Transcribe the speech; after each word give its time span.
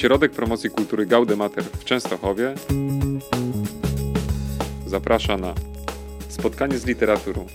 Ośrodek 0.00 0.32
Promocji 0.32 0.70
Kultury 0.70 1.06
Gaudemater 1.06 1.64
w 1.64 1.84
Częstochowie 1.84 2.54
zaprasza 4.86 5.36
na 5.36 5.54
spotkanie 6.28 6.78
z 6.78 6.86
literaturą. 6.86 7.46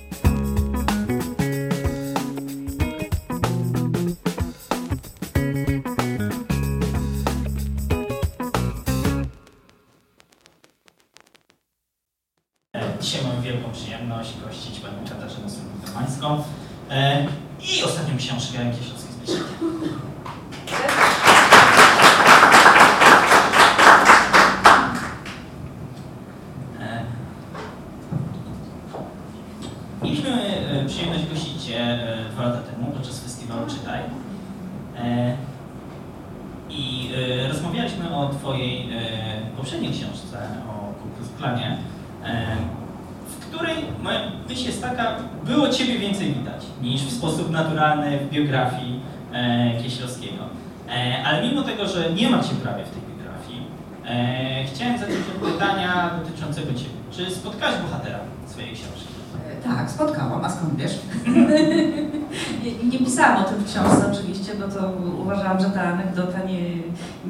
Uważałam, 65.55 65.59
że 65.59 65.79
ta 65.79 65.81
anegdota 65.93 66.39
nie, 66.47 66.61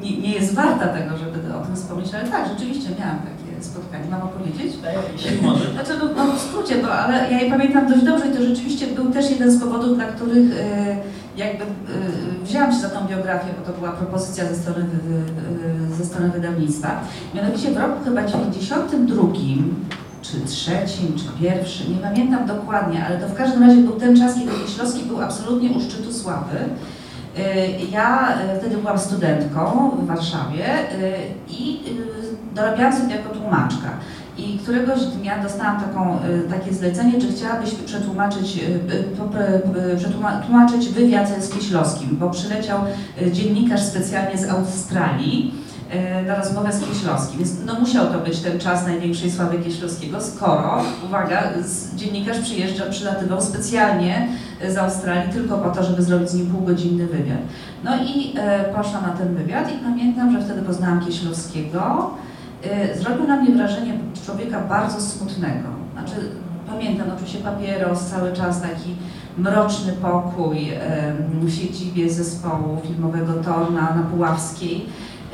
nie, 0.02 0.18
nie 0.18 0.32
jest 0.32 0.54
warta 0.54 0.88
tego, 0.88 1.16
żeby 1.16 1.54
o 1.54 1.60
tym 1.60 1.76
wspomnieć, 1.76 2.14
ale 2.14 2.28
tak, 2.28 2.48
rzeczywiście 2.48 2.88
miałam 2.98 3.18
takie 3.18 3.64
spotkanie. 3.64 4.04
Mam 4.10 4.22
opowiedzieć? 4.22 4.72
Może. 5.42 5.72
Znaczy, 5.72 5.92
no, 5.98 6.24
no 6.24 6.32
w 6.32 6.40
skrócie, 6.40 6.74
bo, 6.82 6.92
ale 6.92 7.32
ja 7.32 7.40
je 7.40 7.50
pamiętam 7.50 7.88
dość 7.88 8.04
dobrze 8.04 8.26
i 8.26 8.36
to 8.36 8.42
rzeczywiście 8.42 8.86
był 8.86 9.10
też 9.10 9.30
jeden 9.30 9.50
z 9.50 9.60
powodów, 9.60 9.96
dla 9.96 10.06
których 10.06 10.52
e, 10.60 10.96
jakby 11.36 11.64
e, 11.64 11.66
wzięłam 12.44 12.72
się 12.72 12.78
za 12.78 12.88
tą 12.88 13.06
biografię, 13.06 13.48
bo 13.58 13.72
to 13.72 13.78
była 13.78 13.92
propozycja 13.92 14.44
ze 14.46 14.56
strony, 14.56 14.84
wy, 14.84 15.96
ze 15.96 16.04
strony 16.04 16.30
wydawnictwa. 16.30 17.00
Mianowicie 17.34 17.70
w 17.70 17.76
roku 17.76 18.04
chyba 18.04 18.24
92 18.24 19.22
czy 20.22 20.40
trzecim, 20.40 21.14
czy 21.16 21.42
pierwszym, 21.42 21.92
nie 21.92 21.98
pamiętam 21.98 22.46
dokładnie, 22.46 23.04
ale 23.06 23.18
to 23.18 23.28
w 23.28 23.34
każdym 23.34 23.62
razie 23.62 23.76
był 23.76 23.92
ten 23.92 24.16
czas, 24.16 24.34
kiedy 24.34 24.50
Kieślowski 24.66 25.04
był 25.04 25.22
absolutnie 25.22 25.70
u 25.70 25.80
szczytu 25.80 26.12
sławy. 26.12 26.56
Y, 27.38 27.86
Ja 27.92 28.28
y, 28.56 28.58
wtedy 28.60 28.76
byłam 28.76 28.98
studentką 28.98 29.90
w 29.90 30.06
Warszawie 30.06 30.64
y, 30.92 31.12
i 31.50 31.80
dorabiałam 32.54 32.92
sobie 32.96 33.14
jako 33.16 33.28
tłumaczka. 33.34 33.88
I 34.38 34.58
któregoś 34.58 35.00
dnia 35.04 35.42
dostałam 35.42 35.80
taką, 35.80 36.18
takie 36.50 36.74
zlecenie, 36.74 37.20
czy 37.20 37.32
chciałabyś 37.32 37.70
przetłumaczyć, 37.74 38.56
y, 38.56 38.94
y, 38.94 39.02
po- 39.02 39.24
y, 39.92 39.96
przetłuma- 39.96 40.40
tłumaczyć 40.46 40.88
wywiad 40.88 41.28
z 41.44 41.48
Kieślowskim, 41.54 42.16
bo 42.20 42.30
przyleciał 42.30 42.78
dziennikarz 43.32 43.82
specjalnie 43.82 44.38
z 44.38 44.48
Australii 44.50 45.54
na 46.26 46.34
rozmowę 46.34 46.72
z 46.72 46.80
Kieślowskim. 46.84 47.38
Więc 47.38 47.50
no 47.66 47.80
musiał 47.80 48.06
to 48.06 48.18
być 48.18 48.40
ten 48.40 48.58
czas 48.58 48.86
największej 48.86 49.30
sławy 49.30 49.58
Kieślowskiego, 49.58 50.20
skoro, 50.20 50.82
uwaga, 51.04 51.42
dziennikarz 51.96 52.38
przyjeżdża, 52.38 52.84
przylatywał 52.90 53.42
specjalnie 53.42 54.28
y, 54.64 54.72
z 54.72 54.76
Australii 54.76 55.32
tylko 55.32 55.58
po 55.58 55.70
to, 55.70 55.82
żeby 55.82 56.02
zrobić 56.02 56.30
z 56.30 56.34
nim 56.34 56.46
półgodzinny 56.46 57.06
wywiad. 57.06 57.38
No 57.84 57.96
i 57.96 58.34
e, 58.38 58.64
poszłam 58.64 59.02
na 59.02 59.12
ten 59.12 59.34
wywiad 59.34 59.72
i 59.72 59.78
pamiętam, 59.78 60.32
że 60.32 60.44
wtedy 60.44 60.62
poznałam 60.62 61.04
Kieślowskiego. 61.06 62.10
E, 62.64 62.98
zrobił 62.98 63.28
na 63.28 63.36
mnie 63.36 63.54
wrażenie 63.54 63.98
człowieka 64.26 64.60
bardzo 64.60 65.00
smutnego. 65.00 65.68
Znaczy, 65.92 66.14
pamiętam 66.66 67.06
oczywiście 67.14 67.38
papieros, 67.38 68.06
cały 68.06 68.32
czas 68.32 68.62
taki 68.62 68.96
mroczny 69.38 69.92
pokój 69.92 70.70
e, 70.70 71.12
w 71.40 71.50
siedzibie 71.50 72.10
zespołu 72.10 72.78
filmowego 72.86 73.32
Torna 73.32 73.94
na 73.94 74.02
Puławskiej. 74.12 74.86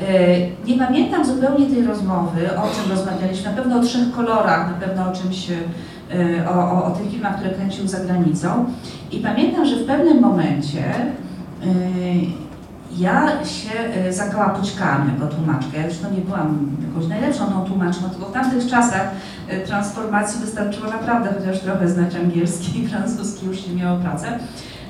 E, 0.09 0.37
Nie 0.67 0.77
pamiętam 0.77 1.25
zupełnie 1.25 1.65
tej 1.65 1.83
rozmowy, 1.85 2.49
o 2.57 2.61
czym 2.75 2.91
rozmawialiśmy, 2.91 3.49
na 3.49 3.55
pewno 3.57 3.79
o 3.79 3.83
trzech 3.83 4.11
kolorach, 4.11 4.67
na 4.67 4.87
pewno 4.87 5.09
o 5.09 5.15
czymś, 5.15 5.51
e, 5.51 6.49
o, 6.49 6.71
o, 6.71 6.85
o 6.85 6.91
tych 6.91 7.11
filmach, 7.11 7.35
które 7.35 7.49
kręcił 7.53 7.87
za 7.87 7.99
granicą. 7.99 8.65
I 9.11 9.19
pamiętam, 9.19 9.65
że 9.65 9.75
w 9.75 9.85
pewnym 9.85 10.21
momencie 10.21 10.83
y, 11.63 12.43
ja 12.97 13.45
się 13.45 14.05
y, 14.09 14.13
zakałapućkałam 14.13 15.11
jako 15.13 15.35
tłumaczka. 15.35 15.77
Ja 15.77 15.83
zresztą 15.83 16.11
nie 16.11 16.21
byłam 16.21 16.77
jakąś 16.87 17.09
najlepszą 17.09 17.45
tą 17.45 17.61
tłumaczką, 17.65 18.09
tylko 18.09 18.25
w 18.25 18.31
tamtych 18.31 18.67
czasach 18.67 19.11
transformacji 19.65 20.41
wystarczyło 20.41 20.87
naprawdę 20.87 21.29
chociaż 21.39 21.59
trochę 21.59 21.89
znać 21.89 22.15
angielski 22.15 22.79
i 22.79 22.87
francuski, 22.87 23.45
już 23.45 23.65
się 23.65 23.75
miało 23.75 23.99
pracę. 23.99 24.39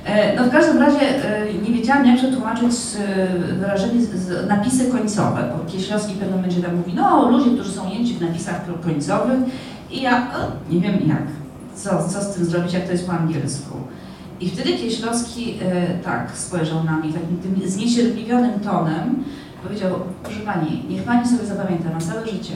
E, 0.06 0.36
No 0.36 0.44
w 0.44 0.52
każdym 0.52 0.78
razie 0.78 1.00
e, 1.00 1.54
nie 1.54 1.74
wiedziałam, 1.74 2.06
jak 2.06 2.18
przetłumaczyć 2.18 2.72
e, 3.00 3.28
wyrażenie, 3.54 4.02
napisy 4.48 4.92
końcowe, 4.92 5.54
bo 5.58 5.72
Kieślowski 5.72 6.14
pewnym 6.14 6.36
momencie 6.36 6.62
tam 6.62 6.76
mówi, 6.76 6.94
no 6.94 7.30
ludzie, 7.30 7.52
którzy 7.52 7.72
są 7.72 7.90
ujęci 7.90 8.14
w 8.14 8.22
napisach 8.22 8.62
końcowych 8.84 9.40
i 9.92 10.02
ja 10.02 10.28
nie 10.70 10.82
wiem 10.82 10.94
jak, 11.08 11.24
co, 11.76 12.10
co 12.10 12.22
z 12.22 12.36
tym 12.36 12.46
zrobić, 12.46 12.74
jak 12.74 12.86
to 12.86 12.92
jest 12.92 13.08
po 13.08 13.14
angielsku. 13.14 13.78
I 14.40 14.50
wtedy 14.50 14.74
Kieślowski 14.74 15.60
tak 16.04 16.32
spojrzał 16.34 16.84
na 16.84 16.98
mnie 16.98 17.14
takim 17.14 17.38
tym 17.38 17.70
zniecierpliwionym 17.70 18.60
tonem, 18.60 19.24
powiedział, 19.64 19.92
proszę 20.24 20.40
Pani, 20.40 20.86
niech 20.90 21.04
Pani 21.04 21.28
sobie 21.28 21.46
zapamięta 21.46 21.90
na 21.90 22.00
całe 22.00 22.28
życie, 22.28 22.54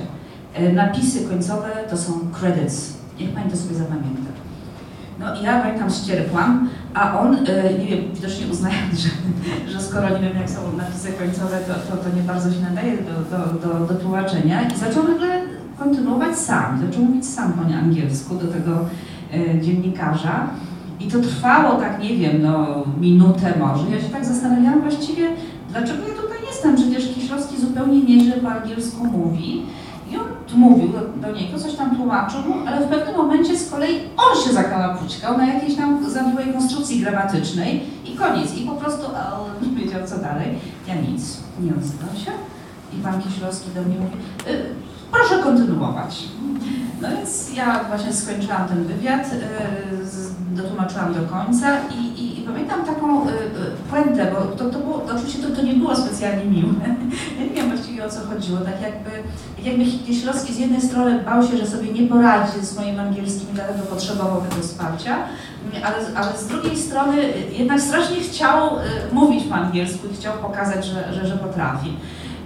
napisy 0.74 1.25
końcowe 1.29 1.69
to 1.90 1.97
są 1.97 2.12
credits, 2.40 2.94
niech 3.19 3.29
Pani 3.29 3.52
to 3.52 3.58
sobie 3.58 3.75
zapamięta. 3.75 4.31
No 5.19 5.35
i 5.35 5.44
ja 5.44 5.62
pamiętam 5.62 5.90
ścierpłam, 5.90 6.69
a 7.02 7.19
on, 7.19 7.35
e, 7.35 7.74
nie 7.80 7.85
wiem, 7.85 8.00
widocznie 8.13 8.47
uznając, 8.52 9.00
że, 9.00 9.09
że 9.72 9.81
skoro 9.81 10.09
nie 10.09 10.19
wiem 10.19 10.38
jak 10.38 10.50
są 10.50 10.78
napisy 10.78 11.13
końcowe, 11.13 11.58
to, 11.68 11.74
to, 11.74 12.03
to 12.03 12.16
nie 12.16 12.22
bardzo 12.22 12.52
się 12.52 12.62
nadaje 12.62 12.97
do, 12.97 13.38
do, 13.38 13.68
do, 13.68 13.94
do 13.94 13.94
tłumaczenia 13.94 14.62
i 14.62 14.78
zaczął 14.78 15.03
nagle 15.03 15.41
kontynuować 15.80 16.38
sam, 16.38 16.80
zaczął 16.88 17.06
mówić 17.06 17.25
sam 17.25 17.53
po 17.53 17.75
angielsku 17.75 18.35
do 18.35 18.47
tego 18.47 18.85
e, 19.34 19.62
dziennikarza. 19.62 20.47
I 21.00 21.08
to 21.08 21.19
trwało 21.19 21.80
tak, 21.80 22.03
nie 22.03 22.18
wiem, 22.18 22.41
no 22.41 22.84
minutę 23.00 23.53
może. 23.59 23.90
Ja 23.90 24.02
się 24.02 24.09
tak 24.09 24.25
zastanawiałam 24.25 24.81
właściwie, 24.81 25.28
dlaczego 25.69 26.08
ja 26.08 26.16
tutaj 26.16 26.38
jestem. 26.47 26.75
Przecież 26.75 27.16
Kieślowski 27.16 27.62
zupełnie 27.62 28.03
nieźle 28.03 28.38
po 28.38 28.50
angielsku 28.50 29.06
mówi. 29.06 29.64
I 30.12 30.18
on 30.18 30.23
mówił 30.56 30.88
do, 31.22 31.31
niego, 31.31 31.59
coś 31.59 31.75
tam 31.75 31.95
tłumaczył 31.95 32.41
mu, 32.41 32.68
ale 32.68 32.85
w 32.85 32.90
pewnym 32.90 33.18
momencie 33.18 33.57
z 33.57 33.69
kolei 33.72 34.00
on 34.18 34.44
się 34.44 34.53
zakalapućkał 34.53 35.38
na 35.38 35.53
jakiejś 35.53 35.75
tam 35.75 36.09
zawiłej 36.09 36.53
konstrukcji 36.53 37.01
gramatycznej 37.01 37.84
i 38.06 38.16
koniec. 38.16 38.57
I 38.57 38.66
po 38.66 38.75
prostu 38.75 39.06
a, 39.16 39.40
nie 39.66 39.75
wiedział 39.75 40.07
co 40.07 40.17
dalej. 40.17 40.47
Ja 40.88 40.96
nic, 40.96 41.38
nie 41.59 41.72
odzywam 41.72 42.16
się. 42.25 42.31
I 42.94 43.03
pan 43.03 43.22
Kieślowski 43.22 43.72
do 43.75 43.81
mnie 43.81 43.96
mówi, 44.00 44.17
y, 44.47 44.86
proszę 45.12 45.44
kontynuować. 45.44 46.23
No 47.01 47.07
więc 47.09 47.53
ja 47.56 47.84
właśnie 47.84 48.13
skończyłam 48.13 48.68
ten 48.68 48.84
wywiad, 48.84 49.34
y, 49.34 50.56
dotłumaczyłam 50.56 51.13
do 51.13 51.22
końca 51.22 51.68
i, 51.90 52.22
i, 52.22 52.40
i 52.40 52.44
pamiętam 52.44 52.85
taką 52.85 53.28
y, 53.28 53.31
y, 53.31 53.34
puentę, 53.90 54.31
bo 54.34 54.41
to, 54.41 54.70
to 54.70 54.79
było, 54.79 55.03
oczywiście 55.16 55.43
to, 55.43 55.55
to 55.55 55.61
nie 55.61 55.73
było 55.73 55.96
specjalnie 55.96 56.46
miłe. 56.46 56.73
Ja 57.40 57.43
nie 57.43 57.49
wiem 57.49 57.70
właściwie 57.70 58.05
o 58.05 58.09
co 58.09 58.20
chodziło, 58.20 58.59
tak 58.59 58.81
jakby, 58.81 59.09
jakby 59.64 59.85
Kieślowski 60.08 60.53
z 60.53 60.58
jednej 60.58 60.81
strony 60.81 61.20
bał 61.20 61.43
się, 61.47 61.58
że 61.58 61.67
sobie 61.67 61.93
nie 61.93 62.08
poradzi 62.08 62.66
z 62.66 62.78
moim 62.78 62.99
angielskim 62.99 63.47
dlatego 63.53 63.79
potrzebował 63.79 64.41
tego 64.41 64.61
wsparcia, 64.61 65.17
ale, 65.84 65.96
ale 66.16 66.37
z 66.37 66.47
drugiej 66.47 66.78
strony 66.78 67.17
jednak 67.52 67.81
strasznie 67.81 68.17
chciał 68.17 68.70
mówić 69.11 69.43
po 69.43 69.55
angielsku 69.55 70.08
i 70.08 70.16
chciał 70.16 70.34
pokazać, 70.34 70.85
że, 70.85 71.14
że, 71.14 71.28
że 71.28 71.37
potrafi. 71.37 71.93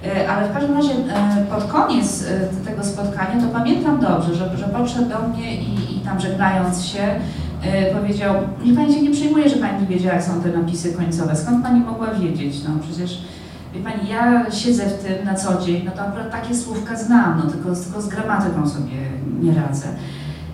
E, 0.06 0.30
Ale 0.30 0.50
w 0.50 0.53
każdym 0.53 0.75
razie 0.75 0.92
e, 0.92 1.45
pod 1.50 1.63
koniec 1.63 2.25
e, 2.27 2.65
tego 2.65 2.83
spotkania 2.83 3.42
to 3.42 3.48
pamiętam 3.53 4.00
dobrze, 4.00 4.36
że, 4.36 4.57
że 4.57 4.68
podszedł 4.68 5.09
do 5.09 5.27
mnie 5.27 5.62
i, 5.62 5.98
i 5.98 6.00
tam 6.00 6.19
żegnając 6.19 6.86
się 6.86 7.00
powiedział, 7.94 8.36
niech 8.63 8.75
Pani 8.75 8.94
się 8.94 9.01
nie 9.01 9.12
przejmuje, 9.12 9.50
że 9.50 9.56
Pani 9.56 9.81
nie 9.81 9.88
wiedziała, 9.88 10.15
jak 10.15 10.24
są 10.24 10.42
te 10.42 10.50
napisy 10.50 10.94
końcowe. 10.94 11.36
Skąd 11.36 11.63
Pani 11.63 11.80
mogła 11.80 12.07
wiedzieć? 12.13 12.56
No 12.63 12.69
przecież, 12.81 13.21
wie 13.74 13.81
Pani, 13.81 14.09
ja 14.09 14.51
siedzę 14.51 14.86
w 14.86 15.03
tym 15.03 15.25
na 15.25 15.36
co 15.36 15.62
dzień, 15.62 15.81
no 15.86 15.92
to 15.92 16.01
akurat 16.01 16.31
takie 16.31 16.56
słówka 16.56 16.95
znam, 16.95 17.42
no 17.45 17.51
tylko, 17.51 17.75
tylko 17.75 18.01
z 18.01 18.07
gramatyką 18.07 18.69
sobie 18.69 18.97
nie 19.42 19.54
radzę. 19.54 19.88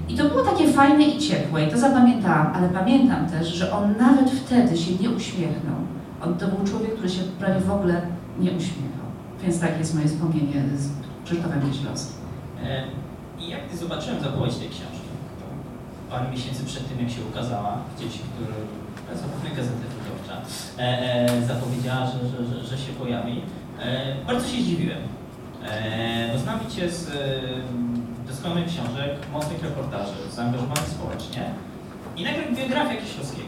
I 0.10 0.16
to 0.16 0.30
było 0.30 0.44
takie 0.44 0.68
fajne 0.68 1.04
i 1.04 1.20
ciepłe 1.20 1.68
i 1.68 1.72
to 1.72 1.78
zapamiętałam, 1.78 2.48
ale 2.56 2.70
pamiętam 2.70 3.30
też, 3.30 3.48
że 3.48 3.72
on 3.72 3.94
nawet 4.00 4.32
wtedy 4.32 4.78
się 4.78 4.92
nie 5.02 5.10
uśmiechnął. 5.10 5.76
On 6.26 6.38
to 6.38 6.48
był 6.48 6.68
człowiek, 6.68 6.94
który 6.94 7.10
się 7.10 7.22
prawie 7.40 7.60
w 7.60 7.72
ogóle 7.72 8.02
nie 8.40 8.52
uśmiechał. 8.52 9.07
Więc 9.44 9.60
takie 9.60 9.78
jest 9.78 9.96
moje 9.96 10.08
wspomnienie 10.08 10.64
z 10.78 10.90
Krzysztofem 11.26 11.62
Kieślowskim. 11.62 12.18
E, 12.64 12.84
I 13.40 13.50
jak 13.50 13.62
ty 13.70 13.78
zobaczyłem 13.78 14.22
zapowiedź 14.24 14.56
tej 14.56 14.70
książki, 14.70 15.08
parę 16.10 16.32
miesięcy 16.32 16.66
przed 16.66 16.90
tym, 16.90 17.00
jak 17.00 17.10
się 17.10 17.22
ukazała, 17.32 17.78
gdzieś, 17.98 18.12
który 18.12 18.54
zapewne 19.16 19.50
Gazeta 19.50 19.88
Wyborcza 20.04 20.42
e, 20.80 20.82
e, 20.82 21.48
zapowiedziała, 21.48 22.06
że, 22.06 22.20
że, 22.30 22.46
że, 22.46 22.68
że 22.68 22.78
się 22.78 22.94
pojawi, 22.94 23.42
e, 23.80 24.16
bardzo 24.28 24.48
się 24.48 24.62
zdziwiłem. 24.62 25.02
E, 25.66 26.34
bo 26.34 26.40
znam 26.40 26.60
cię 26.76 26.92
z 26.92 27.10
e, 27.10 27.14
doskonałych 28.28 28.66
książek, 28.66 29.12
mocnych 29.34 29.64
reportaży, 29.64 30.14
zaangażowanych 30.32 30.88
społecznie 30.88 31.44
i 32.18 32.24
nagle 32.24 32.44
biografia 32.56 33.02
Kieślowskiego. 33.02 33.48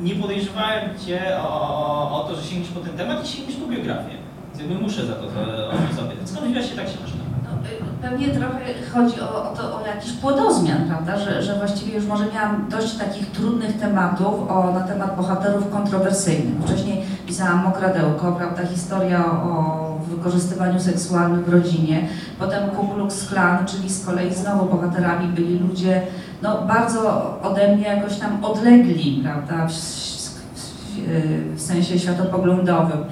Nie 0.00 0.14
podejrzewałem 0.14 0.98
cię 1.06 1.38
o, 1.40 1.50
o, 1.50 2.24
o 2.24 2.28
to, 2.28 2.36
że 2.36 2.42
sięgniesz 2.42 2.70
po 2.70 2.80
ten 2.80 2.96
temat 2.96 3.24
i 3.24 3.28
sięgniesz 3.28 3.56
po 3.56 3.66
biografię. 3.66 4.27
Jakby 4.58 4.74
muszę 4.74 5.06
za 5.06 5.12
to, 5.12 5.22
to 5.22 5.68
o 5.68 5.72
to 5.72 6.02
zapytać. 6.02 6.28
Skąd 6.28 6.46
się 6.46 6.76
ta 6.76 6.82
książka? 6.82 7.18
No, 7.44 7.50
y, 7.68 8.02
Pewnie 8.02 8.28
trochę 8.28 8.58
chodzi 8.94 9.20
o, 9.20 9.52
o, 9.52 9.56
to, 9.56 9.76
o 9.82 9.86
jakiś 9.86 10.12
płodozmian, 10.12 10.88
prawda? 10.88 11.18
Że, 11.18 11.42
że 11.42 11.54
właściwie 11.54 11.94
już 11.94 12.06
może 12.06 12.24
miałam 12.34 12.66
dość 12.70 12.94
takich 12.94 13.30
trudnych 13.30 13.78
tematów 13.80 14.50
o, 14.50 14.72
na 14.74 14.80
temat 14.80 15.16
bohaterów 15.16 15.70
kontrowersyjnych. 15.70 16.62
Wcześniej 16.66 17.02
pisałam 17.26 17.64
Mokradełko, 17.64 18.32
prawda? 18.32 18.66
Historia 18.66 19.24
o 19.26 19.98
wykorzystywaniu 20.08 20.80
seksualnym 20.80 21.44
w 21.44 21.48
rodzinie. 21.48 22.08
Potem 22.38 22.70
Ku 22.70 22.88
Klux 22.88 23.28
Klan, 23.28 23.66
czyli 23.66 23.90
z 23.90 24.06
kolei 24.06 24.34
znowu 24.34 24.76
bohaterami 24.76 25.28
byli 25.28 25.58
ludzie 25.58 26.02
no, 26.42 26.62
bardzo 26.62 27.34
ode 27.42 27.76
mnie 27.76 27.86
jakoś 27.86 28.18
tam 28.18 28.44
odlegli, 28.44 29.20
prawda? 29.24 29.66
W, 29.66 29.72
w, 29.72 31.54
w 31.56 31.60
sensie 31.60 31.98
światopoglądowym. 31.98 33.04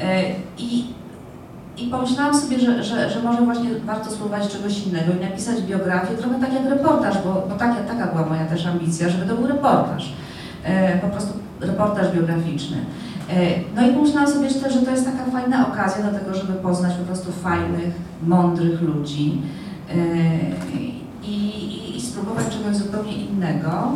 E, 0.00 0.22
I 0.58 0.84
i 1.76 1.86
pomyślałam 1.86 2.40
sobie, 2.40 2.58
że, 2.60 2.84
że, 2.84 3.10
że 3.10 3.22
może 3.22 3.42
właśnie 3.42 3.70
warto 3.86 4.10
spróbować 4.10 4.48
czegoś 4.48 4.86
innego 4.86 5.12
i 5.12 5.30
napisać 5.30 5.62
biografię, 5.62 6.16
trochę 6.16 6.40
tak 6.40 6.52
jak 6.52 6.64
reportaż, 6.64 7.14
bo, 7.24 7.46
bo 7.48 7.54
taka, 7.58 7.74
taka 7.74 8.06
była 8.06 8.26
moja 8.26 8.44
też 8.44 8.66
ambicja, 8.66 9.08
żeby 9.08 9.26
to 9.26 9.36
był 9.36 9.46
reportaż. 9.46 10.12
E, 10.64 10.98
po 10.98 11.08
prostu 11.08 11.32
reportaż 11.60 12.12
biograficzny. 12.12 12.76
E, 13.30 13.34
no 13.76 13.86
i 13.88 13.92
pomyślałam 13.94 14.30
sobie 14.32 14.48
też, 14.48 14.74
że 14.74 14.82
to 14.82 14.90
jest 14.90 15.04
taka 15.04 15.30
fajna 15.30 15.68
okazja 15.68 16.10
do 16.10 16.18
tego, 16.18 16.34
żeby 16.34 16.52
poznać 16.52 16.94
po 16.94 17.04
prostu 17.04 17.32
fajnych, 17.32 17.94
mądrych 18.26 18.82
ludzi 18.82 19.42
i, 20.74 21.28
i, 21.28 21.96
i 21.96 22.00
spróbować 22.00 22.44
czegoś 22.48 22.76
zupełnie 22.76 23.12
innego. 23.12 23.92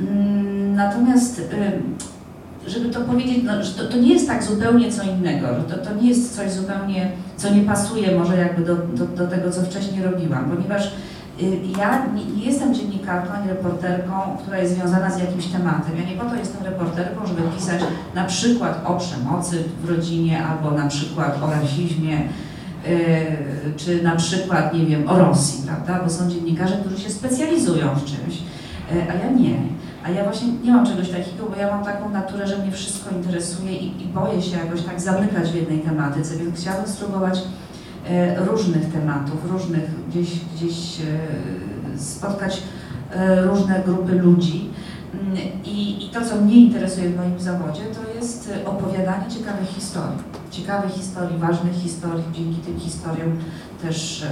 Mm, 0.00 0.74
Natomiast 0.74 1.42
żeby 2.66 2.90
to 2.90 3.00
powiedzieć, 3.00 3.38
no, 3.44 3.64
że 3.64 3.72
to, 3.72 3.84
to 3.84 3.96
nie 3.96 4.12
jest 4.12 4.26
tak 4.26 4.42
zupełnie 4.42 4.92
co 4.92 5.02
innego, 5.02 5.46
że 5.46 5.76
to, 5.76 5.90
to 5.90 5.94
nie 5.94 6.08
jest 6.08 6.36
coś 6.36 6.50
zupełnie, 6.50 7.10
co 7.36 7.54
nie 7.54 7.62
pasuje 7.62 8.18
może 8.18 8.36
jakby 8.36 8.64
do, 8.64 8.76
do, 8.76 9.06
do 9.06 9.26
tego, 9.26 9.50
co 9.50 9.62
wcześniej 9.62 10.02
robiłam, 10.02 10.50
ponieważ 10.50 10.86
y, 11.42 11.58
ja 11.78 12.06
nie, 12.06 12.44
jestem 12.44 12.74
dziennikarką 12.74 13.32
ani 13.32 13.48
reporterką, 13.48 14.12
która 14.42 14.58
jest 14.58 14.74
związana 14.74 15.10
z 15.10 15.20
jakimś 15.20 15.46
tematem. 15.46 15.92
Ja 15.96 16.10
nie 16.10 16.16
po 16.16 16.24
to 16.30 16.36
jestem 16.36 16.64
reporterką, 16.64 17.26
żeby 17.26 17.42
pisać 17.56 17.80
na 18.14 18.24
przykład 18.24 18.80
o 18.86 18.96
przemocy 18.96 19.64
w 19.82 19.90
rodzinie 19.90 20.44
albo 20.44 20.70
na 20.70 20.88
przykład 20.88 21.42
o 21.42 21.50
rasizmie, 21.50 22.20
y, 22.86 23.74
czy 23.76 24.02
na 24.02 24.16
przykład, 24.16 24.74
nie 24.74 24.86
wiem, 24.86 25.08
o 25.08 25.18
Rosji, 25.18 25.62
prawda? 25.66 26.04
Bo 26.04 26.10
są 26.10 26.30
dziennikarze, 26.30 26.76
którzy 26.76 27.02
się 27.02 27.10
specjalizują 27.10 27.94
w 27.94 28.04
czymś, 28.04 28.34
y, 28.92 29.10
a 29.10 29.14
ja 29.14 29.30
nie. 29.30 29.73
A 30.04 30.10
ja 30.10 30.24
właśnie 30.24 30.48
nie 30.64 30.72
mam 30.72 30.86
czegoś 30.86 31.08
takiego, 31.08 31.46
bo 31.50 31.56
ja 31.56 31.70
mam 31.76 31.84
taką 31.84 32.10
naturę, 32.10 32.46
że 32.46 32.58
mnie 32.58 32.72
wszystko 32.72 33.10
interesuje 33.10 33.72
i, 33.72 34.02
i 34.02 34.06
boję 34.06 34.42
się 34.42 34.56
jakoś 34.56 34.82
tak 34.82 35.00
zamykać 35.00 35.50
w 35.50 35.54
jednej 35.54 35.78
tematyce, 35.78 36.36
więc 36.36 36.60
chciałabym 36.60 36.88
spróbować 36.88 37.42
e, 38.08 38.44
różnych 38.44 38.92
tematów, 38.92 39.50
różnych 39.50 40.08
gdzieś, 40.08 40.28
gdzieś 40.56 41.00
e, 41.00 41.98
spotkać 41.98 42.62
e, 43.12 43.42
różne 43.42 43.82
grupy 43.86 44.12
ludzi. 44.12 44.70
I, 45.64 46.04
I 46.04 46.08
to, 46.08 46.24
co 46.24 46.36
mnie 46.36 46.56
interesuje 46.56 47.08
w 47.08 47.16
moim 47.16 47.40
zawodzie, 47.40 47.82
to 47.82 48.18
jest 48.18 48.52
e, 48.64 48.68
opowiadanie 48.68 49.30
ciekawych 49.30 49.68
historii. 49.68 50.18
Ciekawych 50.50 50.92
historii, 50.92 51.38
ważnych 51.38 51.74
historii, 51.74 52.24
dzięki 52.32 52.60
tym 52.60 52.80
historiom 52.80 53.36
też 53.82 54.22
e, 54.22 54.28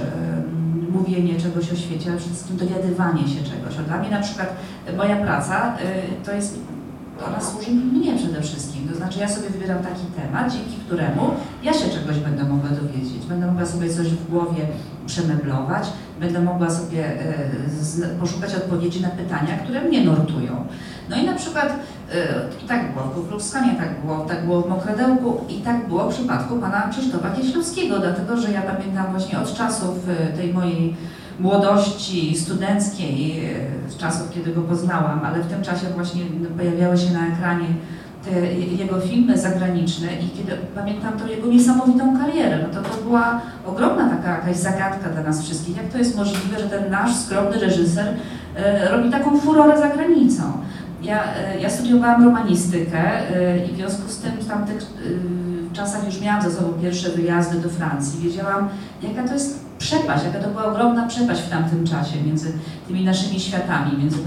mówienie 0.91 1.39
czegoś 1.39 1.71
o 1.71 1.75
świecie, 1.75 2.09
ale 2.09 2.19
przede 2.19 2.33
wszystkim 2.33 2.57
dowiadywanie 2.57 3.27
się 3.27 3.43
czegoś. 3.43 3.77
A 3.79 3.83
dla 3.83 3.97
mnie 3.97 4.09
na 4.09 4.21
przykład 4.21 4.55
e, 4.85 4.95
moja 4.95 5.15
praca 5.15 5.77
e, 5.77 6.25
to 6.25 6.31
jest, 6.31 6.59
ona 7.27 7.41
służy 7.41 7.71
mnie 7.71 8.17
przede 8.17 8.41
wszystkim. 8.41 8.89
To 8.89 8.95
znaczy 8.95 9.19
ja 9.19 9.29
sobie 9.29 9.49
wybieram 9.49 9.83
taki 9.83 10.05
temat, 10.21 10.53
dzięki 10.53 10.75
któremu 10.85 11.31
ja 11.63 11.73
się 11.73 11.89
czegoś 11.89 12.19
będę 12.19 12.43
mogła 12.43 12.69
dowiedzieć. 12.69 13.25
Będę 13.29 13.47
mogła 13.47 13.65
sobie 13.65 13.89
coś 13.89 14.07
w 14.07 14.29
głowie 14.29 14.67
przemeblować, 15.05 15.87
będę 16.19 16.41
mogła 16.41 16.69
sobie 16.69 17.05
e, 17.05 18.19
poszukać 18.19 18.55
odpowiedzi 18.55 19.01
na 19.01 19.09
pytania, 19.09 19.57
które 19.63 19.81
mnie 19.81 20.03
nurtują. 20.03 20.65
No 21.09 21.15
i 21.15 21.25
na 21.25 21.33
przykład 21.33 21.75
e, 22.11 22.67
tak 22.67 22.93
było 22.93 23.05
w 23.05 23.13
Kuklukskanie, 23.15 23.75
tak 23.75 24.01
było, 24.01 24.19
tak 24.19 24.45
było 24.45 24.61
w 24.61 24.69
Mokredełku 24.69 25.45
i 25.49 25.61
tak 25.61 25.87
było 25.87 26.09
w 26.09 26.13
przypadku 26.15 26.57
pana 26.57 26.89
Krzysztofa 26.91 27.29
Kieślowskiego, 27.29 27.99
dlatego 27.99 28.37
że 28.37 28.51
ja 28.51 28.61
pamiętam 28.61 29.11
właśnie 29.11 29.39
od 29.39 29.53
czasów 29.53 30.09
e, 30.09 30.37
tej 30.37 30.53
mojej 30.53 30.95
młodości 31.39 32.37
studenckiej, 32.37 33.43
z 33.87 33.97
czasów, 33.97 34.31
kiedy 34.31 34.53
go 34.53 34.61
poznałam, 34.61 35.21
ale 35.25 35.43
w 35.43 35.47
tym 35.47 35.63
czasie 35.63 35.87
właśnie 35.95 36.21
pojawiały 36.57 36.97
się 36.97 37.13
na 37.13 37.27
ekranie 37.27 37.65
te 38.25 38.53
jego 38.53 38.99
filmy 38.99 39.37
zagraniczne 39.37 40.07
i 40.07 40.37
kiedy 40.37 40.51
pamiętam 40.75 41.13
tą 41.19 41.27
jego 41.27 41.47
niesamowitą 41.47 42.17
karierę, 42.17 42.59
no 42.63 42.81
to 42.81 42.89
to 42.89 43.03
była 43.03 43.41
ogromna 43.65 44.09
taka 44.09 44.31
jakaś 44.31 44.57
zagadka 44.57 45.09
dla 45.09 45.23
nas 45.23 45.43
wszystkich. 45.43 45.77
Jak 45.77 45.89
to 45.89 45.97
jest 45.97 46.17
możliwe, 46.17 46.59
że 46.59 46.69
ten 46.69 46.91
nasz 46.91 47.15
skromny 47.15 47.59
reżyser 47.59 48.13
e, 48.55 48.89
robi 48.91 49.09
taką 49.09 49.37
furorę 49.37 49.79
za 49.79 49.89
granicą? 49.89 50.43
Ja, 51.03 51.23
e, 51.35 51.59
ja 51.59 51.69
studiowałam 51.69 52.23
romanistykę 52.23 52.99
e, 52.99 53.65
i 53.65 53.73
w 53.73 53.75
związku 53.75 54.09
z 54.09 54.17
tym 54.17 54.31
w 54.31 54.47
tamtych 54.47 54.77
e, 54.77 55.42
czasach 55.73 56.05
już 56.05 56.21
miałam 56.21 56.41
za 56.41 56.51
sobą 56.51 56.73
pierwsze 56.81 57.09
wyjazdy 57.09 57.59
do 57.59 57.69
Francji. 57.69 58.29
Wiedziałam, 58.29 58.69
jaka 59.01 59.27
to 59.27 59.33
jest 59.33 59.63
przepaść, 59.79 60.23
jaka 60.25 60.39
to 60.39 60.49
była 60.49 60.65
ogromna 60.65 61.07
przepaść 61.07 61.41
w 61.41 61.49
tamtym 61.49 61.87
czasie 61.87 62.23
między 62.25 62.53
tymi 62.87 63.03
naszymi 63.03 63.39
światami, 63.39 63.97
między 63.97 64.17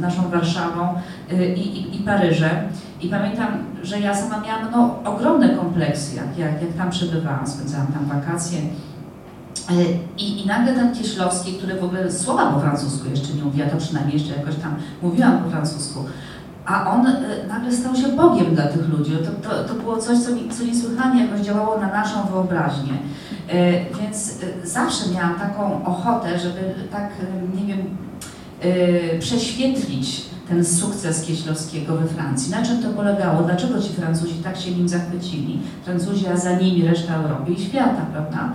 naszą 0.00 0.30
Warszawą 0.30 0.94
e, 1.30 1.54
i, 1.54 1.78
i, 1.78 1.96
i 1.96 1.98
Paryżem. 1.98 2.56
I 3.00 3.08
pamiętam, 3.08 3.48
że 3.82 4.00
ja 4.00 4.14
sama 4.14 4.40
miałam 4.40 4.70
no, 4.72 4.98
ogromne 5.04 5.48
kompleksy, 5.48 6.16
jak, 6.16 6.38
jak, 6.38 6.62
jak 6.62 6.72
tam 6.72 6.90
przebywałam, 6.90 7.46
spędzałam 7.46 7.86
tam 7.86 8.04
wakacje. 8.04 8.58
E, 9.70 9.74
I, 10.18 10.42
I 10.42 10.46
nagle 10.46 10.74
ten 10.74 10.94
Kieślowski, 10.94 11.52
który 11.52 11.80
w 11.80 11.84
ogóle 11.84 12.12
słowa 12.12 12.52
po 12.52 12.60
francusku 12.60 13.10
jeszcze 13.10 13.34
nie 13.34 13.44
mówiła, 13.44 13.66
to 13.66 13.76
przynajmniej 13.76 14.18
jeszcze 14.18 14.36
jakoś 14.36 14.54
tam 14.56 14.74
mówiłam 15.02 15.38
po 15.38 15.50
francusku, 15.50 16.04
a 16.66 16.90
on 16.90 17.06
e, 17.06 17.14
nagle 17.48 17.72
stał 17.72 17.96
się 17.96 18.08
Bogiem 18.08 18.54
dla 18.54 18.66
tych 18.66 18.88
ludzi. 18.88 19.12
To, 19.42 19.48
to, 19.48 19.64
to 19.64 19.74
było 19.74 19.96
coś, 19.96 20.18
co, 20.18 20.30
ni- 20.30 20.48
co 20.48 20.64
niesłychanie 20.64 21.24
jakoś 21.26 21.40
działało 21.40 21.80
na 21.80 21.86
naszą 21.88 22.26
wyobraźnię. 22.32 22.92
E, 23.48 23.72
Więc 24.00 24.38
e, 24.64 24.66
zawsze 24.66 25.04
miałam 25.14 25.34
taką 25.38 25.84
ochotę, 25.84 26.38
żeby 26.38 26.74
tak, 26.92 27.10
nie 27.60 27.66
wiem, 27.74 27.78
prześwietlić 29.20 30.22
ten 30.48 30.64
sukces 30.64 31.22
Kieślowskiego 31.26 31.96
we 31.96 32.06
Francji. 32.08 32.50
Na 32.50 32.62
czym 32.62 32.82
to 32.82 32.88
polegało? 32.90 33.42
Dlaczego 33.42 33.80
ci 33.82 33.88
Francuzi 33.88 34.34
tak 34.34 34.56
się 34.56 34.70
nim 34.70 34.88
zachwycili? 34.88 35.60
Francuzi, 35.84 36.26
a 36.26 36.36
za 36.36 36.52
nimi 36.58 36.86
reszta 36.88 37.14
Europy 37.14 37.52
i 37.52 37.60
świata, 37.64 38.06
prawda? 38.12 38.52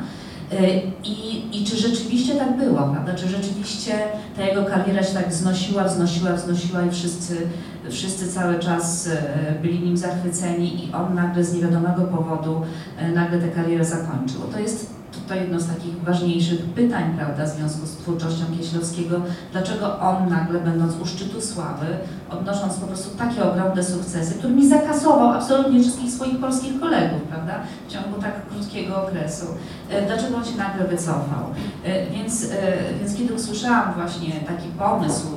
I, 1.03 1.43
I 1.61 1.65
czy 1.65 1.77
rzeczywiście 1.77 2.35
tak 2.35 2.57
było, 2.57 2.83
prawda? 2.83 3.13
Czy 3.15 3.27
rzeczywiście 3.27 3.91
ta 4.37 4.43
jego 4.43 4.65
kariera 4.65 5.03
się 5.03 5.13
tak 5.13 5.29
wznosiła, 5.29 5.83
wznosiła, 5.83 6.33
wznosiła 6.33 6.81
i 6.85 6.91
wszyscy, 6.91 7.37
wszyscy 7.89 8.27
cały 8.27 8.60
czas 8.60 9.08
e, 9.08 9.60
byli 9.62 9.79
nim 9.79 9.98
zachwyceni 9.98 10.86
i 10.86 10.94
on 10.94 11.15
nagle 11.15 11.44
z 11.44 11.53
niewiadomego 11.53 12.01
powodu 12.01 12.62
e, 12.98 13.12
nagle 13.12 13.39
tę 13.39 13.48
karierę 13.50 13.86
zakończył. 13.86 14.41
To 14.53 14.60
jest 14.60 14.98
to 15.27 15.36
jedno 15.36 15.60
z 15.60 15.67
takich 15.67 16.03
ważniejszych 16.03 16.62
pytań, 16.62 17.03
prawda, 17.17 17.46
w 17.46 17.50
związku 17.50 17.86
z 17.86 17.98
twórczością 17.98 18.46
Kieślowskiego. 18.58 19.22
Dlaczego 19.51 20.00
on 20.00 20.29
nagle, 20.29 20.60
będąc 20.60 20.94
u 21.01 21.06
szczytu 21.06 21.41
sławy, 21.41 21.86
odnosząc 22.29 22.74
po 22.74 22.88
prostu 22.88 23.17
takie 23.17 23.51
ogromne 23.51 23.84
sukcesy, 23.84 24.36
którymi 24.36 24.70
zakasował 24.70 25.32
absolutnie 25.32 25.82
wszystkich 25.82 26.12
swoich 26.12 26.39
polskich 26.39 26.79
kolegów, 26.79 27.22
prawda, 27.22 27.53
w 27.88 27.91
ciągu 27.91 28.22
tak 28.22 28.50
krótkiego 28.50 29.03
okresu, 29.03 29.46
e, 29.89 30.06
dlaczego 30.06 30.38
on 30.38 30.46
się 30.46 30.58
nagle 30.58 30.88
wycofał. 30.88 31.44
Więc, 32.12 32.48
więc 33.00 33.17
kiedy 33.17 33.34
usłyszałam 33.34 33.94
właśnie 33.94 34.32
taki 34.32 34.67
pomysł, 34.70 35.27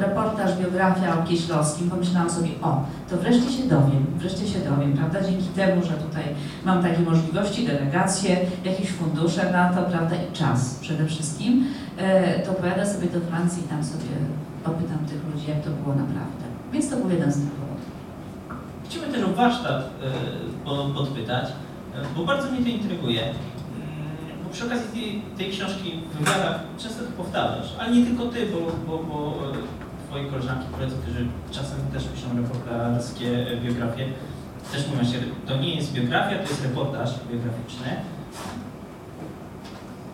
reportaż, 0.00 0.56
biografia 0.58 1.18
o 1.18 1.26
Kieślowskim, 1.26 1.90
pomyślałam 1.90 2.30
sobie, 2.30 2.48
o, 2.62 2.84
to 3.10 3.16
wreszcie 3.16 3.52
się 3.52 3.62
dowiem, 3.68 4.06
wreszcie 4.16 4.48
się 4.48 4.58
dowiem, 4.58 4.92
prawda, 4.92 5.20
dzięki 5.30 5.44
temu, 5.48 5.82
że 5.82 5.92
tutaj 5.92 6.24
mam 6.64 6.82
takie 6.82 7.00
możliwości, 7.02 7.66
delegacje, 7.66 8.36
jakieś 8.64 8.90
fundusze 8.90 9.52
na 9.52 9.72
to, 9.74 9.82
prawda, 9.82 10.16
i 10.16 10.32
czas 10.32 10.74
przede 10.80 11.06
wszystkim, 11.06 11.64
e, 11.98 12.40
to 12.40 12.52
pojadę 12.52 12.86
sobie 12.86 13.06
do 13.06 13.20
Francji 13.20 13.62
i 13.64 13.68
tam 13.68 13.84
sobie 13.84 14.04
popytam 14.64 14.98
tych 14.98 15.34
ludzi, 15.34 15.50
jak 15.50 15.62
to 15.64 15.70
było 15.70 15.94
naprawdę. 15.94 16.44
Więc 16.72 16.90
to 16.90 16.96
był 16.96 17.10
jeden 17.10 17.32
z 17.32 17.34
tych 17.36 17.50
powodów. 17.50 17.86
Chciałbym 18.88 19.12
też 19.12 19.24
o 19.24 19.28
warsztat 19.34 19.82
e, 19.82 20.10
po- 20.64 20.88
podpytać. 20.94 21.46
bo 22.16 22.24
bardzo 22.24 22.50
mnie 22.50 22.60
to 22.62 22.68
intryguje. 22.68 23.22
Mm, 23.22 23.34
Bo 24.44 24.50
przy 24.50 24.66
okazji 24.66 24.88
tej, 24.94 25.22
tej 25.38 25.50
książki 25.52 26.00
w 26.12 26.18
wywiadach 26.18 26.60
często 26.78 27.04
to 27.04 27.10
powtarzasz, 27.22 27.74
ale 27.78 27.90
nie 27.96 28.06
tylko 28.06 28.24
ty, 28.26 28.46
bo, 28.46 28.58
bo, 28.86 29.04
bo 29.04 29.34
twoi 30.08 30.30
koleżanki, 30.30 30.66
koledzy, 30.72 30.96
którzy 31.02 31.26
czasem 31.50 31.78
też 31.92 32.04
piszą 32.04 32.26
reporterskie 32.36 33.28
e, 33.52 33.56
biografie, 33.56 34.06
też 34.72 34.88
mówią 34.88 35.04
się, 35.04 35.18
to 35.46 35.56
nie 35.56 35.74
jest 35.74 35.92
biografia, 35.92 36.36
to 36.36 36.48
jest 36.50 36.62
reportaż 36.62 37.10
biograficzny. 37.30 37.86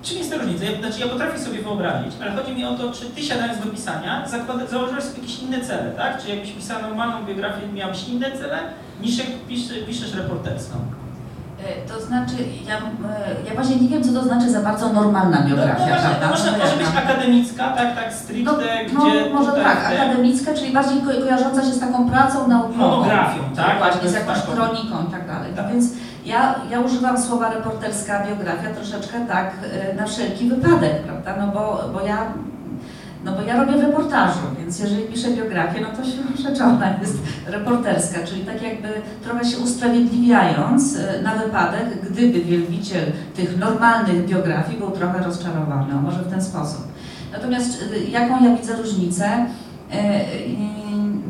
Czym 0.02 0.18
jest 0.18 0.30
ta 0.30 0.36
różnica? 0.36 0.64
Ja, 0.64 0.78
znaczy 0.78 1.00
ja 1.00 1.08
potrafię 1.08 1.38
sobie 1.38 1.62
wyobrazić, 1.62 2.12
ale 2.22 2.30
chodzi 2.32 2.52
mi 2.52 2.64
o 2.64 2.74
to, 2.74 2.92
czy 2.92 3.04
ty 3.06 3.22
siadając 3.22 3.64
do 3.64 3.70
pisania, 3.70 4.28
założyłeś 4.70 5.04
sobie 5.04 5.20
jakieś 5.20 5.38
inne 5.38 5.60
cele, 5.60 5.90
tak? 5.90 6.22
Czy 6.22 6.30
jakbyś 6.30 6.52
pisał 6.52 6.82
normalną 6.82 7.26
biografię, 7.26 7.66
miałbyś 7.74 8.08
inne 8.08 8.32
cele, 8.32 8.58
niż 9.00 9.18
jak 9.18 9.28
pisz, 9.48 9.62
piszesz 9.86 10.14
reporterską? 10.14 10.76
E, 11.66 11.88
To 11.88 12.00
znaczy, 12.00 12.34
ja, 12.68 12.76
e, 12.76 13.48
ja 13.48 13.54
właśnie 13.54 13.76
nie 13.76 13.88
wiem, 13.88 14.02
co 14.04 14.12
to 14.12 14.22
znaczy 14.22 14.50
za 14.50 14.60
bardzo 14.60 14.92
normalna 14.92 15.36
No, 15.36 15.42
no 15.42 15.48
biografia, 15.48 15.74
właśnie, 15.86 16.08
prawda? 16.08 16.28
może, 16.28 16.52
No, 16.52 16.58
może 16.58 16.76
być 16.76 16.86
akademicka, 17.04 17.64
tak, 17.68 17.94
tak, 17.96 18.12
stricte, 18.14 18.52
No, 18.52 18.58
gdzie 18.58 19.30
no 19.30 19.34
może 19.38 19.50
tutaj 19.50 19.64
tak, 19.64 19.88
te- 19.90 20.02
akademicka, 20.02 20.54
czyli 20.54 20.72
bardziej 20.72 21.00
ko 21.02 21.10
kojarząca 21.20 21.60
się 21.62 21.72
z 21.72 21.80
taką 21.80 22.10
pracą 22.10 22.48
naukową. 22.48 22.78
Monografią, 22.78 23.40
tak? 23.56 23.78
Właśnie, 23.78 24.08
z 24.08 24.12
jakąś 24.12 24.40
Tak. 24.40 24.50
kroniką 24.50 24.94
i 25.08 25.12
tak 25.12 25.26
dalej. 25.26 25.52
Tak. 25.56 25.64
No 25.66 25.72
więc 25.72 25.84
ja, 26.24 26.54
ja 26.70 26.80
używam 26.80 27.22
słowa 27.22 27.50
reporterska 27.50 28.26
biografia 28.28 28.70
troszeczkę 28.74 29.26
tak 29.28 29.50
e, 29.90 29.94
na 29.94 30.06
wszelki 30.06 30.48
wypadek, 30.48 31.02
prawda? 31.02 31.34
No 31.46 31.52
bo, 31.52 31.84
bo 31.92 32.00
ja 32.00 32.18
no 33.24 33.32
bo 33.32 33.42
ja 33.42 33.64
robię 33.64 33.78
w 33.78 33.84
reportażu, 33.84 34.40
więc 34.58 34.78
jeżeli 34.78 35.02
piszę 35.02 35.30
biografię, 35.30 35.80
no 35.80 35.96
to 35.96 36.04
się 36.04 36.18
rzecz 36.48 36.60
ona 36.60 36.98
jest 37.00 37.18
reporterska, 37.46 38.26
czyli 38.26 38.40
tak 38.40 38.62
jakby 38.62 38.88
trochę 39.24 39.44
się 39.44 39.58
usprawiedliwiając 39.58 40.96
e, 40.96 41.22
na 41.22 41.34
wypadek, 41.34 42.10
gdyby 42.10 42.40
wielbiciel 42.40 43.04
tych 43.36 43.58
normalnych 43.58 44.26
biografii 44.26 44.78
był 44.78 44.90
trochę 44.90 45.18
rozczarowany, 45.18 45.94
o 45.94 46.00
może 46.00 46.22
w 46.22 46.30
ten 46.30 46.42
sposób. 46.42 46.80
Natomiast 47.32 47.84
e, 47.96 47.98
jaką 47.98 48.44
ja 48.44 48.56
widzę 48.56 48.76
różnicę? 48.76 49.46
E, 49.92 50.24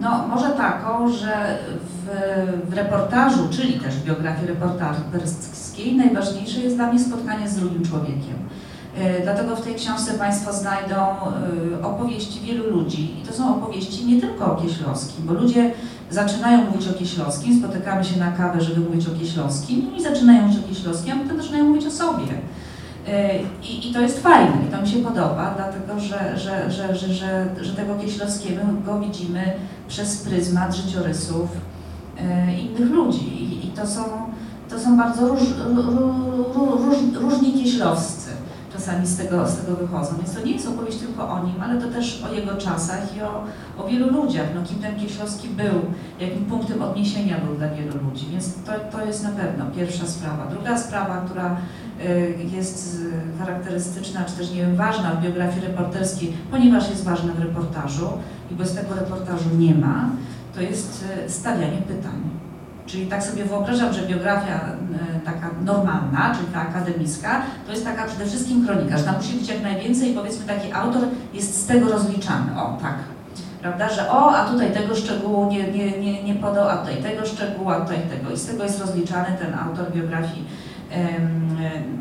No, 0.02 0.28
może 0.28 0.50
taką, 0.50 1.08
że 1.08 1.58
w, 1.78 2.70
w 2.70 2.74
reportażu, 2.74 3.48
czyli 3.50 3.80
też 3.80 3.94
w 3.94 4.04
biografii 4.04 4.46
reporterskiej, 4.46 5.96
najważniejsze 5.96 6.60
jest 6.60 6.76
dla 6.76 6.86
mnie 6.86 7.00
spotkanie 7.00 7.48
z 7.48 7.56
drugim 7.56 7.84
człowiekiem. 7.84 8.36
E, 8.98 9.22
Dlatego 9.22 9.56
w 9.56 9.60
tej 9.60 9.74
książce 9.74 10.14
Państwo 10.14 10.52
znajdą 10.52 10.96
e, 10.96 11.86
opowieści 11.86 12.40
wielu 12.40 12.70
ludzi. 12.70 13.14
I 13.22 13.26
to 13.26 13.32
są 13.32 13.56
opowieści 13.56 14.06
nie 14.06 14.20
tylko 14.20 14.52
o 14.52 14.62
Kieślowskim, 14.62 15.26
bo 15.26 15.32
ludzie 15.32 15.70
zaczynają 16.10 16.64
mówić 16.64 16.88
o 16.88 16.92
Kieślowskim, 16.94 17.58
spotykamy 17.58 18.04
się 18.04 18.20
na 18.20 18.32
kawę, 18.32 18.60
żeby 18.60 18.80
mówić 18.80 19.06
o 19.08 19.18
Kieślowskim, 19.18 19.96
i 19.96 20.02
zaczynają 20.02 20.42
mówić 20.42 20.64
o 20.64 20.68
Kieślowskim, 20.68 21.12
a 21.12 21.22
potem 21.22 21.36
zaczynają 21.36 21.64
mówić 21.64 21.86
o 21.86 21.90
sobie. 21.90 22.24
E, 23.08 23.38
I, 23.62 23.90
I 23.90 23.92
to 23.94 24.00
jest 24.00 24.22
fajne, 24.22 24.56
i 24.68 24.72
to 24.72 24.82
mi 24.82 24.88
się 24.88 24.98
podoba, 24.98 25.54
dlatego 25.56 26.00
że, 26.00 26.38
że, 26.38 26.70
że, 26.70 26.96
że, 26.96 27.14
że, 27.14 27.46
że 27.60 27.72
tego 27.74 27.94
Kieślowskiego 27.94 28.60
go 28.86 29.00
widzimy 29.00 29.52
przez 29.88 30.16
pryzmat 30.16 30.74
życiorysów 30.76 31.48
innych 32.60 32.90
ludzi. 32.90 33.58
I, 33.66 33.68
to, 33.68 33.86
są, 33.86 34.02
to 34.70 34.80
są 34.80 34.96
bardzo 34.96 35.28
róż, 35.28 35.40
ró, 35.76 35.82
ró, 36.54 36.76
róż, 36.76 36.96
różni 37.14 37.52
Kieślowscy 37.52 38.21
czasami 38.82 39.06
z 39.06 39.16
tego, 39.16 39.48
z 39.48 39.56
tego 39.56 39.76
wychodzą. 39.76 40.16
Więc 40.16 40.34
to 40.34 40.44
nie 40.44 40.52
jest 40.52 40.68
opowieść 40.68 40.98
tylko 40.98 41.28
o 41.28 41.46
nim, 41.46 41.54
ale 41.62 41.80
to 41.80 41.88
też 41.88 42.22
o 42.22 42.32
jego 42.32 42.54
czasach 42.54 43.16
i 43.16 43.22
o, 43.22 43.44
o 43.78 43.88
wielu 43.88 44.12
ludziach. 44.12 44.46
No, 44.54 44.62
kim 44.62 44.78
ten 44.78 44.96
Kieślowski 44.96 45.48
był, 45.48 45.80
jakim 46.20 46.44
punktem 46.44 46.82
odniesienia 46.82 47.38
był 47.38 47.56
dla 47.56 47.68
wielu 47.68 47.92
ludzi. 48.04 48.26
Więc 48.30 48.54
to, 48.54 48.72
to 48.92 49.04
jest 49.04 49.22
na 49.22 49.30
pewno 49.30 49.66
pierwsza 49.76 50.06
sprawa. 50.06 50.46
Druga 50.46 50.78
sprawa, 50.78 51.22
która 51.26 51.56
y, 52.04 52.36
jest 52.52 53.00
y, 53.34 53.38
charakterystyczna, 53.38 54.24
czy 54.24 54.32
też 54.32 54.50
nie 54.50 54.56
wiem, 54.56 54.76
ważna 54.76 55.10
w 55.10 55.22
biografii 55.22 55.66
reporterskiej, 55.66 56.32
ponieważ 56.50 56.90
jest 56.90 57.04
ważna 57.04 57.32
w 57.32 57.38
reportażu 57.38 58.08
i 58.50 58.54
bez 58.54 58.74
tego 58.74 58.94
reportażu 58.94 59.48
nie 59.58 59.74
ma, 59.74 60.08
to 60.54 60.60
jest 60.60 61.04
y, 61.26 61.30
stawianie 61.30 61.78
pytań. 61.78 62.41
Czyli 62.86 63.06
tak 63.06 63.22
sobie 63.22 63.44
wyobrażam, 63.44 63.92
że 63.92 64.02
biografia 64.02 64.60
y, 65.16 65.20
taka 65.24 65.50
normalna, 65.64 66.34
czyli 66.34 66.46
ta 66.52 66.60
akademicka, 66.60 67.42
to 67.66 67.72
jest 67.72 67.84
taka 67.84 68.04
przede 68.04 68.26
wszystkim 68.26 68.66
kronikarz. 68.66 69.02
Tam 69.02 69.16
musi 69.16 69.34
być 69.36 69.48
jak 69.48 69.62
najwięcej, 69.62 70.14
powiedzmy 70.14 70.46
taki 70.46 70.72
autor 70.72 71.02
jest 71.34 71.62
z 71.62 71.66
tego 71.66 71.88
rozliczany. 71.88 72.60
O, 72.60 72.78
tak. 72.82 72.94
Prawda, 73.62 73.88
że 73.88 74.10
o, 74.10 74.36
a 74.36 74.48
tutaj 74.48 74.72
tego 74.72 74.96
szczegółu 74.96 75.50
nie, 75.50 75.72
nie, 75.72 75.98
nie, 75.98 76.22
nie 76.22 76.34
podał, 76.34 76.68
a 76.68 76.76
tutaj 76.76 77.02
tego 77.02 77.26
szczegółu, 77.26 77.70
a 77.70 77.80
tutaj 77.80 77.98
tego. 78.10 78.30
I 78.30 78.36
z 78.38 78.46
tego 78.46 78.62
jest 78.62 78.80
rozliczany 78.80 79.36
ten 79.40 79.54
autor 79.54 79.92
biografii 79.92 80.44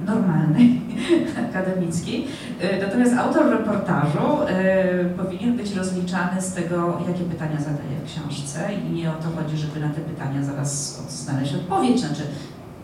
normalnej, 0.06 0.82
akademickiej. 1.50 2.28
E, 2.62 2.86
Natomiast 2.86 3.14
autor 3.18 3.50
reportażu 3.50 4.42
e, 4.48 5.06
powinien 5.06 5.58
być 5.58 5.76
rozliczany 5.76 6.42
z 6.42 6.54
tego, 6.54 7.00
jakie 7.08 7.24
pytania 7.24 7.58
zadaje 7.58 7.96
w 8.06 8.12
książce 8.12 8.60
i 8.74 8.92
nie 8.92 9.10
o 9.12 9.14
to 9.14 9.42
chodzi, 9.42 9.58
żeby 9.58 9.80
na 9.80 9.90
te 9.90 10.02
pytania 10.02 10.44
zaraz 10.44 11.02
znaleźć 11.10 11.54
odpowiedź, 11.56 12.00
znaczy, 12.00 12.22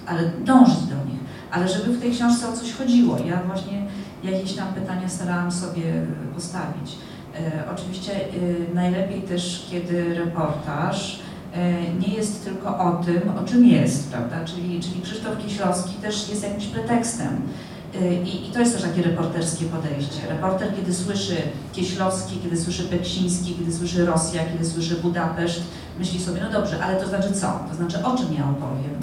ale 0.08 0.22
dążyć 0.46 0.80
do 0.84 0.96
nich, 0.96 1.20
ale 1.52 1.68
żeby 1.68 1.94
w 1.94 2.02
tej 2.02 2.12
książce 2.12 2.50
o 2.50 2.54
coś 2.54 2.74
chodziło. 2.74 3.18
Ja 3.26 3.42
właśnie 3.48 3.82
jakieś 4.24 4.54
tam 4.54 4.68
pytania 4.74 5.10
starałam 5.10 5.52
sobie 5.52 5.84
postawić. 6.36 6.96
E, 7.36 7.72
Oczywiście 7.76 8.12
najlepiej 8.74 9.22
też, 9.22 9.68
kiedy 9.72 10.16
reportaż 10.16 11.20
nie 12.00 12.14
jest 12.14 12.44
tylko 12.44 12.80
o 12.80 13.04
tym, 13.06 13.22
o 13.44 13.48
czym 13.48 13.66
jest, 13.66 14.12
prawda? 14.12 14.46
Czyli, 14.46 14.80
czyli 14.80 15.02
Krzysztof 15.02 15.38
Kieślowski 15.38 15.94
też 15.94 16.30
jest 16.30 16.44
jakimś 16.44 16.66
pretekstem. 16.66 17.42
E, 18.02 18.14
I, 18.24 18.50
I 18.50 18.52
to 18.52 18.60
jest 18.60 18.74
też 18.74 18.84
takie 18.84 19.02
reporterskie 19.04 19.66
podejście. 19.66 20.28
Reporter, 20.30 20.76
kiedy 20.76 20.94
słyszy 20.94 21.36
Kieślowski, 21.74 22.40
kiedy 22.44 22.58
słyszy 22.58 22.84
Beksiński, 22.84 23.56
kiedy 23.56 23.74
słyszy 23.74 24.06
Rosja, 24.06 24.42
kiedy 24.54 24.66
słyszy 24.66 24.96
Budapeszt, 24.96 25.62
myśli 26.00 26.20
sobie, 26.20 26.42
no 26.42 26.60
dobrze, 26.60 26.84
ale 26.84 27.02
to 27.02 27.08
znaczy 27.08 27.34
co? 27.34 27.60
To 27.70 27.76
znaczy 27.76 28.06
o 28.06 28.18
czym 28.18 28.34
ja 28.34 28.50
opowiem? 28.50 29.00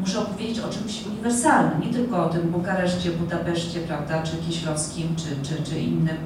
Muszę 0.00 0.20
opowiedzieć 0.20 0.60
o 0.60 0.68
czymś 0.68 1.06
uniwersalnym, 1.06 1.80
nie 1.80 1.92
tylko 1.92 2.24
o 2.24 2.28
tym 2.28 2.42
Bukareszcie, 2.42 3.10
Budapeszcie, 3.10 3.80
prawda, 3.80 4.22
czy 4.22 4.36
Kieślowskim, 4.36 5.16
czy, 5.16 5.48
czy, 5.48 5.62
czy 5.62 5.80
innym 5.80 6.16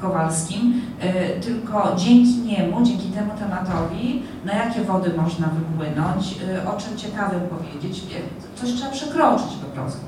Kowalskim, 0.00 0.82
e, 1.00 1.40
tylko 1.40 1.96
dzięki 1.96 2.38
niemu, 2.38 2.82
dzięki 2.82 3.08
temu 3.08 3.32
tematowi, 3.38 4.22
na 4.44 4.54
jakie 4.54 4.84
wody 4.84 5.12
można 5.16 5.46
wypłynąć, 5.46 6.36
e, 6.48 6.70
o 6.70 6.80
czym 6.80 6.96
ciekawym 6.96 7.40
powiedzieć, 7.40 7.98
e, 7.98 8.58
coś 8.60 8.72
trzeba 8.72 8.90
przekroczyć 8.90 9.48
po 9.64 9.80
prostu. 9.80 10.00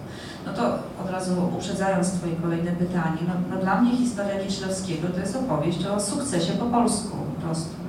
No 0.47 0.53
to 0.53 0.79
od 1.05 1.11
razu 1.11 1.33
uprzedzając 1.57 2.13
Twoje 2.13 2.37
kolejne 2.37 2.73
pytanie, 2.73 3.19
no, 3.29 3.35
no 3.57 3.63
dla 3.63 3.81
mnie 3.81 3.97
historia 3.97 4.45
Kieślowskiego 4.45 5.09
to 5.09 5.21
jest 5.21 5.37
opowieść 5.37 5.87
o 5.87 6.01
sukcesie 6.01 6.53
po 6.53 6.67
polsku 6.67 7.17
po 7.35 7.47
prostu. 7.47 7.82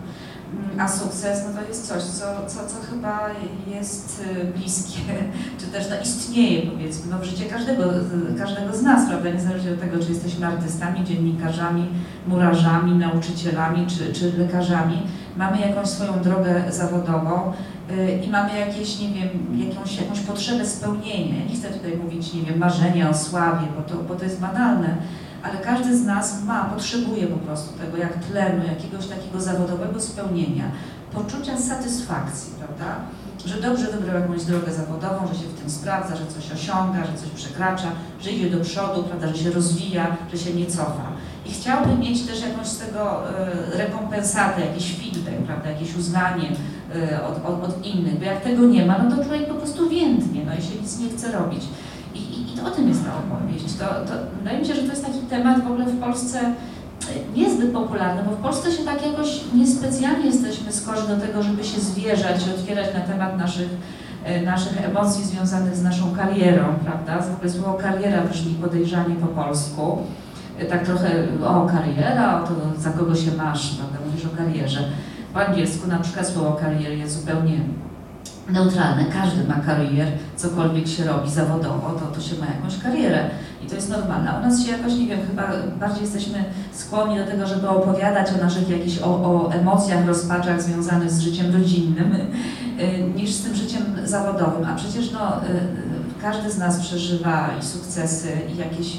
A 0.79 0.87
sukces 0.87 1.43
no 1.47 1.61
to 1.61 1.67
jest 1.67 1.87
coś, 1.87 2.03
co, 2.03 2.25
co, 2.47 2.55
co 2.67 2.75
chyba 2.91 3.19
jest 3.67 4.23
y, 4.41 4.45
bliskie, 4.57 4.99
czy 5.59 5.65
też 5.65 5.89
no, 5.89 5.95
istnieje 6.03 6.71
powiedzmy 6.71 7.11
no, 7.11 7.19
w 7.19 7.23
życie 7.23 7.45
każdego, 7.45 7.83
z- 7.83 8.37
każdego 8.39 8.75
z 8.77 8.81
nas, 8.81 9.07
prawda? 9.09 9.29
Niezależnie 9.29 9.71
od 9.71 9.79
tego, 9.79 10.03
czy 10.03 10.09
jesteśmy 10.11 10.47
artystami, 10.47 11.03
dziennikarzami, 11.05 11.85
murarzami, 12.27 12.95
nauczycielami 12.95 13.87
czy, 13.87 14.13
czy 14.13 14.37
lekarzami. 14.37 15.01
Mamy 15.37 15.59
jakąś 15.59 15.87
swoją 15.87 16.21
drogę 16.21 16.63
zawodową 16.69 17.53
y, 17.91 18.19
i 18.25 18.29
mamy 18.29 18.59
jakieś, 18.59 18.99
nie 18.99 19.09
wiem, 19.09 19.29
jakąś, 19.69 19.97
jakąś 20.01 20.19
potrzebę 20.19 20.65
spełnienia. 20.65 21.35
Ja 21.39 21.45
nie 21.49 21.55
chcę 21.55 21.67
tutaj 21.69 21.97
mówić, 21.97 22.33
nie 22.33 22.41
wiem, 22.41 22.59
marzenia 22.59 23.09
o 23.09 23.13
sławie, 23.13 23.67
bo 23.77 23.81
to, 23.81 24.03
bo 24.03 24.15
to 24.15 24.23
jest 24.23 24.39
banalne, 24.39 24.97
ale 25.43 25.57
każdy 25.57 25.97
z 25.97 26.05
nas 26.05 26.43
ma, 26.43 26.63
potrzebuje 26.63 27.27
po 27.27 27.37
prostu 27.37 27.77
tego, 27.77 27.97
jak 27.97 28.13
tlenu, 28.13 28.63
jakiegoś 28.67 29.07
takiego 29.07 29.41
zawodowego 29.41 30.01
spełnienia, 30.01 30.71
poczucia 31.13 31.57
satysfakcji, 31.57 32.53
prawda? 32.59 32.95
Że 33.45 33.61
dobrze 33.61 33.87
wybrał 33.87 34.21
jakąś 34.21 34.43
drogę 34.43 34.73
zawodową, 34.73 35.27
że 35.27 35.33
się 35.33 35.47
w 35.47 35.59
tym 35.59 35.69
sprawdza, 35.69 36.15
że 36.15 36.27
coś 36.27 36.51
osiąga, 36.51 36.99
że 37.05 37.13
coś 37.17 37.29
przekracza, 37.29 37.87
że 38.21 38.31
idzie 38.31 38.49
do 38.49 38.63
przodu, 38.63 39.03
prawda, 39.03 39.27
że 39.27 39.37
się 39.37 39.51
rozwija, 39.51 40.17
że 40.33 40.39
się 40.39 40.53
nie 40.53 40.65
cofa. 40.65 41.07
I 41.45 41.51
chciałby 41.51 41.95
mieć 41.95 42.27
też 42.27 42.41
jakąś 42.41 42.67
z 42.67 42.77
tego 42.77 43.29
e, 43.29 43.77
rekompensatę, 43.77 44.61
jakiś 44.61 44.95
feedback, 44.95 45.37
prawda, 45.45 45.69
jakieś 45.69 45.95
uznanie 45.95 46.51
e, 46.95 47.27
od, 47.27 47.45
od, 47.45 47.63
od 47.63 47.85
innych, 47.85 48.19
bo 48.19 48.25
jak 48.25 48.41
tego 48.41 48.63
nie 48.63 48.85
ma, 48.85 48.97
no 48.97 49.15
to 49.15 49.23
człowiek 49.23 49.47
po 49.47 49.55
prostu 49.55 49.89
więdnie, 49.89 50.45
no 50.45 50.51
i 50.53 50.61
się 50.61 50.81
nic 50.81 50.99
nie 50.99 51.09
chce 51.09 51.31
robić. 51.31 51.63
I, 52.53 52.57
to 52.57 52.67
o 52.67 52.71
tym 52.71 52.87
jest 52.89 53.05
ta 53.05 53.11
opowieść. 53.17 53.65
To, 53.79 53.85
to, 53.85 54.13
wydaje 54.39 54.59
mi 54.59 54.65
się, 54.65 54.75
że 54.75 54.81
to 54.81 54.87
jest 54.89 55.05
taki 55.05 55.19
temat 55.19 55.63
w 55.63 55.67
ogóle 55.67 55.85
w 55.85 55.99
Polsce 55.99 56.39
niezbyt 57.35 57.71
popularny, 57.71 58.21
bo 58.23 58.31
w 58.31 58.39
Polsce 58.39 58.71
się 58.71 58.83
tak 58.83 59.05
jakoś 59.05 59.41
niespecjalnie 59.53 60.25
jesteśmy 60.25 60.71
skorzy 60.71 61.07
do 61.07 61.17
tego, 61.17 61.43
żeby 61.43 61.63
się 61.63 61.81
zwierzać 61.81 62.37
otwierać 62.57 62.87
na 62.93 62.99
temat 62.99 63.37
naszych, 63.37 63.69
e, 64.23 64.41
naszych 64.41 64.85
emocji 64.85 65.23
związanych 65.25 65.75
z 65.75 65.83
naszą 65.83 66.15
karierą, 66.15 66.63
prawda? 66.85 67.21
W 67.21 67.35
ogóle 67.35 67.51
słowo 67.51 67.73
kariera 67.73 68.21
brzmi 68.21 68.53
podejrzanie 68.53 69.15
po 69.15 69.27
polsku. 69.27 69.97
E, 70.59 70.65
Tak 70.65 70.85
trochę, 70.85 71.09
o 71.45 71.65
kariera, 71.67 72.43
o 72.43 72.47
to 72.47 72.53
za 72.81 72.89
kogo 72.89 73.15
się 73.15 73.31
masz, 73.37 73.75
prawda? 73.75 73.97
Mówisz 74.05 74.25
o 74.25 74.37
karierze. 74.37 74.79
Po 75.33 75.45
angielsku 75.45 75.87
na 75.87 75.99
przykład 75.99 76.27
słowo 76.27 76.51
kariery 76.61 76.97
jest 76.97 77.19
zupełnie 77.19 77.59
neutralne. 78.49 79.05
Każdy 79.05 79.43
ma 79.47 79.55
karierę, 79.55 80.11
cokolwiek 80.35 80.87
się 80.87 81.03
robi 81.03 81.31
zawodowo, 81.31 81.89
to, 81.99 82.05
to 82.15 82.21
się 82.21 82.35
ma 82.35 82.45
jakąś 82.45 82.79
karierę 82.83 83.29
i 83.63 83.67
to 83.69 83.75
jest 83.75 83.89
normalne. 83.89 84.39
U 84.39 84.41
nas 84.41 84.65
się 84.65 84.71
jakoś, 84.71 84.93
nie 84.93 85.07
wiem, 85.07 85.19
chyba 85.27 85.43
bardziej 85.79 86.01
jesteśmy 86.01 86.43
skłonni 86.71 87.17
do 87.17 87.25
tego, 87.25 87.47
żeby 87.47 87.69
opowiadać 87.69 88.27
o 88.39 88.43
naszych 88.43 88.69
jakichś, 88.69 88.99
o, 88.99 89.07
o 89.07 89.53
emocjach, 89.53 90.07
rozpaczach 90.07 90.61
związanych 90.61 91.11
z 91.11 91.19
życiem 91.19 91.53
rodzinnym, 91.55 92.15
y, 92.15 93.03
niż 93.15 93.31
z 93.31 93.43
tym 93.43 93.55
życiem 93.55 93.83
zawodowym. 94.03 94.65
A 94.65 94.75
przecież 94.75 95.11
no, 95.11 95.37
y, 95.37 95.47
y, 95.47 96.21
każdy 96.21 96.51
z 96.51 96.57
nas 96.57 96.79
przeżywa 96.79 97.49
i 97.59 97.65
sukcesy, 97.65 98.31
i 98.53 98.57
jakieś 98.57 98.97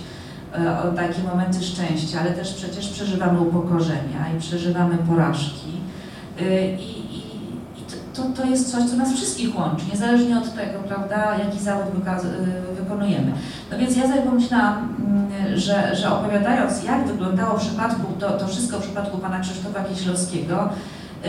takie 0.96 1.22
momenty 1.22 1.64
szczęścia, 1.64 2.20
ale 2.20 2.30
też 2.30 2.54
przecież 2.54 2.88
przeżywamy 2.88 3.40
upokorzenia 3.40 4.32
i 4.36 4.40
przeżywamy 4.40 4.98
porażki. 4.98 5.68
I 6.40 7.03
to, 8.14 8.22
to- 8.22 8.44
jest 8.50 8.70
coś, 8.70 8.90
co 8.90 8.96
nas 8.96 9.12
wszystkich 9.12 9.56
łączy, 9.56 9.84
niezależnie 9.92 10.38
od 10.38 10.54
tego, 10.54 10.78
prawda, 10.88 11.38
jaki 11.38 11.58
zawód 11.58 11.86
y, 11.94 12.74
wykonujemy. 12.74 13.32
No 13.70 13.78
więc 13.78 13.96
ja 13.96 14.02
sobie 14.02 14.22
pomyślałam, 14.22 14.96
mm, 14.98 15.58
że, 15.58 15.96
że 15.96 16.12
opowiadając, 16.12 16.84
jak 16.84 17.06
wyglądało 17.06 17.58
w 17.58 17.66
przypadku, 17.66 18.02
to, 18.20 18.30
to 18.30 18.46
wszystko 18.46 18.78
w 18.78 18.82
przypadku 18.82 19.18
pana 19.18 19.40
Krzysztofa 19.40 19.84
Kieślowskiego, 19.84 20.68
y, 21.24 21.28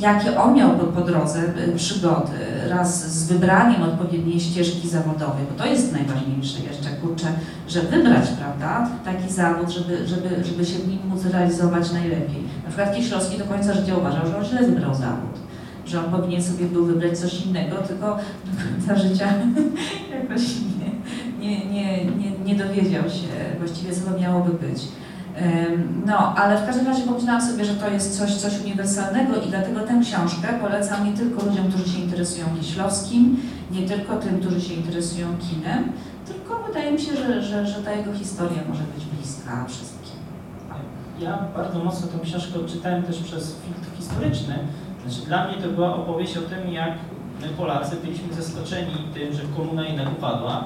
jakie 0.00 0.40
on 0.40 0.54
miał 0.54 0.70
po, 0.70 0.84
po 0.84 1.00
drodze 1.00 1.40
y, 1.68 1.72
przygody, 1.76 2.32
raz 2.68 3.12
z 3.12 3.28
wybraniem 3.28 3.82
odpowiedniej 3.82 4.40
ścieżki 4.40 4.88
zawodowej, 4.88 5.44
bo 5.50 5.64
to 5.64 5.70
jest 5.70 5.92
najważniejsze 5.92 6.58
jeszcze, 6.60 6.90
kurczę, 6.90 7.26
że 7.68 7.80
wybrać, 7.80 8.28
prawda, 8.38 8.88
taki 9.04 9.32
zawód, 9.32 9.70
żeby, 9.70 10.06
żeby, 10.08 10.44
żeby 10.44 10.64
się 10.66 10.78
w 10.78 10.88
nim 10.88 10.98
móc 11.08 11.24
realizować 11.24 11.92
najlepiej. 11.92 12.42
Na 12.64 12.68
przykład 12.68 12.94
Kieślowski 12.96 13.38
do 13.38 13.44
końca 13.44 13.74
życia 13.74 13.96
uważał, 13.96 14.26
że 14.26 14.38
on 14.38 14.44
źle 14.44 14.62
wybrał 14.62 14.94
zawód, 14.94 15.41
że 15.92 16.04
on 16.04 16.10
powinien 16.10 16.42
sobie 16.42 16.66
był 16.66 16.84
wybrać 16.84 17.18
coś 17.18 17.46
innego, 17.46 17.76
tylko 17.76 18.06
do 18.44 18.62
końca 18.62 19.08
życia 19.08 19.28
jakoś 20.20 20.42
nie, 20.78 21.48
nie, 21.48 21.66
nie, 21.66 22.04
nie, 22.04 22.30
nie 22.44 22.54
dowiedział 22.54 23.02
się 23.02 23.28
właściwie, 23.58 23.92
co 23.92 24.10
to 24.10 24.20
miałoby 24.20 24.52
być. 24.52 24.82
No, 26.06 26.34
ale 26.34 26.58
w 26.58 26.66
każdym 26.66 26.86
razie 26.86 27.02
pomyślałam 27.02 27.42
sobie, 27.42 27.64
że 27.64 27.74
to 27.74 27.90
jest 27.90 28.18
coś, 28.18 28.34
coś 28.34 28.60
uniwersalnego 28.60 29.36
i 29.36 29.48
dlatego 29.48 29.80
tę 29.80 30.00
książkę 30.02 30.48
polecam 30.60 31.06
nie 31.06 31.12
tylko 31.12 31.46
ludziom, 31.46 31.68
którzy 31.68 31.88
się 31.88 31.98
interesują 31.98 32.46
Kieślowskim, 32.60 33.36
nie 33.70 33.88
tylko 33.88 34.16
tym, 34.16 34.40
którzy 34.40 34.60
się 34.60 34.74
interesują 34.74 35.26
kinem, 35.38 35.92
tylko 36.26 36.64
wydaje 36.66 36.92
mi 36.92 37.00
się, 37.00 37.16
że, 37.16 37.42
że, 37.42 37.66
że 37.66 37.82
ta 37.82 37.92
jego 37.92 38.12
historia 38.12 38.62
może 38.68 38.82
być 38.94 39.04
bliska 39.04 39.64
wszystkim. 39.68 40.02
Ja 41.20 41.38
bardzo 41.56 41.84
mocno 41.84 42.06
tę 42.06 42.18
książkę 42.24 42.60
odczytałem 42.60 43.02
też 43.02 43.18
przez 43.18 43.56
filtr 43.64 43.96
historyczny. 43.98 44.58
Znaczy, 45.06 45.26
dla 45.26 45.46
mnie 45.46 45.56
to 45.62 45.68
była 45.68 45.96
opowieść 45.96 46.36
o 46.36 46.40
tym, 46.40 46.72
jak 46.72 46.92
my 47.42 47.48
Polacy 47.48 47.96
byliśmy 47.96 48.34
zaskoczeni 48.34 48.92
tym, 49.14 49.34
że 49.34 49.42
komuna 49.56 49.86
jednak 49.88 50.12
upadła 50.18 50.64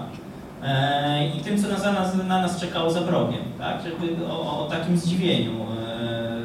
e, 0.63 1.29
i 1.29 1.41
tym, 1.41 1.63
co 1.63 1.69
na, 1.69 1.93
nas, 1.93 2.15
na 2.15 2.43
nas 2.43 2.61
czekało 2.61 2.91
za 2.91 3.01
progiem, 3.01 3.43
tak? 3.59 3.85
Jakby 3.85 4.27
o, 4.27 4.67
o 4.67 4.71
takim 4.71 4.99
zdziwieniu, 4.99 5.53
e, 5.53 6.41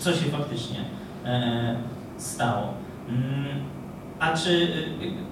co, 0.00 0.12
się 0.12 0.24
faktycznie 0.24 0.78
e, 1.24 1.76
stało. 2.16 2.68
Mm, 3.08 3.46
A 4.20 4.36
czy 4.36 4.68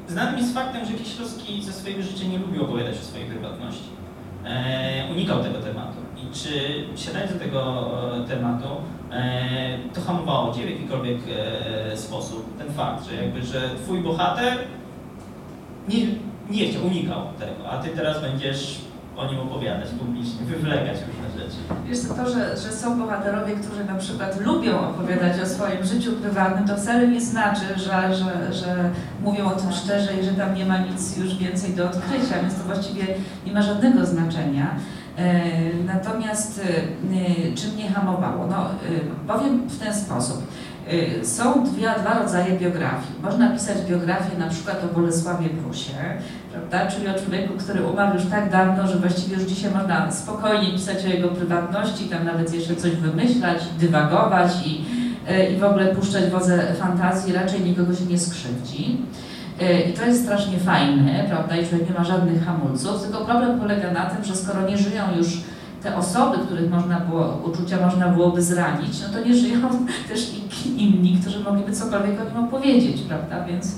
e, 0.09 0.13
znanym 0.13 0.39
jest 0.39 0.55
faktem, 0.55 0.87
że 0.87 0.93
Kieślowski 0.93 1.63
ze 1.63 1.73
swojego 1.73 2.03
życia 2.03 2.25
nie 2.27 2.39
lubił 2.39 2.65
opowiadać 2.65 2.95
o 2.99 3.05
swojej 3.05 3.27
prywatności? 3.27 3.89
E, 4.45 5.07
unikał 5.13 5.43
tego 5.43 5.59
tematu. 5.59 5.99
I 6.17 6.35
czy 6.35 6.49
siadając 6.97 7.33
do 7.33 7.39
tego 7.39 7.91
e, 8.17 8.29
tematu, 8.29 8.69
e, 8.69 9.02
to 9.95 10.01
hamowało 10.01 10.55
Cię 10.55 10.67
w 10.67 10.71
jakikolwiek 10.71 11.19
e, 11.93 11.97
sposób 11.97 12.59
ten 12.59 12.73
fakt, 12.73 13.07
że 13.07 13.15
jakby, 13.15 13.43
że 13.43 13.71
Twój 13.85 14.01
bohater 14.01 14.59
nie, 15.89 16.07
nie 16.51 16.69
chciał, 16.69 16.87
unikał 16.87 17.23
tego, 17.39 17.71
a 17.71 17.79
Ty 17.79 17.89
teraz 17.89 18.21
będziesz 18.21 18.81
o 19.17 19.27
nim 19.27 19.41
opowiadać 19.41 19.89
publicznie, 19.89 20.47
wywlekać 20.47 20.97
różne 21.09 21.45
rzeczy. 21.45 21.57
Wiesz 21.89 21.99
to, 22.17 22.31
że, 22.31 22.57
że 22.57 22.73
są 22.73 22.99
bohaterowie, 22.99 23.55
którzy 23.55 23.85
na 23.85 23.95
przykład 23.95 24.41
lubią 24.41 24.81
opowiadać 24.81 25.41
o 25.41 25.47
swoim 25.47 25.85
życiu 25.85 26.13
prywatnym, 26.13 26.69
to 26.69 26.77
wcale 26.77 27.09
nie 27.09 27.21
znaczy, 27.21 27.67
że, 27.77 28.15
że, 28.15 28.53
że 28.55 28.91
mówią 29.23 29.47
o 29.47 29.55
tym 29.55 29.73
szczerze 29.73 30.21
i 30.21 30.25
że 30.25 30.31
tam 30.31 30.55
nie 30.55 30.67
ma 30.67 30.79
nic 30.79 31.17
już 31.17 31.37
więcej 31.37 31.75
do 31.75 31.85
odkrycia, 31.85 32.41
więc 32.43 32.55
to 32.55 32.65
właściwie 32.65 33.07
nie 33.47 33.53
ma 33.53 33.63
żadnego 33.63 34.07
znaczenia. 34.07 34.67
E, 35.19 35.43
Natomiast 35.87 36.61
e, 36.61 37.55
czym 37.55 37.75
mnie 37.75 37.91
hamowało? 37.91 38.47
No, 38.47 38.65
e, 38.65 38.69
powiem 39.29 39.69
w 39.69 39.79
ten 39.79 39.95
sposób. 39.95 40.43
Są 41.23 41.65
dwie, 41.65 41.95
dwa 42.01 42.19
rodzaje 42.19 42.59
biografii. 42.59 43.13
Można 43.23 43.51
pisać 43.51 43.77
biografię 43.89 44.39
na 44.39 44.49
przykład 44.49 44.85
o 44.85 44.95
Bolesławie 44.95 45.49
Prusie, 45.49 45.93
prawda? 46.53 46.91
czyli 46.91 47.09
o 47.09 47.15
człowieku, 47.15 47.55
który 47.59 47.83
umarł 47.83 48.15
już 48.15 48.27
tak 48.27 48.51
dawno, 48.51 48.87
że 48.89 48.97
właściwie 48.99 49.37
już 49.37 49.45
dzisiaj 49.45 49.71
można 49.71 50.13
spokojnie 50.13 50.73
pisać 50.73 51.05
o 51.05 51.09
jego 51.09 51.29
prywatności, 51.29 52.05
tam 52.05 52.25
nawet 52.25 52.55
jeszcze 52.55 52.77
coś 52.77 52.91
wymyślać, 52.91 53.59
dywagować 53.81 54.53
i, 54.67 54.85
i 55.55 55.57
w 55.57 55.65
ogóle 55.65 55.87
puszczać 55.87 56.31
wodze 56.31 56.75
fantazji, 56.75 57.33
raczej 57.33 57.61
nikogo 57.61 57.95
się 57.95 58.05
nie 58.05 58.19
skrzywdzi. 58.19 58.99
E, 59.61 59.81
I 59.81 59.93
to 59.93 60.07
jest 60.07 60.23
strasznie 60.23 60.59
fajne, 60.59 61.25
prawda? 61.29 61.57
I 61.57 61.67
człowiek 61.67 61.89
nie 61.89 61.99
ma 61.99 62.05
żadnych 62.05 62.45
hamulców, 62.45 63.03
tylko 63.03 63.25
problem 63.25 63.61
polega 63.61 63.91
na 63.91 64.07
tym, 64.07 64.25
że 64.25 64.37
skoro 64.37 64.69
nie 64.69 64.79
żyją 64.79 65.03
już 65.17 65.29
te 65.83 65.97
osoby, 65.97 66.39
których 66.47 66.71
można 66.71 67.01
było, 67.01 67.43
uczucia 67.45 67.81
można 67.81 68.09
byłoby 68.09 68.43
zranić, 68.43 69.01
no 69.01 69.19
to 69.19 69.29
nie 69.29 69.35
żyją 69.35 69.59
też 70.09 70.31
inni, 70.77 71.19
którzy 71.21 71.41
mogliby 71.41 71.73
cokolwiek 71.73 72.21
o 72.21 72.25
nim 72.25 72.45
opowiedzieć, 72.45 73.03
prawda? 73.03 73.45
Więc, 73.45 73.77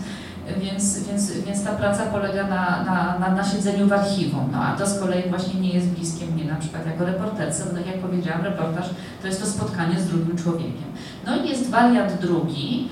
więc, 0.60 1.08
więc, 1.08 1.32
więc 1.32 1.64
ta 1.64 1.70
praca 1.70 2.06
polega 2.06 2.42
na, 2.42 2.84
na, 2.84 3.18
na, 3.18 3.30
na 3.36 3.44
siedzeniu 3.44 3.86
w 3.86 3.92
archiwum, 3.92 4.48
no 4.52 4.58
a 4.62 4.76
to 4.76 4.86
z 4.86 5.00
kolei 5.00 5.30
właśnie 5.30 5.60
nie 5.60 5.68
jest 5.68 5.88
bliskie 5.88 6.26
mnie 6.26 6.44
na 6.44 6.56
przykład 6.56 6.86
jako 6.86 7.04
reporterce, 7.04 7.64
bo 7.64 7.76
tak 7.76 7.86
jak 7.86 7.98
powiedziałam, 7.98 8.42
reportaż 8.42 8.86
to 9.22 9.26
jest 9.26 9.40
to 9.40 9.46
spotkanie 9.46 10.00
z 10.00 10.08
drugim 10.08 10.36
człowiekiem. 10.36 10.88
No 11.26 11.36
i 11.36 11.48
jest 11.48 11.70
wariant 11.70 12.20
drugi, 12.20 12.88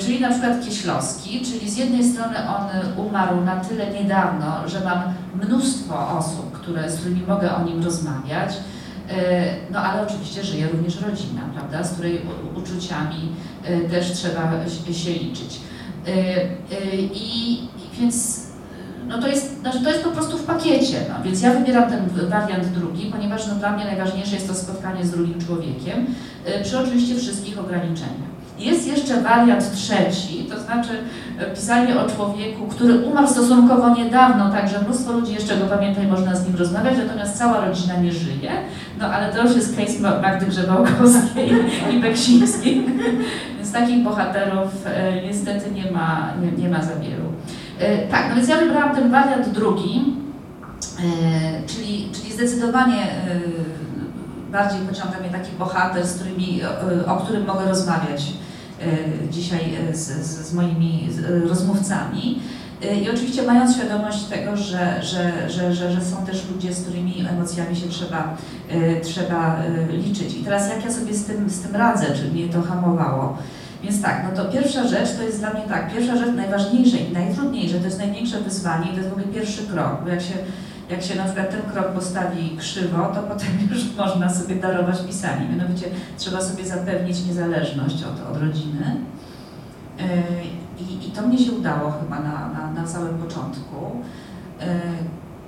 czyli 0.00 0.20
na 0.20 0.30
przykład 0.30 0.64
Kieślowski, 0.64 1.40
czyli 1.40 1.70
z 1.70 1.76
jednej 1.76 2.04
strony 2.04 2.36
on 2.48 2.66
umarł 3.06 3.40
na 3.40 3.56
tyle 3.56 3.90
niedawno, 3.90 4.68
że 4.68 4.80
mam 4.84 5.02
mnóstwo 5.42 6.18
osób, 6.18 6.52
które, 6.52 6.90
z 6.90 7.00
którymi 7.00 7.22
mogę 7.26 7.54
o 7.54 7.64
nim 7.64 7.84
rozmawiać, 7.84 8.52
E, 9.10 9.70
No 9.72 9.78
ale 9.80 10.02
oczywiście 10.02 10.44
żyje 10.44 10.68
również 10.68 11.00
rodzina, 11.00 11.42
prawda, 11.54 11.84
z 11.84 11.92
której 11.92 12.20
uczuciami 12.56 13.28
e, 13.64 13.80
też 13.80 14.12
trzeba 14.12 14.52
się- 14.92 15.12
liczyć. 15.12 15.60
E, 16.06 16.10
e, 16.10 16.96
I, 17.14 17.58
więc 18.00 18.46
no 19.08 19.18
to 19.18 19.28
jest, 19.28 19.60
znaczy 19.60 19.84
to 19.84 19.90
jest 19.90 20.04
po 20.04 20.10
prostu 20.10 20.38
w 20.38 20.44
pakiecie, 20.44 20.96
no, 21.08 21.24
więc 21.24 21.42
ja 21.42 21.54
wybieram 21.54 21.90
ten 21.90 22.28
wariant 22.28 22.66
drugi, 22.66 23.06
ponieważ 23.06 23.46
no, 23.46 23.54
dla 23.54 23.72
mnie 23.72 23.84
najważniejsze 23.84 24.34
jest 24.34 24.48
to 24.48 24.54
spotkanie 24.54 25.04
z 25.06 25.10
drugim 25.10 25.40
człowiekiem, 25.40 26.06
e, 26.44 26.64
przy 26.64 26.78
oczywiście 26.78 27.14
wszystkich 27.14 27.58
ograniczeniach. 27.58 28.29
Jest 28.60 28.86
jeszcze 28.86 29.20
wariant 29.22 29.72
trzeci, 29.74 30.44
to 30.50 30.60
znaczy 30.60 30.90
e, 31.38 31.44
pisanie 31.50 32.00
o 32.00 32.08
człowieku, 32.08 32.66
który 32.66 32.98
umarł 32.98 33.26
stosunkowo 33.28 33.94
niedawno, 33.94 34.50
także 34.50 34.80
mnóstwo 34.80 35.12
ludzi 35.12 35.34
jeszcze 35.34 35.56
go 35.56 35.64
pamięta 35.66 36.02
i 36.02 36.06
można 36.06 36.36
z 36.36 36.46
nim 36.46 36.56
rozmawiać, 36.56 36.94
natomiast 37.06 37.38
cała 37.38 37.66
rodzina 37.66 37.96
nie 37.96 38.12
żyje. 38.12 38.50
No 38.98 39.06
ale 39.06 39.32
to 39.32 39.42
już 39.42 39.56
jest 39.56 39.76
case 39.76 40.00
Ma- 40.00 40.20
Magdy 40.20 40.46
Grzebałkowskiej 40.46 41.52
i 41.92 42.00
Beksińskiej, 42.00 42.86
więc 43.56 43.72
takich 43.72 44.04
bohaterów 44.04 44.86
e, 44.86 45.22
niestety 45.22 45.70
nie 45.70 45.90
ma, 45.90 46.32
nie, 46.42 46.62
nie 46.62 46.68
ma 46.68 46.82
za 46.82 46.96
wielu. 46.96 47.24
E, 47.78 48.08
tak, 48.08 48.26
no 48.28 48.36
więc 48.36 48.48
ja 48.48 48.56
wybrałam 48.56 48.94
ten 48.94 49.10
wariant 49.10 49.48
drugi, 49.48 50.14
czyli, 51.66 52.08
czyli 52.12 52.32
zdecydowanie 52.32 53.06
bardziej 54.52 54.80
pociąga 54.80 55.20
mnie 55.20 55.30
taki 55.30 55.52
bohater, 55.58 56.06
z 56.06 56.14
którymi, 56.14 56.60
o 57.06 57.16
którym 57.16 57.46
mogę 57.46 57.64
rozmawiać 57.68 58.32
dzisiaj 59.30 59.74
e, 59.90 59.94
z, 59.94 60.08
z, 60.48 60.52
moimi 60.52 61.08
e, 61.28 61.48
rozmówcami. 61.48 62.38
E, 62.82 62.94
I 63.00 63.10
oczywiście 63.10 63.42
mając 63.42 63.76
świadomość 63.76 64.24
tego, 64.24 64.56
że, 64.56 65.02
że, 65.02 65.50
że, 65.50 65.74
że, 65.74 65.92
że 65.92 66.00
są 66.00 66.26
też 66.26 66.50
ludzie, 66.50 66.74
z 66.74 66.82
którymi 66.82 67.26
emocjami 67.30 67.76
się 67.76 67.88
trzeba, 67.88 68.36
e, 68.68 69.00
trzeba 69.00 69.56
e, 69.56 69.92
liczyć. 69.92 70.36
I 70.36 70.44
teraz 70.44 70.70
jak 70.70 70.84
ja 70.84 70.92
sobie 70.92 71.14
z 71.14 71.24
tym, 71.24 71.50
z 71.50 71.60
tym 71.60 71.76
radzę, 71.76 72.06
czy 72.16 72.24
mnie 72.24 72.48
to 72.48 72.62
hamowało? 72.62 73.38
Więc 73.82 74.02
tak, 74.02 74.26
no 74.30 74.42
to 74.42 74.52
pierwsza 74.52 74.88
rzecz 74.88 75.16
to 75.16 75.22
jest 75.22 75.38
dla 75.38 75.50
mnie 75.50 75.62
tak, 75.68 75.92
pierwsza 75.92 76.16
rzecz 76.16 76.36
najważniejsza 76.36 76.96
i 76.96 77.12
najtrudniejsza, 77.12 77.78
to 77.78 77.84
jest 77.84 77.98
największe 77.98 78.40
wyzwanie 78.40 78.86
i 78.86 78.90
to 78.90 78.96
jest 78.96 79.08
w 79.08 79.12
ogóle 79.12 79.26
pierwszy 79.26 79.66
krok, 79.66 79.96
bo 80.04 80.08
jak 80.08 80.20
się, 80.20 80.34
jak 80.90 81.02
się 81.02 81.14
na 81.14 81.24
przykład 81.24 81.50
ten 81.50 81.62
krok 81.72 81.88
postawi 81.88 82.56
krzywo, 82.58 83.06
to 83.14 83.22
potem 83.22 83.48
już 83.70 83.96
można 83.96 84.34
sobie 84.34 84.54
darować 84.54 85.00
pisanie. 85.06 85.48
Mianowicie 85.48 85.86
trzeba 86.18 86.40
sobie 86.40 86.66
zapewnić 86.66 87.26
niezależność 87.26 88.04
od, 88.04 88.30
od 88.30 88.42
rodziny. 88.42 88.96
Yy, 89.98 90.04
I, 90.80 91.08
I 91.08 91.10
to 91.10 91.22
mnie 91.22 91.38
się 91.38 91.52
udało 91.52 91.90
chyba 91.90 92.20
na, 92.20 92.48
na, 92.48 92.70
na 92.82 92.86
samym 92.88 93.18
początku. 93.18 93.76
Yy, 94.60 94.66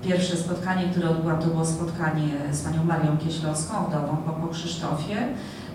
Pierwsze 0.03 0.37
spotkanie, 0.37 0.89
które 0.91 1.11
odbyłam, 1.11 1.39
to 1.41 1.47
było 1.47 1.65
spotkanie 1.67 2.29
z 2.53 2.63
panią 2.63 2.85
Marią 2.85 3.19
Kieślowską, 3.19 3.75
wdową 3.89 4.17
po, 4.17 4.33
po 4.33 4.49
Krzysztofie. 4.49 5.17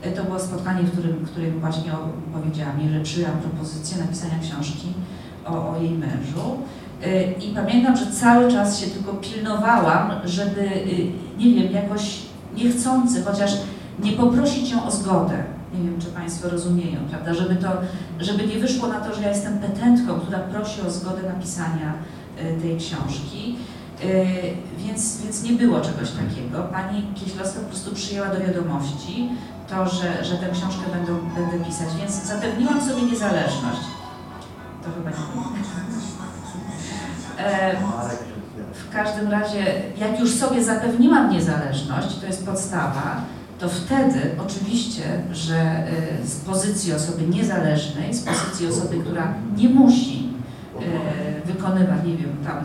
E, 0.02 0.12
To 0.12 0.24
było 0.24 0.40
spotkanie, 0.40 0.84
w 0.84 0.92
którym, 0.92 1.16
w 1.26 1.32
którym 1.32 1.60
właśnie 1.60 1.92
powiedziała 2.34 2.74
mi, 2.74 2.90
że 2.90 3.00
przyjęłam 3.00 3.38
propozycję 3.38 3.98
napisania 3.98 4.40
książki 4.42 4.94
o, 5.46 5.70
o 5.70 5.82
jej 5.82 5.92
mężu. 5.92 6.58
E, 7.06 7.32
I 7.32 7.56
pamiętam, 7.56 7.98
że 7.98 8.12
cały 8.12 8.52
czas 8.52 8.80
się 8.80 8.88
tylko 8.88 9.14
pilnowałam, 9.14 10.12
żeby, 10.26 10.62
y, 10.62 11.12
nie 11.38 11.54
wiem, 11.54 11.72
jakoś 11.74 12.20
niechcący, 12.56 13.24
chociaż 13.24 13.52
nie 14.00 14.12
poprosić 14.12 14.72
ją 14.72 14.86
o 14.86 14.92
zgodę. 14.92 15.44
Nie 15.74 15.84
wiem, 15.90 16.02
czy 16.02 16.08
Państwo 16.08 16.50
rozumieją, 16.50 17.00
prawda? 17.10 17.34
Żeby, 17.34 17.56
to, 17.56 17.70
żeby 18.20 18.48
nie 18.48 18.60
wyszło 18.60 18.88
na 18.88 19.00
to, 19.00 19.16
że 19.16 19.22
ja 19.22 19.30
jestem 19.30 19.60
petentką, 19.60 20.20
która 20.20 20.40
prosi 20.40 20.82
o 20.82 20.92
zgodę 20.92 21.24
napisania 21.24 21.94
y, 22.58 22.62
tej 22.62 22.78
książki. 22.78 23.56
Y, 24.04 24.28
Więc, 24.78 25.22
więc 25.24 25.44
nie 25.44 25.52
było 25.54 25.82
czegoś 25.82 26.10
takiego. 26.12 26.64
Pani 26.64 27.04
Kieślowska 27.16 27.60
po 27.60 27.66
prostu 27.66 27.96
przyjęła 27.96 28.28
do 28.28 28.40
wiadomości 28.40 29.30
to, 29.70 29.90
że, 29.90 30.24
że 30.26 30.38
tę 30.38 30.50
książkę 30.54 30.84
będę, 30.94 31.14
będę 31.36 31.66
pisać, 31.66 31.88
więc 32.00 32.24
zapewniłam 32.24 32.82
sobie 32.82 33.02
niezależność. 33.02 33.82
To 34.84 34.88
chyba 34.96 35.10
nie 35.10 35.16
e, 35.16 35.20
w 38.74 38.94
każdym 38.94 39.32
razie, 39.32 39.66
jak 39.98 40.20
już 40.20 40.36
sobie 40.36 40.64
zapewniłam 40.64 41.32
niezależność, 41.32 42.20
to 42.20 42.26
jest 42.26 42.46
podstawa, 42.46 43.22
to 43.60 43.70
wtedy 43.70 44.20
oczywiście, 44.46 45.04
że 45.32 45.84
y, 46.24 46.28
z 46.28 46.36
pozycji 46.36 46.94
osoby 46.94 47.28
niezależnej, 47.28 48.14
z 48.14 48.24
pozycji 48.24 48.68
osoby, 48.68 49.00
która 49.00 49.34
nie 49.58 49.70
musi 49.70 50.30
y, 51.46 51.48
wykonywać, 51.48 52.06
nie 52.06 52.18
wiem, 52.18 52.38
tam 52.46 52.58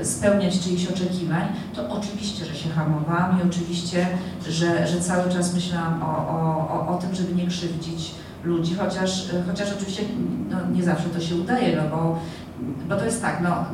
y, 0.00 0.04
spełniać 0.04 0.60
czyichś 0.60 0.86
oczekiwań, 0.86 1.42
to 1.74 1.90
oczywiście, 1.90 2.44
że 2.44 2.54
się 2.54 2.70
hamowałam 2.70 3.40
i 3.40 3.48
oczywiście, 3.48 4.06
że, 4.48 4.86
że 4.86 5.00
cały 5.00 5.32
czas 5.32 5.54
myślałam 5.54 6.02
o, 6.02 6.06
o, 6.06 6.68
o, 6.70 6.96
o 6.96 6.98
tym, 6.98 7.14
żeby 7.14 7.34
nie 7.34 7.46
krzywdzić 7.46 8.14
ludzi, 8.44 8.74
chociaż, 8.74 9.28
chociaż 9.46 9.68
oczywiście 9.72 10.02
no, 10.50 10.56
nie 10.72 10.82
zawsze 10.82 11.08
to 11.08 11.20
się 11.20 11.34
udaje, 11.34 11.76
no 11.76 11.96
bo, 11.96 12.18
bo 12.88 12.96
to 12.96 13.04
jest 13.04 13.22
tak, 13.22 13.40
no, 13.42 13.64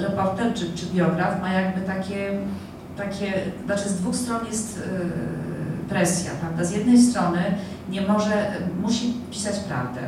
reporter 0.00 0.54
czy, 0.54 0.72
czy 0.74 0.86
biograf 0.86 1.40
ma 1.40 1.52
jakby 1.52 1.80
takie, 1.80 2.38
takie, 2.96 3.32
znaczy 3.66 3.88
z 3.88 3.94
dwóch 3.94 4.16
stron 4.16 4.46
jest 4.46 4.76
yy, 4.76 5.88
presja, 5.88 6.30
prawda? 6.40 6.64
Z 6.64 6.72
jednej 6.72 7.02
strony 7.02 7.38
nie 7.88 8.00
może, 8.00 8.52
musi 8.82 9.14
pisać 9.30 9.58
prawdę, 9.58 10.00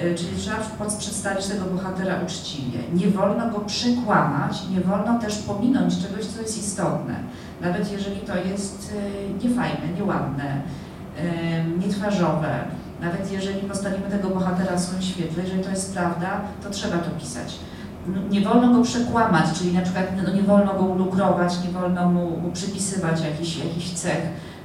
yy, 0.00 0.14
czyli 0.14 0.36
trzeba 0.36 0.56
przedstawić 0.98 1.46
tego 1.46 1.64
bohatera 1.64 2.14
uczciwie. 2.24 2.78
Nie 2.94 3.08
wolno 3.08 3.50
go 3.50 3.60
przekłamać, 3.60 4.68
nie 4.70 4.80
wolno 4.80 5.18
też 5.18 5.38
pominąć 5.38 6.02
czegoś, 6.02 6.26
co 6.26 6.42
jest 6.42 6.58
istotne, 6.58 7.14
nawet 7.60 7.92
jeżeli 7.92 8.20
to 8.20 8.36
jest 8.36 8.94
yy, 8.94 9.48
niefajne, 9.48 9.88
nieładne, 9.96 10.60
nietwarzowe. 11.78 12.64
Nawet 13.00 13.32
jeżeli 13.32 13.60
postawimy 13.60 14.10
tego 14.10 14.28
bohatera 14.28 14.76
w 14.76 14.80
swoim 14.80 15.02
świetle, 15.02 15.42
jeżeli 15.42 15.62
to 15.62 15.70
jest 15.70 15.94
prawda, 15.94 16.40
to 16.62 16.70
trzeba 16.70 16.98
to 16.98 17.10
pisać. 17.10 17.58
N- 18.08 18.28
Nie 18.30 18.40
wolno 18.40 18.74
go 18.74 18.82
przekłamać, 18.82 19.46
czyli 19.58 19.72
na 19.72 19.80
przykład 19.82 20.04
no, 20.26 20.34
nie 20.34 20.42
wolno 20.42 20.74
go 20.74 20.82
ulukrować, 20.84 21.52
nie 21.64 21.70
wolno 21.70 22.08
mu, 22.10 22.30
mu 22.40 22.52
przypisywać 22.52 23.20
jakichś, 23.24 23.56
jakichś 23.56 23.90
cech, 23.90 24.20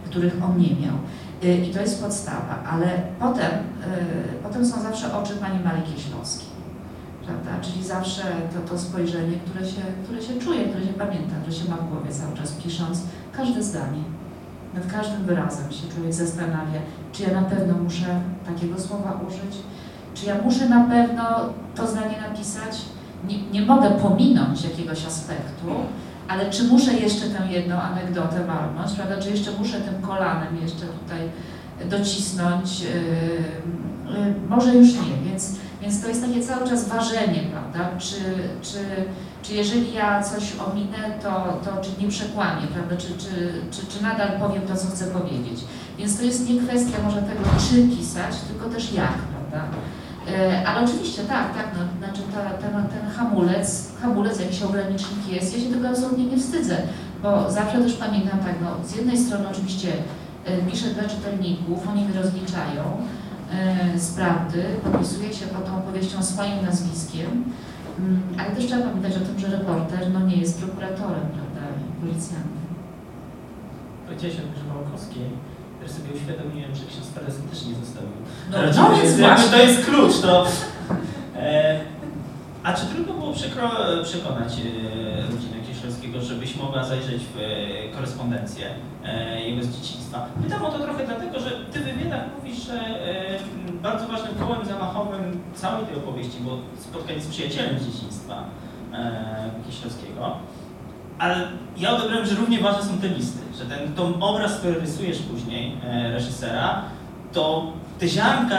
których 0.06 0.34
on 0.44 0.58
nie 0.58 0.70
miał. 0.86 0.96
Y, 1.44 1.58
I 1.66 1.74
to 1.74 1.82
jest 1.82 2.04
podstawa, 2.04 2.56
ale 2.72 2.88
potem, 3.20 3.52
y, 3.52 4.44
potem 4.44 4.66
są 4.66 4.82
zawsze 4.82 5.18
oczy 5.18 5.34
pani 5.36 5.60
Marii 5.64 5.84
Kieślowskiej. 5.84 6.50
Prawda? 7.26 7.52
Czyli 7.62 7.86
zawsze 7.86 8.22
to, 8.54 8.70
to 8.72 8.80
spojrzenie, 8.80 9.38
które 9.46 9.66
się, 9.66 9.82
które 10.04 10.22
się 10.22 10.40
czuje, 10.40 10.66
które 10.70 10.86
się 10.86 10.94
pamięta, 10.94 11.36
które 11.42 11.56
się 11.56 11.70
ma 11.70 11.76
w 11.78 11.90
głowie 11.90 12.12
cały 12.12 12.38
czas 12.38 12.52
pisząc 12.52 13.02
każde 13.32 13.64
zdanie. 13.64 14.02
Nad 14.74 14.92
każdym 14.92 15.24
wyrazem 15.26 15.72
się 15.72 15.88
człowiek 15.94 16.14
zastanawia, 16.14 16.80
czy 17.12 17.24
ja 17.24 17.42
na 17.42 17.48
pewno 17.50 17.74
muszę 17.84 18.22
takiego 18.46 18.80
słowa 18.80 19.20
użyć, 19.28 19.56
czy 20.14 20.26
ja 20.26 20.36
muszę 20.44 20.70
na 20.70 20.84
pewno 20.84 21.24
to 21.76 21.88
zdanie 21.88 22.16
napisać. 22.30 22.82
Nie, 23.28 23.42
nie 23.52 23.62
mogę 23.62 23.90
pominąć 23.90 24.64
jakiegoś 24.64 25.06
aspektu, 25.06 25.68
ale 26.28 26.50
czy 26.50 26.64
muszę 26.64 26.94
jeszcze 26.94 27.26
tę 27.30 27.52
jedną 27.52 27.82
anegdotę 27.82 28.46
walnąć, 28.46 28.92
prawda? 28.92 29.18
Czy 29.18 29.30
jeszcze 29.30 29.52
muszę 29.52 29.82
tym 29.82 30.02
kolanem 30.02 30.62
jeszcze 30.62 30.86
tutaj 30.86 31.20
docisnąć? 31.90 32.82
Yy, 32.82 32.90
yy, 32.90 34.34
może 34.50 34.76
już 34.76 34.94
nie, 34.94 35.30
więc, 35.32 35.56
więc 35.82 36.02
to 36.02 36.08
jest 36.08 36.26
takie 36.26 36.42
cały 36.42 36.70
czas 36.70 36.90
ważenie, 36.90 37.42
prawda? 37.52 37.98
Czy, 38.00 38.16
czy, 38.62 38.80
czy 39.42 39.54
jeżeli 39.54 39.94
ja 39.94 40.24
coś 40.24 40.44
ominę, 40.72 40.98
to, 41.24 41.60
to 41.66 41.82
czy 41.82 42.04
nie 42.04 42.10
przekłamię, 42.10 42.68
prawda? 42.74 42.98
Czy, 42.98 43.08
czy, 43.08 43.54
czy, 43.72 43.98
czy 43.98 44.04
nadal 44.04 44.40
powiem 44.40 44.62
to, 44.62 44.76
co 44.76 44.88
chcę 44.88 45.06
powiedzieć. 45.06 45.60
Więc 45.98 46.18
to 46.18 46.24
jest 46.24 46.50
nie 46.50 46.62
kwestia 46.62 46.98
może 47.04 47.22
tego, 47.22 47.44
czy 47.70 47.98
pisać, 47.98 48.36
tylko 48.48 48.70
też 48.70 48.94
jak, 48.94 49.14
prawda? 49.14 49.68
E, 50.38 50.68
Ale 50.68 50.86
oczywiście 50.86 51.24
tak, 51.24 51.54
tak, 51.54 51.68
no, 51.78 52.06
znaczy 52.06 52.22
ta, 52.34 52.68
ten, 52.68 52.88
ten 52.88 53.12
hamulec, 53.12 53.92
hamulec, 54.02 54.40
jakiś 54.40 54.62
ogranicznik 54.62 55.28
jest, 55.32 55.58
ja 55.58 55.64
się 55.64 55.74
tego 55.74 55.90
absolutnie 55.90 56.26
nie 56.26 56.38
wstydzę, 56.38 56.78
bo 57.24 57.52
zawsze 57.52 57.78
też 57.78 57.94
pamiętam 57.94 58.40
tak, 58.40 58.56
no 58.62 58.88
z 58.88 58.96
jednej 58.96 59.18
strony 59.18 59.50
oczywiście 59.52 59.94
e, 60.46 60.58
piszę 60.58 60.88
dla 60.90 61.04
czytelników, 61.04 61.88
oni 61.88 62.06
mnie 62.06 62.22
rozliczają 62.22 62.84
e, 63.52 64.00
z 64.00 64.12
prawdy, 64.12 64.64
podpisuję 64.84 65.34
się 65.34 65.46
pod 65.46 65.66
tą 65.66 65.78
opowieścią 65.78 66.24
swoim 66.24 66.66
nazwiskiem, 66.66 67.44
mm, 68.00 68.22
ale 68.40 68.56
też 68.56 68.66
trzeba 68.66 68.84
pamiętać 68.84 69.14
o 69.18 69.26
tym, 69.26 69.40
że 69.40 69.48
reporter 69.48 70.12
no, 70.14 70.20
nie 70.20 70.36
jest 70.36 70.62
prokuratorem, 70.62 71.26
prawda, 71.34 71.62
policjantem. 72.02 72.60
Powiedziałeś 74.06 74.38
o 74.38 74.74
Małkowskiej. 74.74 75.30
Teraz 75.80 75.96
sobie 75.96 76.10
uświadomiłem, 76.16 76.76
że 76.76 76.86
ksiądz 76.86 77.10
Teresa 77.14 77.42
też 77.52 77.66
nie 77.66 77.76
zostawił. 77.76 78.18
No, 78.52 78.58
Ale 78.58 78.68
no 78.68 78.74
to 78.74 78.92
więc 78.92 79.04
jest, 79.04 79.20
właśnie. 79.20 79.52
to 79.52 79.58
jest 79.58 79.86
klucz, 79.86 80.20
to... 80.22 80.46
E, 81.36 81.80
a 82.64 82.74
czy 82.74 82.86
trudno 82.86 83.14
było 83.14 83.34
przekonać 84.04 84.54
e, 84.54 85.22
rodzinę 85.32 85.58
Kieślowskiego, 85.68 86.22
żebyś 86.22 86.56
mogła 86.56 86.84
zajrzeć 86.84 87.22
w 87.34 87.38
e, 87.38 87.96
korespondencję 87.96 88.66
e, 89.06 89.42
jego 89.42 89.64
z 89.64 89.68
dzieciństwa? 89.76 90.28
Pytam 90.44 90.66
o 90.66 90.72
to 90.72 90.80
trochę 90.80 91.06
dlatego, 91.06 91.40
że 91.40 91.52
ty 91.72 91.80
w 91.80 91.84
wywiadach 91.84 92.24
mówisz, 92.38 92.58
że 92.66 92.74
e, 92.74 93.40
bardzo 93.84 94.08
ważnym 94.08 94.36
kołem 94.36 94.66
zamachowym 94.66 95.42
całej 95.56 95.86
tej 95.86 95.96
opowieści 95.96 96.40
było 96.40 96.58
spotkanie 96.80 97.22
z 97.22 97.28
przyjacielem 97.28 97.80
z 97.80 97.86
dzieciństwa 97.86 98.44
e, 98.94 99.50
Kieślowskiego. 99.66 100.36
Ale 101.20 101.48
ja 101.78 101.92
odebrałem, 101.92 102.26
że 102.26 102.36
równie 102.36 102.60
ważne 102.60 102.84
są 102.84 102.98
te 102.98 103.08
listy, 103.08 103.40
że 103.58 103.66
ten 103.66 103.94
tą 103.94 104.20
obraz, 104.20 104.58
który 104.58 104.80
rysujesz 104.80 105.20
później 105.20 105.78
e, 105.84 106.12
reżysera, 106.12 106.82
to 107.34 107.74
te 108.00 108.08
ziarnka 108.08 108.56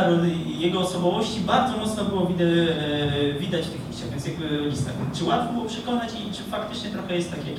jego 0.58 0.80
osobowości 0.80 1.40
bardzo 1.40 1.76
mocno 1.76 2.04
było 2.04 2.26
widać, 2.26 2.48
e, 2.48 3.38
widać 3.40 3.66
w 3.66 3.70
tych 3.70 3.88
listach, 3.88 4.10
więc 4.10 4.26
jakby 4.26 4.70
listach. 4.70 4.94
Czy 5.14 5.24
łatwo 5.24 5.52
było 5.52 5.64
przekonać 5.64 6.10
i 6.14 6.32
czy 6.32 6.42
faktycznie 6.42 6.90
trochę 6.90 7.16
jest 7.16 7.30
tak, 7.30 7.40
jak, 7.46 7.56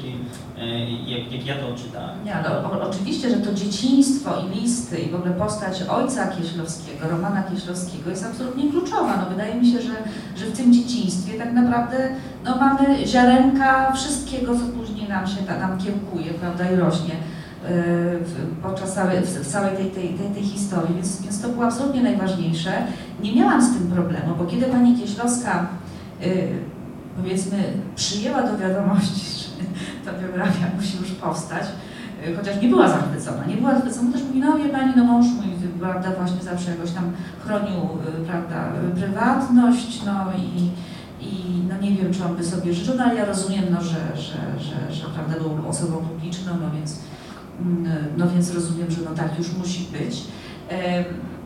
e, 0.57 0.91
jak, 0.91 1.31
jak 1.31 1.45
ja 1.45 1.55
to 1.55 1.67
odczytałem? 1.67 2.25
Nie, 2.25 2.35
ale 2.35 2.49
o, 2.49 2.89
oczywiście, 2.89 3.29
że 3.29 3.37
to 3.37 3.53
dzieciństwo 3.53 4.31
i 4.45 4.59
listy 4.59 4.97
i 4.97 5.09
w 5.09 5.15
ogóle 5.15 5.31
postać 5.31 5.81
ojca 5.81 6.27
Kieślowskiego, 6.27 7.09
Romana 7.09 7.43
Kieślowskiego 7.43 8.09
jest 8.09 8.25
absolutnie 8.25 8.71
kluczowa. 8.71 9.17
No, 9.17 9.29
wydaje 9.29 9.55
mi 9.55 9.71
się, 9.71 9.81
że, 9.81 9.93
że 10.37 10.45
w 10.45 10.57
tym 10.57 10.73
dzieciństwie 10.73 11.37
tak 11.37 11.53
naprawdę 11.53 12.15
no, 12.45 12.57
mamy 12.57 13.07
ziarenka 13.07 13.91
wszystkiego, 13.91 14.55
co 14.55 14.61
później 14.77 14.90
nam 15.11 15.27
się 15.27 15.37
ta, 15.47 15.59
nam 15.59 15.77
kiełkuje, 15.77 16.33
prawda, 16.33 16.71
i 16.71 16.75
rośnie 16.75 17.15
w- 18.21 18.61
podczas 18.63 18.93
całej, 18.93 19.17
całej 19.51 19.75
tej, 19.77 19.85
tej, 19.85 20.09
tej, 20.09 20.27
tej 20.29 20.43
historii, 20.43 20.95
więc, 20.95 21.21
więc 21.21 21.41
to 21.41 21.49
było 21.49 21.65
absolutnie 21.65 22.03
najważniejsze. 22.03 22.71
Nie 23.23 23.35
miałam 23.35 23.61
z 23.61 23.73
tym 23.77 23.87
problemu, 23.91 24.35
bo 24.37 24.45
kiedy 24.45 24.65
pani 24.65 24.97
Kieślowska 24.97 25.67
yy, 26.21 26.27
powiedzmy 27.17 27.57
przyjęła 27.95 28.43
do 28.43 28.57
wiadomości, 28.57 29.25
że 30.05 30.11
ta 30.11 30.17
biografia 30.19 30.65
musi 30.77 30.97
już 30.97 31.11
powstać, 31.11 31.63
y, 32.27 32.35
chociaż 32.35 32.61
nie 32.61 32.67
była 32.67 32.87
zachwycona, 32.89 33.45
nie 33.45 33.55
była 33.57 33.75
zachwycona, 33.75 34.11
też 34.11 34.23
mówi, 34.23 34.39
no 34.39 34.57
wie 34.57 34.69
pani, 34.69 34.93
no 34.95 35.03
mąż 35.03 35.25
mój, 35.25 35.45
prawda, 35.79 36.09
właśnie 36.17 36.41
zawsze 36.43 36.71
jakoś 36.71 36.91
tam 36.91 37.11
chronił, 37.45 37.79
prawda, 38.27 38.71
prywatność, 38.95 40.01
no 40.05 40.13
i, 40.37 40.69
i 41.21 41.61
no 41.69 41.77
nie 41.81 41.91
wiem, 41.91 42.13
czy 42.13 42.25
on 42.25 42.35
by 42.35 42.43
sobie 42.43 42.73
życzył, 42.73 42.95
no 42.97 43.03
ale 43.03 43.15
ja 43.15 43.25
rozumiem, 43.25 43.65
no, 43.71 43.81
że, 43.81 43.99
że, 44.15 44.59
że, 44.59 44.93
że 44.95 45.05
prawda, 45.13 45.33
był 45.39 45.69
osobą 45.69 45.97
publiczną, 45.97 46.51
no 46.61 46.71
więc, 46.75 46.99
mm, 47.61 47.87
no 48.17 48.29
więc 48.29 48.53
rozumiem, 48.55 48.91
że 48.91 49.01
no 49.09 49.11
tak 49.15 49.37
już 49.37 49.53
musi 49.53 49.83
być. 49.91 50.21
Em, 50.69 51.03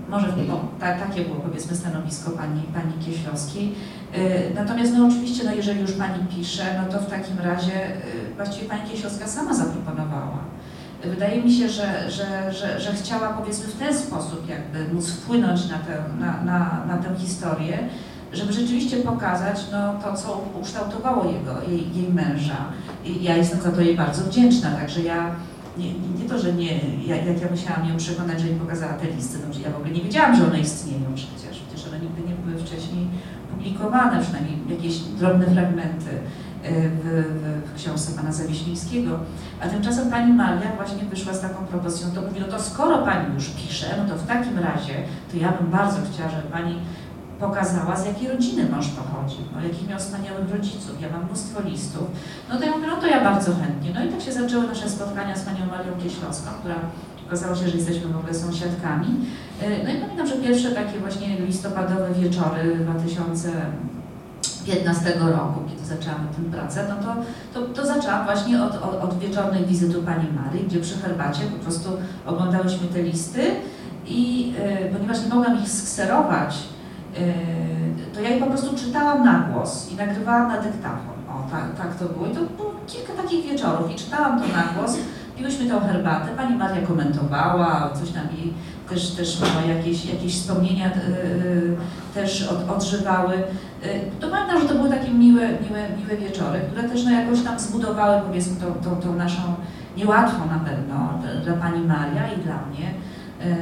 Może 0.09 0.27
no, 0.47 0.59
ta, 0.79 0.93
takie 0.99 1.21
było 1.21 1.35
powiedzmy 1.39 1.75
stanowisko 1.75 2.31
pani, 2.31 2.61
pani 2.73 2.93
Kieślowskiej. 3.05 3.75
E, 4.13 4.53
Natomiast 4.53 4.93
no 4.93 5.07
oczywiście, 5.07 5.43
no 5.43 5.53
jeżeli 5.55 5.81
już 5.81 5.91
Pani 5.91 6.25
pisze, 6.35 6.63
no 6.81 6.93
to 6.93 6.99
w 7.05 7.09
takim 7.09 7.39
razie 7.39 7.85
e, 7.85 7.99
właściwie 8.35 8.69
Pani 8.69 8.89
Kieślowska 8.89 9.27
sama 9.27 9.53
zaproponowała. 9.53 10.39
E, 11.03 11.09
Wydaje 11.09 11.41
mi 11.43 11.53
się, 11.53 11.69
że, 11.69 12.11
że, 12.11 12.53
że, 12.53 12.79
że 12.79 12.93
chciała 12.93 13.29
powiedzmy 13.29 13.67
w 13.67 13.79
ten 13.79 13.97
sposób 13.97 14.49
jakby 14.49 14.93
móc 14.93 15.09
wpłynąć 15.11 15.69
na 15.69 15.77
tę, 15.77 16.03
na, 16.19 16.43
na, 16.43 16.85
na 16.87 16.97
tę 16.97 17.15
historię, 17.19 17.89
żeby 18.35 18.53
rzeczywiście 18.53 18.97
pokazać 18.97 19.57
no, 19.71 19.93
to, 20.03 20.17
co 20.17 20.45
ukształtowało 20.59 21.25
jego, 21.25 21.71
jej, 21.71 21.95
jej 21.95 22.13
męża. 22.13 22.57
I 23.05 23.23
ja 23.23 23.37
jestem 23.37 23.61
za 23.61 23.71
to 23.71 23.81
jej 23.81 23.97
bardzo 23.97 24.23
wdzięczna, 24.23 24.71
także 24.71 25.01
ja 25.01 25.35
nie, 25.77 25.93
nie, 25.93 26.29
to, 26.29 26.39
że 26.39 26.53
nie, 26.53 26.79
jak, 27.05 27.41
ja 27.41 27.47
musiałam 27.51 27.89
ją 27.89 27.97
przekonać, 27.97 28.39
że 28.41 28.47
mi 28.47 28.59
pokazała 28.59 28.93
te 28.93 29.07
listy, 29.07 29.37
no, 29.37 29.59
ja 29.63 29.69
w 29.69 29.75
ogóle 29.75 29.91
nie 29.91 30.01
wiedziałam, 30.01 30.35
że 30.35 30.45
one 30.45 30.59
istnieją 30.59 31.13
przecież, 31.15 31.59
przecież 31.67 31.87
one 31.87 31.99
nigdy 31.99 32.21
nie 32.21 32.35
były 32.35 32.65
wcześniej 32.65 33.07
publikowane, 33.51 34.21
przynajmniej 34.21 34.57
jakieś 34.69 34.97
drobne 34.97 35.45
fragmenty 35.45 36.09
e, 36.63 36.89
w, 36.89 37.03
w, 37.03 37.71
w 37.71 37.75
książce 37.75 38.11
pana 38.17 38.31
Zawieślińskiego. 38.31 39.19
A 39.61 39.67
tymczasem 39.67 40.09
pani 40.09 40.33
Maria 40.33 40.71
właśnie 40.75 41.05
wyszła 41.05 41.33
z 41.33 41.41
taką 41.41 41.65
propozycją, 41.65 42.11
to 42.11 42.21
mówi, 42.21 42.39
no 42.39 42.47
to 42.47 42.63
skoro 42.63 42.97
pani 42.97 43.33
już 43.35 43.49
pisze, 43.49 43.87
no 43.97 44.09
to 44.09 44.17
w 44.17 44.27
takim 44.27 44.59
razie, 44.59 44.93
to 45.31 45.37
ja 45.37 45.51
bym 45.51 45.71
bardzo 45.71 45.97
chciała, 46.13 46.29
żeby 46.29 46.43
pani 46.43 46.75
pokazała, 47.39 47.95
z 47.95 48.05
jakiej 48.05 48.27
rodziny 48.27 48.69
mąż 48.69 48.87
pochodzi, 48.87 49.37
no, 49.55 49.61
jakich 49.61 49.89
miał 49.89 49.99
wspaniałych 49.99 50.51
rodziców, 50.51 51.01
ja 51.01 51.09
mam 51.11 51.25
mnóstwo 51.25 51.61
listów. 51.61 52.03
No 52.49 52.57
to 52.57 52.65
ja 52.65 52.71
mówię, 52.71 52.87
no 52.87 52.95
to 53.01 53.07
ja 53.07 53.23
bardzo 53.23 53.51
chętnie. 53.55 53.91
No 53.95 54.05
i 54.05 54.09
tak 54.09 54.21
się 54.21 54.31
zaczęły 54.31 54.67
nasze 54.67 54.89
spotkania 54.89 55.35
z 55.35 55.41
panią 55.43 55.65
Marią 55.65 55.91
Kieślowską, 56.03 56.49
która 56.59 56.75
okazało 57.27 57.55
się, 57.55 57.69
że 57.69 57.75
jesteśmy 57.77 58.07
w 58.07 58.17
ogóle 58.17 58.33
sąsiadkami. 58.33 59.07
E, 59.61 59.83
No 59.83 59.89
i 59.93 59.97
pamiętam, 60.01 60.27
że 60.27 60.35
pierwsze 60.35 60.71
takie 60.71 60.99
właśnie 60.99 61.39
listopadowe 61.39 62.13
wieczory 62.13 62.75
2015 62.75 65.13
roku, 65.19 65.59
kiedy 65.69 65.85
zaczęłam 65.85 66.27
tę 66.27 66.41
pracę, 66.57 66.85
no 66.89 66.95
to, 67.05 67.15
to, 67.53 67.61
to 67.73 67.85
zaczęłam 67.87 68.25
właśnie 68.25 68.63
od, 68.63 68.75
od, 68.75 68.95
od 69.03 69.19
wieczornej 69.19 69.65
wizyty 69.65 69.95
pani 70.01 70.27
Marii, 70.31 70.63
gdzie 70.67 70.79
przy 70.79 70.97
herbacie 70.97 71.41
po 71.57 71.63
prostu 71.63 71.89
oglądałyśmy 72.25 72.87
te 72.87 73.03
listy 73.03 73.41
i 74.07 74.53
e, 74.59 74.85
ponieważ 74.85 75.21
nie 75.23 75.29
mogłam 75.35 75.61
ich 75.63 75.69
skserować, 75.71 76.55
to 78.13 78.21
ja 78.21 78.29
je 78.29 78.39
po 78.39 78.45
prostu 78.47 78.75
czytałam 78.75 79.25
na 79.25 79.39
głos 79.39 79.91
i 79.91 79.95
nagrywałam 79.95 80.47
na 80.47 80.61
dyktafon. 80.61 81.15
O, 81.29 81.51
tak, 81.51 81.75
tak 81.77 81.95
to 81.95 82.05
było. 82.05 82.27
I 82.27 82.31
to 82.31 82.41
było 82.57 82.71
kilka 82.87 83.13
takich 83.23 83.45
wieczorów 83.45 83.91
i 83.91 83.95
czytałam 83.95 84.39
to 84.41 84.47
na 84.47 84.63
głos. 84.77 84.97
Piłyśmy 85.37 85.69
tą 85.69 85.79
herbatę, 85.79 86.27
pani 86.37 86.55
Maria 86.55 86.87
komentowała, 86.87 87.89
coś 87.93 88.09
tam 88.11 88.23
jej 88.37 88.53
też, 88.89 89.11
też 89.11 89.41
miała 89.41 89.77
jakieś, 89.77 90.05
jakieś 90.05 90.35
wspomnienia 90.35 90.85
yy, 90.87 91.77
też 92.13 92.47
od, 92.47 92.69
odżywały. 92.69 93.33
Yy, 93.35 93.89
to 94.19 94.27
pamiętam, 94.29 94.61
że 94.61 94.67
to 94.67 94.75
były 94.75 94.89
takie 94.89 95.11
miłe, 95.11 95.47
miłe, 95.47 95.89
miłe 95.97 96.17
wieczory, 96.17 96.59
które 96.71 96.89
też 96.89 97.03
no, 97.05 97.11
jakoś 97.11 97.41
tam 97.41 97.59
zbudowały 97.59 98.21
powiedzmy 98.27 98.55
tą, 98.61 98.89
tą, 98.89 98.95
tą 98.95 99.15
naszą 99.15 99.41
niełatwą 99.97 100.39
na 100.39 100.59
pewno 100.59 101.19
dla- 101.43 101.53
pani 101.53 101.85
Maria 101.87 102.33
i 102.33 102.41
dla 102.41 102.55
mnie 102.69 102.85
yy, 102.85 103.14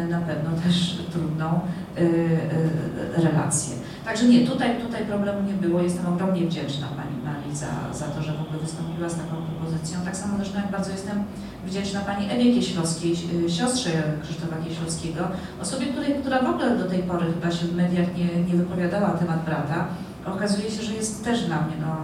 na 0.10 0.20
pewno 0.20 0.50
też 0.64 0.98
trudną 1.12 1.60
yy, 1.98 2.04
yy, 2.04 3.24
relację. 3.24 3.76
Także 4.06 4.26
nie, 4.26 4.48
tutaj, 4.48 4.82
tutaj 4.82 5.06
problemu 5.06 5.48
nie 5.48 5.54
było. 5.54 5.82
Jestem 5.82 6.06
ogromnie 6.06 6.42
wdzięczna 6.48 6.88
Pani 6.88 7.18
Marii 7.26 7.56
za, 7.56 7.94
za 8.00 8.06
to, 8.06 8.24
że 8.24 8.32
w 8.34 8.42
ogóle 8.42 8.60
wystąpiła 8.60 9.10
z 9.10 9.16
taką 9.16 9.36
propozycją. 9.36 10.00
Tak 10.06 10.18
samo 10.18 10.38
zresztą 10.38 10.58
jak 10.58 10.72
bardzo 10.72 10.92
jestem 10.92 11.24
wdzięczna 11.66 12.00
Pani 12.00 12.32
Ewie 12.32 12.54
Kieślowskiej, 12.54 13.16
siostrze 13.48 13.90
Krzysztofa 14.24 14.56
Kieślowskiego, 14.66 15.28
osobie, 15.62 15.86
której, 15.86 16.14
która 16.14 16.42
w 16.42 16.50
ogóle 16.50 16.78
do 16.78 16.86
tej 16.86 17.00
pory 17.04 17.26
chyba 17.26 17.52
się 17.52 17.66
w 17.66 17.76
mediach 17.76 18.18
nie, 18.18 18.44
nie 18.44 18.54
wypowiadała 18.54 19.08
na 19.08 19.14
temat 19.14 19.46
brata. 19.46 19.88
Okazuje 20.26 20.72
się, 20.72 20.84
że 20.84 20.94
jest 20.94 21.24
też 21.24 21.46
dla 21.46 21.62
mnie, 21.62 21.76
no, 21.82 21.96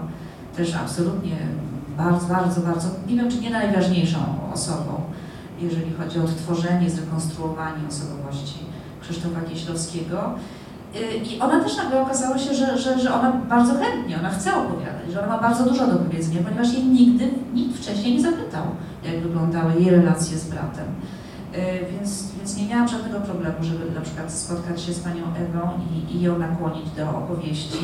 też 0.56 0.76
absolutnie 0.76 1.36
bardzo, 1.98 2.28
bardzo, 2.28 2.62
bardzo, 2.62 2.88
nie 3.08 3.16
wiem 3.16 3.32
czy 3.32 3.42
nie 3.42 3.50
najważniejszą 3.50 4.20
osobą, 4.54 5.02
jeżeli 5.62 5.94
chodzi 5.94 6.20
o 6.20 6.24
odtworzenie, 6.24 6.90
zrekonstruowanie 6.90 7.88
osobowości 7.90 8.60
Krzysztofa 9.02 9.42
Kieślowskiego. 9.42 10.34
Y, 10.96 11.18
I 11.18 11.40
ona 11.40 11.64
też 11.64 11.78
nagle 11.78 12.02
okazało 12.02 12.38
się, 12.38 12.56
że, 12.56 12.78
że, 12.78 13.00
że 13.00 13.14
ona 13.14 13.32
bardzo 13.32 13.74
chętnie, 13.74 14.20
ona 14.20 14.30
chce 14.30 14.56
opowiadać, 14.56 15.12
że 15.14 15.24
ona 15.24 15.28
ma 15.36 15.42
bardzo 15.42 15.64
dużo 15.70 15.88
do 15.88 15.96
powiedzenia, 15.96 16.42
ponieważ 16.44 16.74
jej 16.74 16.84
nigdy 16.84 17.30
nikt 17.54 17.78
wcześniej 17.78 18.16
nie 18.16 18.22
zapytał, 18.22 18.64
jak 19.04 19.22
wyglądały 19.24 19.74
jej 19.74 19.90
relacje 19.90 20.38
z 20.38 20.46
bratem. 20.50 20.86
Y, 21.56 21.86
Więc, 21.92 22.32
więc 22.38 22.58
nie 22.58 22.68
miałam 22.68 22.88
żadnego 22.88 23.20
problemu, 23.20 23.56
żeby 23.62 23.92
na 23.96 24.02
przykład 24.02 24.32
spotkać 24.34 24.82
się 24.82 24.94
z 24.94 25.00
panią 25.00 25.24
Ewą 25.24 25.70
i, 25.94 26.16
i 26.16 26.22
ją 26.22 26.40
nakłonić 26.40 26.90
do 26.98 27.10
opowieści. 27.10 27.78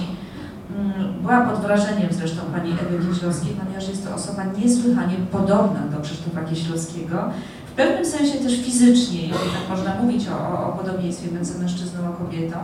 Mm, 0.75 1.13
Byłam 1.21 1.49
pod 1.49 1.59
wrażeniem 1.59 2.09
zresztą 2.11 2.41
pani 2.53 2.71
Ewy 2.71 3.07
Kieślowskiej, 3.07 3.53
ponieważ 3.63 3.89
jest 3.89 4.07
to 4.07 4.15
osoba 4.15 4.43
niesłychanie 4.59 5.15
podobna 5.31 5.79
do 5.79 6.01
Krzysztofa 6.01 6.41
Kieślowskiego. 6.43 7.29
W 7.75 7.77
pewnym 7.77 8.05
sensie 8.05 8.37
też 8.37 8.61
fizycznie, 8.61 9.21
jeżeli 9.21 9.49
tak 9.51 9.69
można 9.69 9.95
mówić 9.95 10.27
o, 10.27 10.67
o, 10.67 10.71
podobieństwie 10.71 11.31
między 11.31 11.59
mężczyzną 11.59 11.99
a 12.07 12.23
kobietą, 12.23 12.57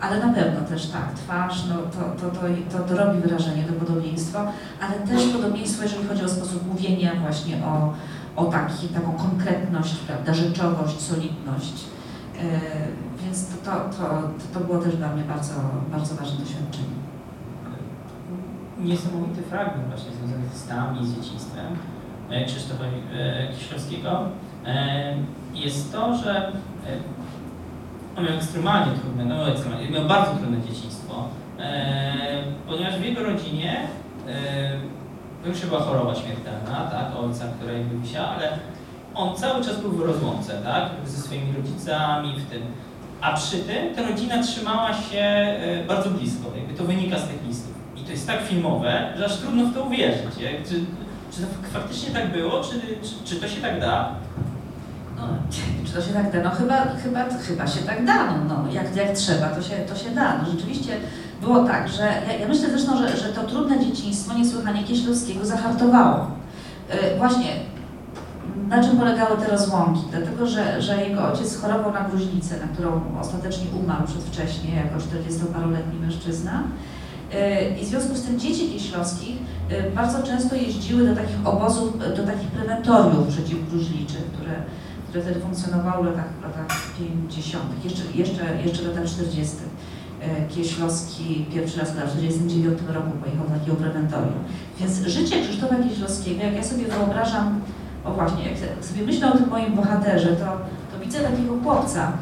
ale 0.00 0.26
na 0.26 0.32
pewno 0.32 0.60
też 0.60 0.86
tak, 0.86 1.14
twarz, 1.14 1.64
no 1.68 1.74
to, 1.76 2.30
to, 2.30 2.36
to, 2.72 2.78
to, 2.78 3.04
robi 3.04 3.20
wrażenie, 3.20 3.64
to 3.64 3.72
podobieństwo, 3.72 4.38
ale 4.80 4.94
też 4.94 5.26
podobieństwo, 5.28 5.82
jeżeli 5.82 6.08
chodzi 6.08 6.24
o 6.24 6.28
sposób 6.28 6.66
mówienia 6.66 7.12
właśnie 7.20 7.56
o, 7.64 7.94
o 8.36 8.44
taki, 8.44 8.88
taką 8.88 9.12
konkretność, 9.12 9.96
prawda, 9.96 10.34
rzeczowość, 10.34 11.00
solidność. 11.00 11.84
E, 12.38 12.60
więc 13.24 13.46
to, 13.48 13.70
to, 13.70 13.70
to, 13.98 14.28
to 14.54 14.60
było 14.60 14.78
też 14.78 14.96
dla 14.96 15.08
mnie 15.08 15.24
bardzo, 15.24 15.54
bardzo 15.92 16.14
ważne 16.14 16.38
doświadczenie. 16.38 16.96
Niesamowity 18.78 19.42
fragment 19.42 19.88
właśnie 19.88 20.10
związany 20.12 20.44
z 20.54 20.58
stami, 20.58 21.06
z 21.06 21.16
dzieciństwem 21.16 21.76
e, 22.30 22.44
Krzysztofa 22.44 22.84
e, 22.84 23.48
Kieślowskiego 23.48 24.10
e, 24.10 24.45
jest 25.54 25.92
to, 25.92 26.16
że 26.16 26.52
on 28.16 28.24
miał 28.24 28.34
ekstremalnie 28.34 28.92
trudne, 28.98 29.24
no 29.24 29.50
ekstremalnie, 29.50 29.90
miał 29.90 30.04
bardzo 30.04 30.34
trudne 30.34 30.60
dzieciństwo, 30.60 31.28
ponieważ 32.66 32.98
w 32.98 33.04
jego 33.04 33.22
rodzinie 33.22 33.80
e, 35.44 35.48
już 35.48 35.66
była 35.66 35.80
choroba 35.80 36.14
śmiertelna, 36.14 36.90
tak, 36.90 37.06
ojca, 37.20 37.44
która 37.58 37.72
jakby 37.72 37.98
wisiała, 37.98 38.28
ale 38.28 38.58
on 39.14 39.36
cały 39.36 39.64
czas 39.64 39.80
był 39.80 39.90
w 39.90 40.00
rozłące, 40.00 40.60
tak, 40.64 40.90
ze 41.06 41.22
swoimi 41.22 41.52
rodzicami, 41.56 42.40
w 42.40 42.50
tym. 42.50 42.62
A 43.20 43.36
przy 43.36 43.58
tym 43.58 43.94
ta 43.94 44.08
rodzina 44.08 44.42
trzymała 44.42 44.94
się 44.94 45.18
e, 45.20 45.84
bardzo 45.88 46.10
blisko, 46.10 46.50
jakby 46.56 46.74
to 46.74 46.84
wynika 46.84 47.18
z 47.18 47.28
tych 47.28 47.46
listów. 47.46 47.74
I 47.96 48.00
to 48.00 48.10
jest 48.10 48.26
tak 48.26 48.42
filmowe, 48.42 49.12
że 49.18 49.24
aż 49.24 49.36
trudno 49.36 49.64
w 49.64 49.74
to 49.74 49.82
uwierzyć. 49.82 50.38
Jak, 50.40 50.68
czy, 50.68 50.84
czy 51.32 51.40
to 51.40 51.46
faktycznie 51.72 52.10
tak 52.10 52.32
było, 52.32 52.64
czy, 52.64 52.80
czy, 52.80 53.24
czy 53.24 53.40
to 53.40 53.48
się 53.48 53.60
tak 53.60 53.80
da? 53.80 54.14
No, 55.16 55.22
czy 55.84 55.92
to 55.92 56.02
się 56.02 56.12
tak 56.12 56.32
da? 56.32 56.42
No 56.42 56.50
chyba, 56.50 56.86
chyba, 57.02 57.24
chyba 57.48 57.66
się 57.66 57.80
tak 57.80 58.04
da. 58.04 58.26
No, 58.26 58.36
no, 58.48 58.72
jak, 58.72 58.96
jak 58.96 59.12
trzeba, 59.12 59.48
to 59.48 59.62
się, 59.62 59.74
to 59.76 59.96
się 59.96 60.10
da. 60.10 60.38
No, 60.38 60.50
rzeczywiście 60.50 60.96
było 61.40 61.64
tak, 61.64 61.88
że 61.88 62.02
ja, 62.02 62.32
ja 62.32 62.48
myślę 62.48 62.70
zresztą, 62.70 62.98
że, 62.98 63.16
że 63.16 63.28
to 63.28 63.42
trudne 63.42 63.84
dzieciństwo 63.84 64.34
niesłychanie 64.34 64.84
Kieślowskiego 64.84 65.46
zahartowało. 65.46 66.30
Yy, 66.88 67.18
właśnie, 67.18 67.46
na 68.68 68.84
czym 68.84 68.96
polegały 68.96 69.36
te 69.36 69.48
rozłąki? 69.48 70.00
Dlatego, 70.10 70.46
że, 70.46 70.82
że 70.82 71.08
jego 71.08 71.32
ojciec 71.32 71.60
chorował 71.60 71.92
na 71.92 72.00
gruźlicę, 72.00 72.54
na 72.60 72.66
którą 72.66 73.00
ostatecznie 73.20 73.66
umarł 73.82 74.06
przedwcześnie, 74.06 74.74
jako 74.76 74.98
40-paroletni 74.98 76.00
mężczyzna. 76.00 76.62
Yy, 77.32 77.78
I 77.80 77.84
w 77.84 77.88
związku 77.88 78.14
z 78.14 78.22
tym 78.22 78.40
dzieci 78.40 78.68
Kieślowskich 78.68 79.36
yy, 79.70 79.90
bardzo 79.94 80.22
często 80.22 80.54
jeździły 80.54 81.08
do 81.08 81.14
takich 81.14 81.36
obozów, 81.44 81.98
do 81.98 82.24
takich 82.24 82.48
prewentoriów 82.48 83.28
przeciwgruźliczych, 83.28 84.24
które 84.32 84.52
które 85.16 85.30
wtedy 85.30 85.40
funkcjonowały 85.40 86.02
w 86.02 86.06
latach, 86.06 86.30
latach 86.42 86.66
50., 86.98 87.64
jeszcze, 87.84 88.02
jeszcze, 88.14 88.62
jeszcze 88.64 88.82
w 88.82 88.86
latach 88.86 89.04
40. 89.04 89.56
E, 90.20 90.48
Kieślowski 90.48 91.46
pierwszy 91.54 91.80
raz 91.80 91.90
w 91.90 91.94
1949 91.94 92.78
roku 92.94 93.10
pojechał 93.10 93.46
do 93.46 93.52
takiego. 93.54 94.32
Więc 94.80 94.92
życie 95.06 95.42
Krzysztofa 95.42 95.74
Kieślowskiego, 95.76 96.42
jak 96.42 96.54
ja 96.54 96.64
sobie 96.64 96.84
wyobrażam, 96.84 97.60
o 98.04 98.12
właśnie, 98.12 98.44
jak 98.44 98.84
sobie 98.84 99.02
myślę 99.06 99.32
o 99.32 99.36
tym 99.36 99.48
moim 99.48 99.74
bohaterze, 99.76 100.28
to, 100.28 100.46
to 100.92 101.04
widzę 101.04 101.18
takiego 101.20 101.54
chłopca, 101.64 102.12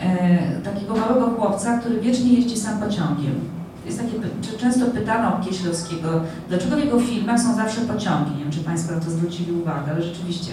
e, 0.00 0.60
takiego 0.60 0.96
małego 0.96 1.30
chłopca, 1.30 1.78
który 1.78 2.00
wiecznie 2.00 2.32
jeździ 2.32 2.56
sam 2.56 2.80
pociągiem. 2.80 3.34
Jest 3.86 3.98
takie, 3.98 4.12
czy 4.42 4.58
często 4.58 4.86
pytano 4.86 5.44
Kieślowskiego, 5.44 6.08
dlaczego 6.48 6.76
w 6.76 6.78
jego 6.78 7.00
filmach 7.00 7.40
są 7.40 7.54
zawsze 7.54 7.80
pociągi. 7.80 8.30
Nie 8.30 8.42
wiem, 8.42 8.52
czy 8.52 8.60
Państwo 8.60 8.94
na 8.94 9.00
to 9.00 9.10
zwrócili 9.10 9.52
uwagę, 9.52 9.92
ale 9.92 10.02
rzeczywiście 10.02 10.52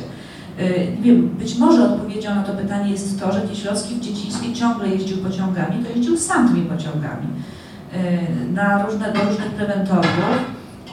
Nie 1.01 1.11
wiem, 1.13 1.27
być 1.27 1.57
może 1.57 1.93
odpowiedzią 1.93 2.35
na 2.35 2.43
to 2.43 2.53
pytanie 2.53 2.91
jest 2.91 3.19
to, 3.19 3.31
że 3.31 3.41
Kieślowski 3.41 3.95
w 3.95 3.99
dzieciństwie 3.99 4.53
ciągle 4.53 4.87
jeździł 4.89 5.17
pociągami, 5.17 5.83
to 5.83 5.97
jeździł 5.97 6.17
sam 6.17 6.47
tymi 6.49 6.61
pociągami 6.61 7.27
e, 7.93 8.53
na 8.53 8.85
różne, 8.85 9.13
do 9.13 9.19
różnych 9.19 9.51
prewentoriów. 9.51 10.13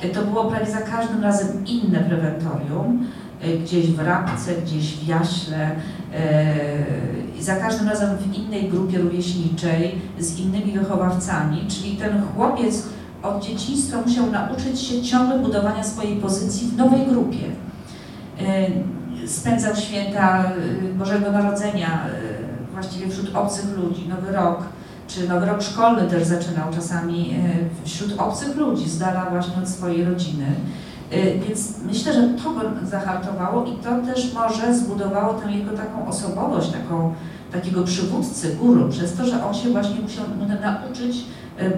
E, 0.03 0.09
To 0.09 0.23
było 0.23 0.45
prawie 0.45 0.67
za 0.73 0.79
każdym 0.81 1.23
razem 1.23 1.67
inne 1.67 1.99
prewentorium, 2.01 3.07
e, 3.43 3.59
gdzieś 3.59 3.87
w 3.91 4.01
Rabce, 4.01 4.53
gdzieś 4.67 4.97
w 4.97 5.09
Jaśle, 5.09 5.71
e, 6.15 6.55
i 7.39 7.43
za 7.43 7.57
każdym 7.57 7.89
razem 7.89 8.17
w 8.17 8.35
innej 8.37 8.69
grupie 8.69 8.99
rówieśniczej, 8.99 9.95
z 10.19 10.39
innymi 10.41 10.73
wychowawcami, 10.73 11.65
czyli 11.69 11.97
ten 11.97 12.23
chłopiec 12.35 12.83
od 13.23 13.45
dzieciństwa 13.45 14.01
musiał 14.07 14.31
nauczyć 14.31 14.81
się 14.81 15.03
ciągle 15.03 15.39
budowania 15.39 15.85
swojej 15.85 16.17
pozycji 16.17 16.69
w 16.69 16.77
nowej 16.77 17.07
grupie. 17.07 17.39
Spędzał 19.27 19.77
święta 19.77 20.45
y, 20.91 20.95
Bożego 20.95 21.33
Narodzenia 21.33 22.07
y, 22.07 22.73
właściwie 22.73 23.09
wśród 23.09 23.35
obcych 23.35 23.79
ludzi, 23.79 24.09
Nowy 24.09 24.33
Rok, 24.33 24.63
czy 25.09 25.29
Nowy 25.29 25.47
Rok 25.47 25.63
Szkolny 25.63 26.11
też 26.11 26.25
zaczynał 26.25 26.73
czasami 26.75 27.35
y, 27.85 27.87
wśród 27.89 28.15
obcych 28.19 28.57
ludzi, 28.57 28.89
z 28.89 28.99
dala 28.99 29.31
właśnie 29.31 29.63
od 29.63 29.69
swojej 29.69 30.05
rodziny. 30.05 30.47
Więc 31.49 31.75
myślę, 31.87 32.13
że 32.13 32.29
to 32.29 32.51
go 32.51 32.61
zahartowało 32.83 33.65
i 33.65 33.73
to 33.73 34.15
też 34.15 34.35
może 34.35 34.75
zbudowało 34.75 35.35
tę 35.35 35.53
jego 35.53 35.77
taką 35.77 36.07
osobowość, 36.07 36.71
taką, 36.71 37.15
takiego 37.53 37.83
przywódcy, 37.83 38.57
guru, 38.57 38.89
przez 38.89 39.15
to, 39.15 39.27
że 39.27 39.47
on 39.47 39.55
się 39.55 39.71
właśnie 39.71 40.01
musiał 40.01 40.25
nauczyć 40.63 41.25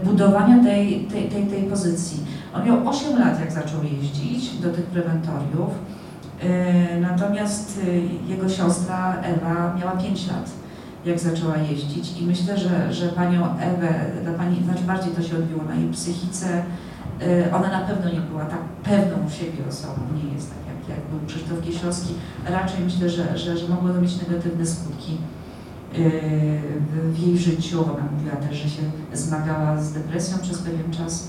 budowania 0.05 0.65
tej, 0.65 1.01
tej, 1.01 1.29
tej, 1.29 1.47
tej 1.47 1.63
pozycji. 1.63 2.21
On 2.55 2.67
miał 2.67 2.89
8 2.89 3.19
lat, 3.19 3.41
jak 3.41 3.53
zaczął 3.53 3.83
jeździć 3.83 4.51
do 4.51 4.71
tych 4.71 4.85
prewentoriów, 4.85 5.71
natomiast 7.01 7.79
y, 7.85 8.03
jego 8.29 8.49
siostra 8.49 9.17
Ewa 9.23 9.75
miała 9.81 9.93
5 9.93 10.27
lat, 10.27 10.51
jak 11.05 11.19
zaczęła 11.21 11.57
jeździć 11.57 12.21
i 12.21 12.27
myślę, 12.27 12.59
że, 12.59 12.93
że 12.93 13.09
panią 13.09 13.59
Ewę, 13.59 13.95
dla 14.23 14.33
pani, 14.33 14.65
znaczy 14.65 14.83
bardziej 14.85 15.13
to 15.13 15.23
się 15.23 15.37
odbiło 15.37 15.65
na 15.65 15.75
jej 15.75 15.91
psychice, 15.91 16.63
Y, 17.23 17.55
Ona 17.55 17.69
na 17.71 17.81
pewno 17.81 18.11
nie 18.13 18.21
była 18.21 18.45
tak 18.45 18.59
pewną 18.83 19.31
siebie 19.31 19.59
osobą, 19.69 19.95
nie 20.25 20.35
jest 20.35 20.49
tak 20.51 20.59
jak, 20.69 20.89
jak 20.99 21.07
był 21.11 21.27
Krzysztof 21.29 21.61
Kieślowski. 21.65 22.15
Raczej 22.47 22.81
myślę, 22.85 23.11
że, 23.11 23.39
że, 23.39 23.59
że 23.59 23.69
mogło 23.69 23.89
to 23.91 24.01
mieć 24.01 24.23
negatywne 24.29 24.67
skutki 24.67 25.17
w- 25.95 27.13
w 27.15 27.19
jej 27.19 27.39
życiu. 27.39 27.85
Ona 27.85 28.05
mówiła 28.13 28.37
też, 28.37 28.57
że 28.63 28.69
się 28.71 28.83
zmagała 29.13 29.83
z 29.83 29.93
depresją 29.93 30.39
przez 30.39 30.59
pewien 30.59 30.91
czas. 30.93 31.29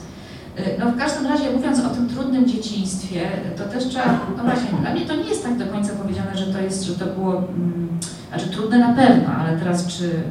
No 0.80 0.92
w 0.92 0.98
każdym 0.98 1.28
razie 1.28 1.52
mówiąc 1.52 1.80
o 1.80 1.90
tym 1.90 2.10
trudnym 2.10 2.48
dzieciństwie, 2.48 3.30
to 3.58 3.64
też 3.64 3.88
trzeba, 3.88 4.20
no 4.38 4.44
właśnie, 4.44 4.80
dla 4.82 4.94
mnie 4.94 5.06
to 5.06 5.16
nie 5.16 5.30
jest 5.30 5.44
tak 5.44 5.58
do 5.58 5.66
końca 5.68 5.94
powiedziane, 5.94 6.38
że 6.38 6.46
to 6.46 6.62
jest, 6.62 6.84
że 6.84 6.96
to 6.96 7.06
było, 7.06 7.38
mm, 7.38 7.90
znaczy 8.30 8.50
trudne 8.50 8.80
na 8.80 8.94
pewno, 8.94 9.30
ale 9.30 9.60
teraz 9.60 9.88
czy, 9.88 10.24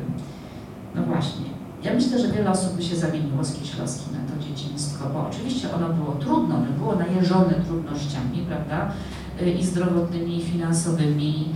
no 0.95 1.03
właśnie, 1.03 1.47
ja 1.83 1.95
myślę, 1.95 2.19
że 2.19 2.29
wiele 2.29 2.51
osób 2.51 2.77
by 2.77 2.83
się 2.83 2.97
zamieniło 2.97 3.45
z 3.45 3.59
Kieślowskim 3.59 4.13
na 4.13 4.33
to 4.33 4.49
dzieciństwo, 4.49 5.05
bo 5.13 5.29
oczywiście 5.29 5.75
ono 5.75 5.89
było 5.89 6.13
trudne, 6.13 6.55
ono 6.55 6.73
było 6.79 6.95
najeżone 6.95 7.55
trudnościami, 7.67 8.47
prawda, 8.49 8.93
y, 9.43 9.51
i 9.51 9.65
zdrowotnymi, 9.65 10.39
i 10.39 10.43
finansowymi, 10.43 11.49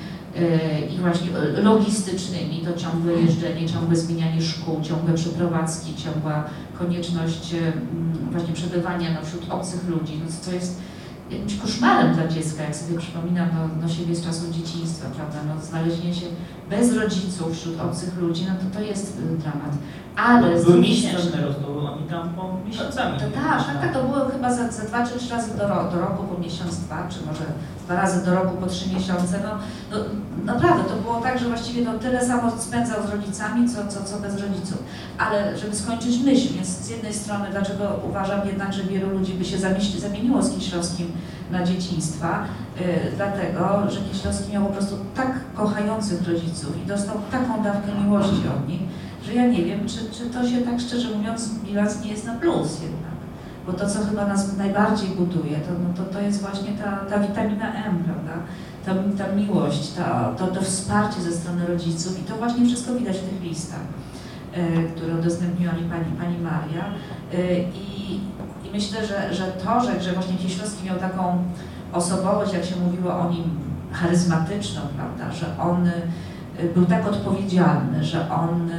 i 0.90 0.98
właśnie 0.98 1.28
y, 1.58 1.62
logistycznymi, 1.62 2.62
to 2.64 2.80
ciągłe 2.80 3.12
jeżdżenie, 3.12 3.68
ciągłe 3.68 3.96
zmienianie 3.96 4.42
szkół, 4.42 4.80
ciągłe 4.82 5.14
przeprowadzki, 5.14 5.94
ciągła 5.96 6.44
konieczność 6.78 7.54
właśnie 8.30 8.54
przebywania 8.54 9.10
no, 9.14 9.26
wśród 9.26 9.50
obcych 9.50 9.88
ludzi, 9.88 10.20
no, 10.24 10.32
co 10.40 10.52
jest 10.52 10.80
jakimś 11.30 11.56
koszmarem 11.56 12.14
dla 12.14 12.28
dziecka, 12.28 12.62
jak 12.62 12.76
sobie 12.76 12.98
przypominam 12.98 13.48
no, 13.54 13.82
no 13.82 13.88
siebie 13.88 14.14
z 14.14 14.24
czasów 14.24 14.50
dzieciństwa, 14.50 15.08
prawda, 15.16 15.38
no, 15.48 15.62
znalezienie 15.62 16.14
się 16.14 16.26
bez 16.70 16.96
rodziców 16.96 17.56
wśród 17.56 17.80
obcych 17.80 18.18
ludzi, 18.18 18.46
no 18.48 18.54
to 18.54 18.78
to 18.78 18.84
jest 18.84 19.18
y, 19.18 19.36
dramat. 19.36 19.72
Ale 20.16 20.60
z 20.60 20.64
Były 20.64 20.80
miesięczne 20.80 21.42
rozmowy, 21.42 21.80
oni 21.80 22.08
tam 22.08 22.28
po 22.28 22.56
miesiącami. 22.66 23.18
to 23.18 23.24
tak, 23.24 23.66
tak, 23.66 23.80
tak, 23.80 23.92
to 23.92 24.02
było 24.02 24.28
chyba 24.28 24.54
za, 24.54 24.70
za 24.70 24.84
dwa 24.84 25.06
czy 25.06 25.18
trzy 25.18 25.30
razy 25.30 25.58
do, 25.58 25.68
do 25.92 26.00
roku 26.00 26.24
po 26.24 26.40
miesiąc, 26.40 26.76
dwa, 26.76 27.08
czy 27.08 27.18
może 27.26 27.44
dwa 27.84 27.94
razy 27.94 28.24
do 28.26 28.34
roku 28.34 28.56
po 28.56 28.66
trzy 28.66 28.94
miesiące. 28.94 29.40
No, 29.44 29.50
no 29.90 30.04
naprawdę, 30.44 30.85
to 30.85 30.96
było 30.96 31.20
tak, 31.20 31.38
że 31.38 31.48
właściwie 31.48 31.85
no, 31.85 31.98
tyle 31.98 32.26
samo 32.26 32.50
spędzał 32.59 33.07
z 33.07 33.11
rodzicami, 33.11 33.68
co, 33.68 33.87
co, 33.88 34.05
co 34.05 34.20
bez 34.20 34.40
rodziców. 34.40 34.83
Ale 35.18 35.59
żeby 35.59 35.76
skończyć 35.76 36.18
myśl, 36.24 36.55
więc 36.55 36.68
z 36.68 36.88
jednej 36.88 37.14
strony, 37.14 37.44
dlaczego 37.50 38.00
uważam 38.09 38.46
jednak, 38.46 38.72
że 38.72 38.83
wielu 38.83 39.11
ludzi 39.11 39.35
by 39.35 39.44
się 39.44 39.59
zamieniło 39.98 40.42
z 40.42 40.55
Kieślowskim 40.55 41.12
na 41.50 41.64
dzieciństwa, 41.64 42.44
y, 42.81 42.83
dlatego, 43.16 43.90
że 43.90 44.00
Kieślowski 44.00 44.53
miał 44.53 44.66
po 44.66 44.72
prostu 44.72 44.96
tak 45.14 45.40
kochających 45.55 46.29
rodziców 46.29 46.85
i 46.85 46.88
dostał 46.88 47.16
taką 47.31 47.62
dawkę 47.62 47.92
miłości 48.05 48.48
od 48.57 48.68
nich, 48.68 48.81
że 49.26 49.35
ja 49.35 49.46
nie 49.46 49.64
wiem, 49.64 49.88
czy, 49.88 49.98
czy 50.18 50.31
to 50.31 50.48
się 50.48 50.59
tak 50.59 50.81
szczerze 50.81 51.16
mówiąc 51.16 51.48
bilans 51.48 52.05
nie 52.05 52.11
jest 52.11 52.26
na 52.26 52.35
plus 52.35 52.83
jednak. 52.83 52.99
Bo 53.72 53.78
to, 53.78 53.90
co 53.90 53.98
chyba 54.04 54.26
nas 54.26 54.56
najbardziej 54.56 55.09
buduje, 55.09 55.56
to, 55.56 55.72
no, 55.83 55.94
to, 55.96 56.12
to 56.12 56.20
jest 56.20 56.42
właśnie 56.42 56.72
ta, 56.72 56.96
ta 56.96 57.18
witamina 57.18 57.74
M, 57.74 58.04
prawda? 58.04 58.33
Ta, 58.87 59.24
ta 59.24 59.33
miłość, 59.33 59.92
ta, 59.92 60.35
to, 60.38 60.46
to 60.46 60.62
wsparcie 60.62 61.20
ze 61.20 61.33
strony 61.33 61.66
rodziców 61.66 62.20
i 62.20 62.24
to 62.24 62.37
właśnie 62.37 62.66
wszystko 62.66 62.94
widać 62.94 63.16
w 63.16 63.28
tych 63.28 63.42
listach, 63.42 63.80
e, 64.52 64.83
które 64.83 65.14
udostępniła 65.14 65.72
mi 65.72 65.83
pani, 65.83 66.12
pani 66.20 66.38
Maria. 66.38 66.85
E, 67.35 67.61
i, 67.61 68.14
I 68.64 68.70
myślę, 68.72 69.06
że, 69.06 69.35
że 69.35 69.44
to, 69.44 69.80
że, 69.80 70.02
że 70.02 70.12
właśnie 70.12 70.37
Kieślowski 70.37 70.87
miał 70.87 70.98
taką 70.98 71.44
osobowość, 71.92 72.52
jak 72.52 72.64
się 72.64 72.76
mówiło 72.76 73.14
o 73.14 73.30
nim, 73.30 73.44
charyzmatyczną, 73.92 74.80
prawda, 74.96 75.37
że 75.37 75.46
on 75.59 75.87
y, 75.87 75.92
był 76.74 76.87
tak 76.87 77.06
odpowiedzialny, 77.06 78.04
że 78.04 78.30
on 78.30 78.70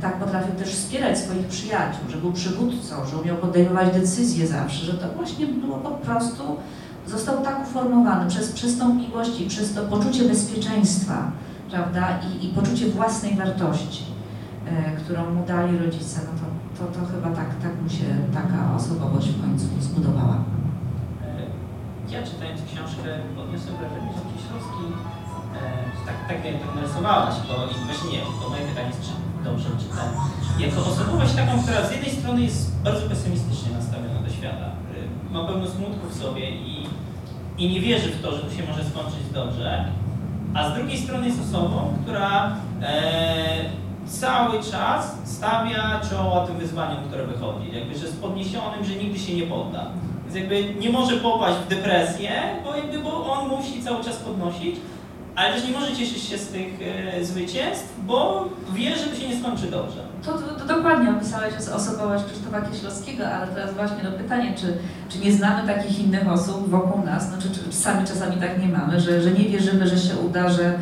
tak 0.00 0.18
potrafił 0.18 0.54
też 0.54 0.68
wspierać 0.68 1.18
swoich 1.18 1.46
przyjaciół, 1.46 2.00
że 2.10 2.16
był 2.16 2.32
przywódcą, 2.32 2.94
że 3.10 3.16
umiał 3.16 3.36
podejmować 3.36 3.94
decyzje 3.94 4.46
zawsze, 4.46 4.84
że 4.86 4.94
to 4.94 5.06
właśnie 5.16 5.46
było 5.46 5.76
po 5.78 5.90
prostu, 5.90 6.42
został 7.06 7.42
tak 7.44 7.62
uformowany 7.68 8.30
przez, 8.30 8.52
przez 8.52 8.78
tą 8.78 8.94
miłość 8.94 9.40
i 9.40 9.46
przez 9.46 9.74
to 9.74 9.82
poczucie 9.82 10.24
bezpieczeństwa, 10.24 11.30
prawda, 11.70 12.18
i, 12.28 12.46
i 12.46 12.48
poczucie 12.48 12.86
własnej 12.86 13.36
wartości, 13.36 14.04
e, 14.66 14.96
którą 14.96 15.34
mu 15.34 15.46
dali 15.46 15.78
rodzice, 15.78 16.20
no 16.26 16.32
to, 16.40 16.46
to, 16.78 17.00
to 17.00 17.06
chyba 17.06 17.28
tak, 17.36 17.48
tak 17.62 17.82
mu 17.82 17.88
się 17.88 18.04
taka 18.34 18.76
osobowość 18.76 19.28
w 19.28 19.40
końcu 19.42 19.66
zbudowała. 19.80 20.36
E, 21.24 22.12
Ja 22.12 22.22
czytając 22.22 22.60
książkę 22.62 23.08
odniosłem 23.42 23.76
wrażenie, 23.76 24.10
że 24.16 24.22
Kieślowski, 24.32 24.84
e, 25.56 25.60
tak, 26.06 26.16
tak 26.28 26.40
mnie 26.42 26.52
tak 26.52 26.74
narysowałaś, 26.74 27.34
bo 27.48 27.54
i 27.72 27.74
właśnie 27.86 28.10
nie, 28.12 28.22
bo 28.42 28.48
moje 28.48 28.62
pytanie 28.68 28.88
jest, 28.88 29.02
czy 29.06 29.12
dobrze 29.44 29.68
czytałem. 29.82 30.14
Jako 30.58 30.80
osobowość 30.80 31.32
taką, 31.34 31.62
która 31.62 31.86
z 31.86 31.92
jednej 31.92 32.10
strony 32.10 32.42
jest 32.42 32.82
bardzo 32.82 33.08
pesymistycznie 33.08 33.72
nastawiona 33.72 34.20
do 34.26 34.32
świata, 34.32 34.66
e, 35.30 35.32
ma 35.32 35.44
pełno 35.44 35.66
smutku 35.66 36.08
w 36.10 36.14
sobie 36.14 36.50
i, 36.50 36.86
i 37.58 37.70
nie 37.70 37.80
wierzy 37.80 38.08
w 38.08 38.22
to, 38.22 38.36
że 38.36 38.42
to 38.42 38.54
się 38.54 38.62
może 38.68 38.84
skończyć 38.84 39.30
dobrze, 39.34 39.84
a 40.54 40.70
z 40.70 40.74
drugiej 40.74 40.98
strony 40.98 41.26
jest 41.26 41.40
osobą, 41.40 41.94
która 42.02 42.56
e, 42.82 43.80
cały 44.06 44.62
czas 44.62 45.18
stawia 45.24 46.00
czoła 46.10 46.46
tym 46.46 46.56
wyzwaniom, 46.56 47.04
które 47.08 47.26
wychodzi, 47.26 47.72
jakby, 47.72 47.98
że 47.98 48.08
z 48.08 48.16
podniesionym, 48.16 48.84
że 48.84 48.94
nigdy 48.94 49.18
się 49.18 49.34
nie 49.34 49.42
podda. 49.42 49.86
Więc 50.24 50.36
jakby 50.36 50.74
nie 50.80 50.90
może 50.90 51.16
popaść 51.16 51.56
w 51.58 51.68
depresję, 51.68 52.30
bo 52.64 52.76
jakby 52.76 52.98
bo 52.98 53.32
on 53.32 53.48
musi 53.48 53.82
cały 53.82 54.04
czas 54.04 54.16
podnosić, 54.16 54.76
ale 55.36 55.54
też 55.54 55.64
nie 55.68 55.72
może 55.72 55.96
cieszyć 55.96 56.22
się 56.22 56.38
z 56.38 56.46
tych 56.48 56.68
e, 57.18 57.24
zwycięstw, 57.24 57.88
bo 58.06 58.48
wie, 58.74 58.96
że 58.96 59.04
to 59.06 59.16
się 59.20 59.28
nie 59.28 59.40
skończy 59.40 59.66
dobrze. 59.66 60.00
To, 60.26 60.32
to, 60.32 60.54
to 60.54 60.74
dokładnie 60.76 61.10
opisałeś 61.10 61.54
os- 61.58 61.68
osobowość 61.68 62.24
Krzysztofa 62.24 62.60
Kieślowskiego, 62.62 63.28
ale 63.28 63.46
teraz 63.46 63.74
właśnie 63.74 63.96
no 64.04 64.10
pytanie, 64.12 64.54
czy, 64.56 64.66
czy 65.08 65.18
nie 65.18 65.32
znamy 65.32 65.74
takich 65.74 66.00
innych 66.00 66.28
osób 66.28 66.70
wokół 66.70 67.04
nas, 67.04 67.26
no, 67.32 67.42
czy, 67.42 67.50
czy 67.50 67.72
sami 67.76 68.06
czasami 68.08 68.36
tak 68.36 68.62
nie 68.62 68.68
mamy, 68.68 69.00
że, 69.00 69.22
że 69.22 69.30
nie 69.30 69.44
wierzymy, 69.44 69.88
że 69.88 69.98
się 69.98 70.16
uda, 70.16 70.48
że, 70.48 70.78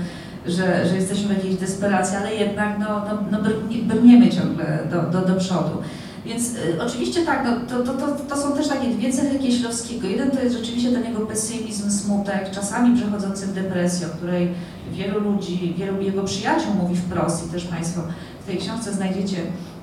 że, 0.46 0.86
że 0.88 0.94
jesteśmy 0.96 1.28
w 1.34 1.36
jakiejś 1.36 1.54
desperacji, 1.56 2.16
ale 2.16 2.34
jednak 2.34 2.78
no, 2.78 2.86
no, 2.88 3.18
no 3.30 3.38
brnie- 3.38 3.82
brniemy 3.82 4.30
ciągle 4.30 4.78
do, 4.90 5.02
do, 5.02 5.28
do 5.28 5.34
przodu. 5.40 5.82
Więc 6.26 6.54
y, 6.54 6.82
oczywiście 6.82 7.24
tak, 7.24 7.44
no, 7.44 7.56
to, 7.68 7.84
to, 7.84 7.98
to, 7.98 8.16
to 8.28 8.36
są 8.36 8.52
też 8.52 8.68
takie 8.68 8.88
dwie 8.88 9.12
cechy 9.12 9.38
Kieślowskiego. 9.38 10.06
Jeden 10.08 10.30
to 10.30 10.42
jest 10.42 10.56
rzeczywiście 10.56 10.92
ten 10.92 11.04
jego 11.04 11.20
pesymizm, 11.20 11.90
smutek, 11.90 12.50
czasami 12.50 12.96
przechodzący 12.96 13.46
w 13.46 13.52
depresję, 13.52 14.06
o 14.06 14.10
której 14.10 14.48
wielu 14.92 15.20
ludzi, 15.20 15.74
wielu 15.78 16.00
jego 16.00 16.22
przyjaciół 16.22 16.74
mówi 16.74 16.96
wprost 16.96 17.46
i 17.46 17.52
też 17.52 17.64
Państwo 17.64 18.00
w 18.42 18.46
tej 18.46 18.58
książce 18.58 18.92
znajdziecie 18.92 19.36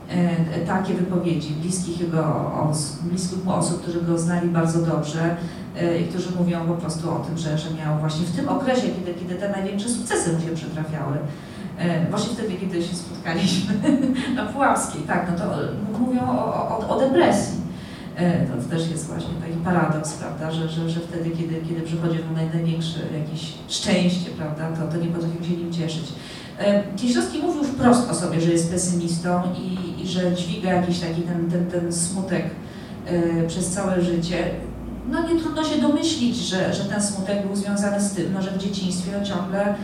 e, 0.10 0.66
takie 0.66 0.94
wypowiedzi 0.94 1.54
bliskich 1.54 2.02
jego 2.02 2.52
bliskich 3.02 3.46
mu 3.46 3.54
osób, 3.54 3.82
którzy 3.82 4.02
go 4.02 4.18
znali 4.18 4.50
bardzo 4.50 4.82
dobrze 4.82 5.36
e, 5.78 6.02
i 6.02 6.06
którzy 6.06 6.32
mówią 6.38 6.68
po 6.68 6.74
prostu 6.74 7.12
o 7.12 7.20
tym, 7.20 7.38
że, 7.38 7.58
że 7.58 7.70
miał 7.74 8.00
właśnie 8.00 8.26
w 8.26 8.36
tym 8.36 8.50
okresie, 8.50 8.82
kiedy, 8.82 9.20
kiedy 9.20 9.36
te 9.36 9.50
największe 9.50 9.90
sukcesy 9.90 10.34
mu 10.34 10.40
się 10.40 10.56
przytrafiały, 10.56 11.18
właśnie 12.10 12.34
wtedy, 12.34 12.54
kiedy 12.54 12.82
się 12.84 12.96
spotkaliśmy 12.96 13.74
na 14.36 14.46
Puławskiej, 14.46 15.02
tak, 15.02 15.28
no 15.32 15.38
to 15.38 15.64
e, 15.64 15.68
mówią 16.00 16.22
o, 16.30 16.56
o, 16.80 16.90
o 16.90 17.00
depresji. 17.00 17.58
E, 18.16 18.46
To 18.48 18.70
też 18.70 18.90
jest 18.90 19.08
właśnie 19.08 19.30
taki 19.42 19.54
paradoks, 19.64 20.14
prawda, 20.14 20.52
że, 20.52 20.70
że, 20.70 20.90
że 20.90 21.00
wtedy, 21.00 21.30
kiedy, 21.30 21.56
kiedy 21.70 21.82
przychodzi 21.82 22.20
nam 22.20 22.36
naj- 22.36 22.54
największe 22.54 23.00
jakieś 23.24 23.54
szczęście, 23.70 24.30
prawda, 24.38 24.70
to, 24.72 24.92
to 24.92 24.98
nie 24.98 25.08
potrafimy 25.08 25.46
się 25.46 25.52
nim 25.58 25.74
cieszyć. 25.74 26.06
E, 26.60 26.84
Kieślowski 26.96 27.40
mówił 27.40 27.64
wprost 27.64 28.10
o 28.12 28.16
sobie, 28.16 28.42
że 28.42 28.52
jest 28.52 28.72
pesymistą 28.72 29.42
i, 29.58 30.02
i 30.04 30.08
że 30.08 30.34
dźwiga 30.36 30.74
jakiś 30.74 31.00
taki 31.00 31.22
ten, 31.22 31.52
ten, 31.52 31.66
ten 31.66 31.94
smutek 31.94 32.46
e, 33.08 33.48
przez 33.48 33.68
całe 33.70 34.02
życie. 34.02 34.38
No 35.10 35.34
nie 35.34 35.40
trudno 35.42 35.64
się 35.64 35.82
domyślić, 35.82 36.36
że, 36.38 36.74
że 36.74 36.84
ten 36.86 37.02
smutek 37.04 37.48
był 37.48 37.56
związany 37.56 38.02
z 38.02 38.12
tym, 38.12 38.34
no, 38.34 38.42
że 38.42 38.52
w 38.52 38.58
dzieciństwie 38.58 39.12
ciągle 39.24 39.76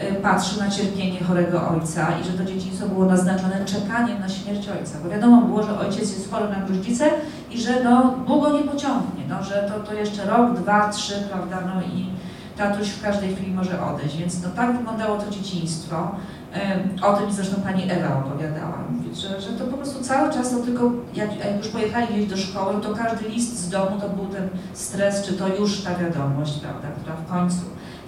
e, 0.00 0.14
patrzył 0.14 0.58
na 0.62 0.70
cierpienie 0.70 1.24
chorego 1.24 1.68
ojca 1.68 2.06
i 2.20 2.24
że 2.24 2.32
to 2.32 2.44
dzieciństwo 2.44 2.88
było 2.88 3.04
naznaczone 3.06 3.64
czekaniem 3.64 4.20
na 4.20 4.28
śmierć 4.28 4.68
ojca, 4.68 4.98
bo 5.04 5.10
wiadomo 5.10 5.42
było, 5.42 5.62
że 5.62 5.78
ojciec 5.78 6.00
jest 6.12 6.30
chory 6.30 6.48
na 6.48 6.66
gruźlicę 6.66 7.10
i 7.50 7.60
że 7.60 7.84
no, 7.84 8.14
długo 8.26 8.52
nie 8.52 8.62
pociągnie, 8.62 9.24
no, 9.28 9.44
że 9.44 9.70
to, 9.74 9.80
to 9.86 9.94
jeszcze 9.94 10.24
rok, 10.24 10.58
dwa, 10.58 10.88
trzy, 10.88 11.14
prawda, 11.30 11.58
no 11.74 11.82
i 11.82 12.10
tatuś 12.56 12.88
w 12.88 13.02
każdej 13.02 13.34
chwili 13.34 13.52
może 13.52 13.84
odejść, 13.84 14.16
więc 14.16 14.42
no 14.42 14.48
tak 14.56 14.76
wyglądało 14.76 15.16
to 15.18 15.30
dzieciństwo. 15.30 16.10
E, 16.54 16.78
O 17.02 17.12
tym 17.12 17.32
zresztą 17.32 17.62
pani 17.62 17.82
Ewa 17.90 18.18
opowiadała, 18.18 18.78
że, 19.14 19.40
że 19.40 19.48
to 19.48 19.64
po 19.64 19.76
prostu 19.76 20.02
cały 20.04 20.32
czas 20.32 20.50
to 20.50 20.56
tylko, 20.56 20.90
jak, 21.14 21.44
jak 21.44 21.56
już 21.58 21.68
pojechali 21.68 22.06
gdzieś 22.06 22.26
do 22.26 22.36
szkoły, 22.36 22.74
to 22.82 22.94
każdy 22.94 23.28
list 23.28 23.58
z 23.58 23.68
domu 23.68 24.00
to 24.00 24.08
był 24.08 24.26
ten 24.26 24.48
stres, 24.74 25.26
czy 25.26 25.32
to 25.32 25.48
już 25.48 25.80
ta 25.80 25.94
wiadomość, 25.94 26.58
prawda, 26.58 26.88
która 27.00 27.16
w 27.16 27.30
końcu 27.30 27.60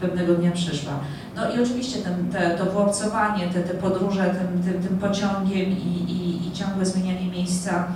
pewnego 0.03 0.35
dnia 0.35 0.51
przyszła. 0.51 0.93
No 1.37 1.53
i 1.55 1.63
oczywiście 1.63 1.99
ten, 1.99 2.29
te, 2.29 2.59
to 2.59 2.65
wyobcowanie, 2.65 3.49
te, 3.49 3.61
te 3.61 3.75
podróże 3.75 4.25
tym, 4.25 4.73
tym, 4.73 4.83
tym 4.83 4.99
pociągiem 4.99 5.71
i, 5.71 6.13
i, 6.13 6.49
i 6.49 6.53
ciągłe 6.53 6.87
zmienianie 6.87 7.31
miejsca, 7.31 7.87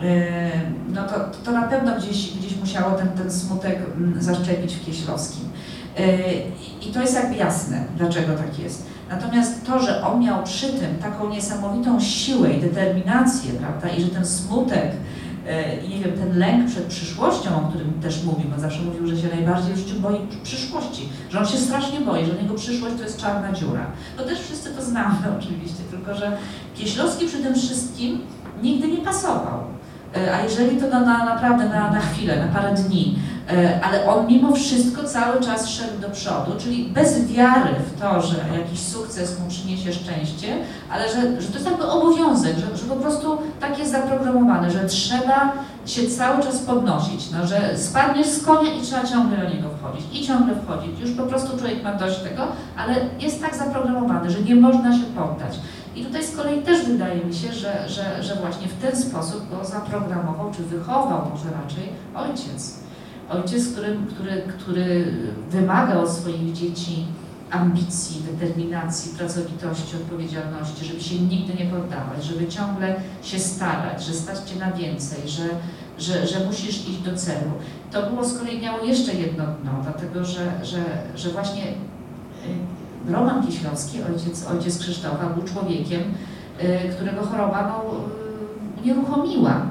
yy, 0.00 0.06
no 0.88 1.02
to, 1.02 1.14
to 1.44 1.52
na 1.52 1.62
pewno 1.62 1.96
gdzieś, 1.96 2.36
gdzieś 2.38 2.56
musiało 2.56 2.92
ten, 2.92 3.08
ten 3.08 3.32
smutek 3.32 3.78
mm, 3.96 4.22
zaszczepić 4.22 4.74
w 4.74 4.86
Kieślowskim. 4.86 5.48
Yy, 5.98 6.04
I 6.88 6.92
to 6.92 7.00
jest 7.00 7.14
jakby 7.14 7.36
jasne, 7.36 7.84
dlaczego 7.96 8.34
tak 8.34 8.58
jest. 8.58 8.86
Natomiast 9.10 9.66
to, 9.66 9.82
że 9.82 10.06
on 10.06 10.20
miał 10.20 10.44
przy 10.44 10.66
tym 10.72 10.96
taką 11.02 11.30
niesamowitą 11.30 12.00
siłę 12.00 12.52
i 12.52 12.60
determinację, 12.60 13.52
prawda, 13.52 13.88
i 13.88 14.02
że 14.02 14.08
ten 14.08 14.26
smutek, 14.26 14.90
i 15.86 15.88
nie 15.88 15.98
wiem, 15.98 16.12
ten 16.18 16.38
lęk 16.38 16.70
przed 16.70 16.84
przyszłością, 16.84 17.50
o 17.56 17.68
którym 17.68 17.92
też 18.02 18.24
mówił, 18.24 18.46
on 18.54 18.60
zawsze 18.60 18.82
mówił, 18.82 19.06
że 19.06 19.22
się 19.22 19.28
najbardziej 19.36 19.74
w 19.74 19.78
życiu 19.78 20.00
boi 20.00 20.20
przyszłości, 20.42 21.08
że 21.30 21.38
on 21.38 21.46
się 21.46 21.58
strasznie 21.58 22.00
boi, 22.00 22.26
że 22.26 22.42
niego 22.42 22.54
przyszłość 22.54 22.96
to 22.96 23.02
jest 23.02 23.20
czarna 23.20 23.52
dziura. 23.52 23.86
To 24.16 24.24
też 24.24 24.40
wszyscy 24.40 24.70
to 24.70 24.82
znamy 24.82 25.16
oczywiście, 25.38 25.82
tylko 25.90 26.14
że 26.14 26.36
Kieślowski 26.74 27.26
przy 27.26 27.38
tym 27.38 27.54
wszystkim 27.54 28.20
nigdy 28.62 28.88
nie 28.88 28.98
pasował. 28.98 29.60
E, 30.16 30.34
A 30.34 30.42
jeżeli 30.42 30.76
to 30.76 30.88
na, 30.88 31.00
na, 31.00 31.24
naprawdę 31.24 31.68
na, 31.68 31.90
na 31.90 32.00
chwilę, 32.00 32.46
na 32.46 32.52
parę 32.52 32.74
dni, 32.74 33.16
E, 33.39 33.39
ale 33.82 34.06
on 34.06 34.26
mimo 34.26 34.52
wszystko 34.52 35.04
cały 35.04 35.40
czas 35.40 35.68
szedł 35.68 36.00
do 36.00 36.10
przodu, 36.10 36.52
czyli 36.58 36.84
bez 36.84 37.26
wiary 37.26 37.70
w 37.86 38.00
to, 38.00 38.22
że 38.22 38.36
jakiś 38.58 38.80
sukces 38.80 39.40
mu 39.40 39.48
przyniesie 39.48 39.92
szczęście, 39.92 40.56
ale 40.92 41.08
że, 41.08 41.42
że 41.42 41.48
to 41.48 41.54
jest 41.54 41.70
jakby 41.70 41.86
obowiązek, 41.86 42.56
że, 42.58 42.76
że 42.76 42.84
po 42.84 42.96
prostu 42.96 43.38
tak 43.60 43.78
jest 43.78 43.92
zaprogramowane, 43.92 44.70
że 44.70 44.84
trzeba 44.84 45.52
się 45.86 46.06
cały 46.06 46.42
czas 46.42 46.58
podnosić, 46.58 47.30
no, 47.30 47.46
że 47.46 47.78
spadniesz 47.78 48.26
z 48.26 48.44
konia 48.44 48.74
i 48.74 48.82
trzeba 48.82 49.04
ciągle 49.04 49.38
do 49.38 49.50
niego 49.50 49.68
wchodzić 49.68 50.20
i 50.20 50.26
ciągle 50.26 50.54
wchodzić. 50.54 51.00
Już 51.00 51.10
po 51.10 51.22
prostu 51.22 51.58
człowiek 51.58 51.84
ma 51.84 51.94
dość 51.94 52.18
tego, 52.18 52.42
ale 52.76 52.94
jest 53.20 53.42
tak 53.42 53.56
zaprogramowany, 53.56 54.30
że 54.30 54.40
nie 54.40 54.54
można 54.54 54.92
się 54.92 55.04
poddać. 55.04 55.58
I 55.96 56.04
tutaj 56.04 56.24
z 56.24 56.36
kolei 56.36 56.62
też 56.62 56.84
wydaje 56.84 57.24
mi 57.24 57.34
się, 57.34 57.52
że, 57.52 57.88
że, 57.88 58.22
że 58.22 58.34
właśnie 58.36 58.68
w 58.68 58.82
ten 58.82 58.96
sposób 58.96 59.50
go 59.50 59.64
zaprogramował, 59.64 60.50
czy 60.56 60.62
wychował 60.62 61.20
może 61.30 61.44
raczej 61.62 61.88
ojciec. 62.14 62.89
Ojciec, 63.30 63.72
który, 63.72 63.96
który, 64.14 64.42
który 64.58 65.12
wymaga 65.50 65.94
od 65.94 66.10
swoich 66.10 66.52
dzieci 66.52 67.06
ambicji, 67.50 68.22
determinacji, 68.32 69.12
pracowitości, 69.18 69.96
odpowiedzialności, 69.96 70.84
żeby 70.84 71.00
się 71.00 71.14
nigdy 71.20 71.54
nie 71.54 71.70
poddawać, 71.70 72.24
żeby 72.24 72.46
ciągle 72.48 72.94
się 73.22 73.38
starać, 73.38 74.04
że 74.04 74.12
stać 74.12 74.50
Cię 74.50 74.58
na 74.58 74.72
więcej, 74.72 75.28
że, 75.28 75.42
że, 75.98 76.26
że 76.26 76.46
musisz 76.46 76.88
iść 76.88 76.98
do 76.98 77.16
celu. 77.16 77.50
To 77.90 78.10
było 78.10 78.24
z 78.24 78.38
kolei 78.38 78.60
miało 78.60 78.84
jeszcze 78.84 79.14
jedno 79.14 79.44
dno, 79.44 79.72
dlatego 79.82 80.24
że, 80.24 80.52
że, 80.62 80.82
że 81.16 81.30
właśnie 81.30 81.62
y, 83.08 83.12
Roman 83.12 83.46
Kieślowski, 83.46 83.98
ojciec, 84.02 84.46
ojciec 84.46 84.78
Krzysztofa, 84.78 85.26
był 85.26 85.42
człowiekiem, 85.42 86.00
y, 86.62 86.94
którego 86.94 87.22
choroba 87.22 87.68
no, 87.68 87.90
y, 88.82 88.86
nieruchomiła. 88.86 89.62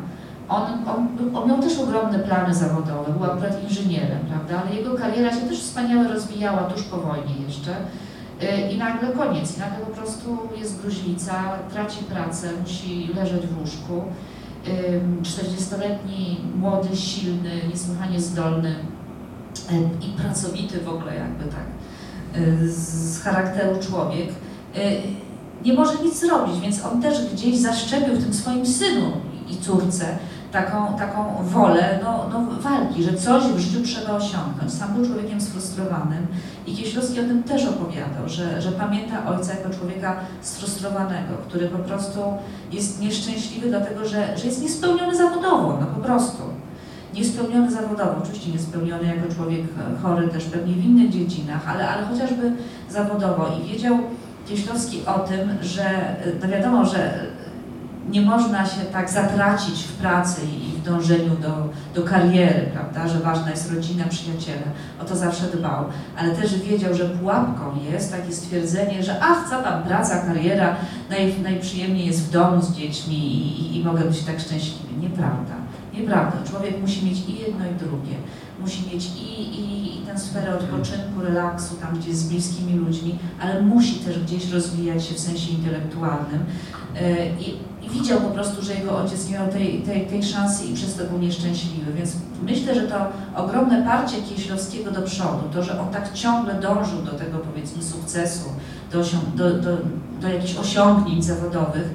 On, 0.50 0.64
on, 0.88 1.08
on 1.36 1.50
miał 1.50 1.62
też 1.62 1.80
ogromne 1.80 2.20
plany 2.20 2.56
zawodowe, 2.56 3.14
był 3.14 3.24
akurat 3.24 3.64
inżynierem, 3.64 4.20
prawda, 4.30 4.62
ale 4.62 4.76
jego 4.76 4.96
kariera 4.96 5.32
się 5.32 5.42
też 5.42 5.60
wspaniale 5.60 6.14
rozwijała 6.14 6.64
tuż 6.64 6.84
po 6.84 6.98
wojnie 6.98 7.36
jeszcze. 7.48 7.72
Y, 8.44 8.72
I 8.72 8.78
nagle 8.78 9.10
koniec, 9.10 9.58
i 9.58 9.60
nagle 9.60 9.86
po 9.86 9.92
prostu 9.92 10.38
jest 10.60 10.82
gruźlica, 10.82 11.34
traci 11.74 12.04
pracę, 12.04 12.50
musi 12.62 13.10
leżeć 13.16 13.48
w 13.48 13.60
łóżku. 13.60 14.04
Ym, 14.68 15.22
40-letni, 15.24 16.38
młody, 16.56 16.96
silny, 16.98 17.52
niesłychanie 17.70 18.22
zdolny 18.22 18.70
y, 18.70 20.06
i 20.06 20.22
pracowity 20.22 20.80
w 20.80 20.90
ogóle 20.90 21.16
jakby 21.16 21.44
tak 21.44 21.66
y, 22.42 22.72
z 22.72 23.22
charakteru 23.22 23.80
człowiek 23.80 24.30
y, 24.30 25.02
nie 25.66 25.74
może 25.74 26.04
nic 26.04 26.20
zrobić, 26.20 26.60
więc 26.60 26.86
on 26.86 27.02
też 27.02 27.34
gdzieś 27.34 27.58
zaszczepił 27.58 28.16
w 28.16 28.24
tym 28.24 28.34
swoim 28.34 28.66
synu 28.66 29.12
i 29.50 29.58
córce 29.58 30.18
taką, 30.52 30.98
taką 30.98 31.44
wolę 31.44 32.00
no, 32.04 32.26
no, 32.34 32.46
walki, 32.62 33.04
że 33.04 33.14
coś 33.14 33.44
w 33.44 33.60
życiu 33.60 33.84
trzeba 33.84 34.14
osiągnąć. 34.14 34.74
Sam 34.74 34.94
był 34.94 35.06
człowiekiem 35.06 35.42
sfrustrowanym 35.42 36.28
i 36.68 36.76
Kieślowski 36.76 37.20
o 37.20 37.24
tym 37.24 37.44
też 37.44 37.66
opowiadał, 37.66 38.30
że, 38.30 38.62
że 38.62 38.72
pamięta 38.72 39.26
ojca 39.26 39.54
jako 39.54 39.70
człowieka 39.70 40.16
sfrustrowanego, 40.42 41.34
który 41.48 41.68
po 41.68 41.78
prostu 41.78 42.20
jest 42.72 43.02
nieszczęśliwy 43.02 43.70
dlatego, 43.70 44.06
że, 44.06 44.38
że 44.38 44.46
jest 44.46 44.62
niespełniony 44.62 45.18
zawodowo, 45.18 45.78
no 45.82 45.86
po 45.86 46.02
prostu. 46.02 46.44
Niespełniony 47.14 47.72
zawodowo, 47.72 48.12
oczywiście 48.24 48.52
niespełniony 48.52 49.16
jako 49.16 49.36
człowiek 49.36 49.62
chory 50.04 50.28
też 50.28 50.46
pewnie 50.46 50.74
w 50.74 50.86
innych 50.86 51.10
dziedzinach, 51.10 51.70
ale, 51.70 51.90
ale 51.90 52.06
chociażby 52.06 52.52
zawodowo 52.90 53.48
i 53.58 53.72
wiedział 53.72 53.98
Kieślowski 54.48 55.02
o 55.06 55.20
tym, 55.20 55.58
że 55.62 56.16
no 56.42 56.48
wiadomo, 56.48 56.86
że 56.86 57.20
nie 58.10 58.22
można 58.22 58.66
się 58.66 58.82
tak 58.94 59.10
zatracić 59.10 59.84
w 59.84 59.94
pracy 59.94 60.42
i 60.46 60.80
w 60.80 60.84
dążeniu 60.84 61.36
do, 61.36 61.70
do 62.02 62.08
kariery, 62.08 62.70
prawda, 62.74 63.08
że 63.08 63.20
ważna 63.20 63.50
jest 63.50 63.72
rodzina, 63.72 64.06
przyjaciele, 64.06 64.64
o 65.02 65.06
to 65.06 65.16
zawsze 65.16 65.46
dbał, 65.46 65.86
ale 66.18 66.36
też 66.36 66.60
wiedział, 66.60 66.94
że 66.94 67.06
pułapką 67.06 67.64
jest 67.92 68.12
takie 68.12 68.34
stwierdzenie, 68.34 69.04
że 69.04 69.20
ach, 69.22 69.50
co 69.50 69.64
tam 69.64 69.84
praca, 69.84 70.20
kariera, 70.20 70.76
naj, 71.10 71.34
najprzyjemniej 71.44 72.08
jest 72.08 72.28
w 72.28 72.32
domu 72.32 72.62
z 72.62 72.72
dziećmi 72.72 73.16
i, 73.16 73.62
i, 73.62 73.80
i 73.80 73.84
mogę 73.84 74.04
być 74.04 74.22
tak 74.22 74.40
szczęśliwy. 74.40 74.90
Nieprawda, 75.02 75.54
nieprawda. 75.94 76.50
Człowiek 76.50 76.82
musi 76.82 77.06
mieć 77.06 77.18
i 77.30 77.40
jedno 77.40 77.66
i 77.66 77.76
drugie. 77.80 78.16
Musi 78.62 78.84
mieć 78.94 79.06
i, 79.06 79.60
i, 79.60 79.98
i 79.98 80.02
tę 80.06 80.20
sferę 80.20 80.56
odpoczynku, 80.56 81.22
relaksu, 81.22 81.76
tam 81.76 82.00
gdzie 82.00 82.10
jest 82.10 82.22
z 82.22 82.30
bliskimi 82.30 82.74
ludźmi, 82.74 83.20
ale 83.42 83.62
musi 83.62 83.96
też 83.96 84.20
gdzieś 84.20 84.52
rozwijać 84.52 85.06
się 85.06 85.16
w 85.16 85.20
sensie 85.20 85.52
intelektualnym. 85.52 86.46
I, 87.40 87.50
I, 87.50 87.79
widział 87.92 88.22
po 88.22 88.30
prostu, 88.30 88.62
że 88.66 88.74
jego 88.74 88.98
ojciec 88.98 89.28
nie 89.28 89.34
miał 89.34 89.48
tej, 89.48 89.82
tej, 89.82 90.08
tej 90.08 90.24
szansy 90.24 90.66
i 90.66 90.74
przez 90.74 90.96
to 90.96 91.04
był 91.04 91.20
nieszczęśliwy. 91.20 91.94
Więc 91.94 92.16
myślę, 92.44 92.76
że 92.76 92.82
to 92.82 92.96
ogromne 93.36 93.84
parcie 93.84 94.22
Kieślowskiego 94.22 94.92
do 94.92 95.02
przodu, 95.02 95.44
to, 95.54 95.64
że 95.64 95.82
on 95.82 95.90
tak 95.90 96.14
ciągle 96.14 96.54
dążył 96.54 97.02
do 97.02 97.12
tego 97.12 97.38
powiedzmy 97.38 97.84
sukcesu, 97.84 98.50
do, 98.92 99.04
do, 99.36 99.58
do, 99.58 99.78
do 100.22 100.28
jakichś 100.28 100.58
osiągnięć 100.58 101.26
zawodowych, 101.26 101.90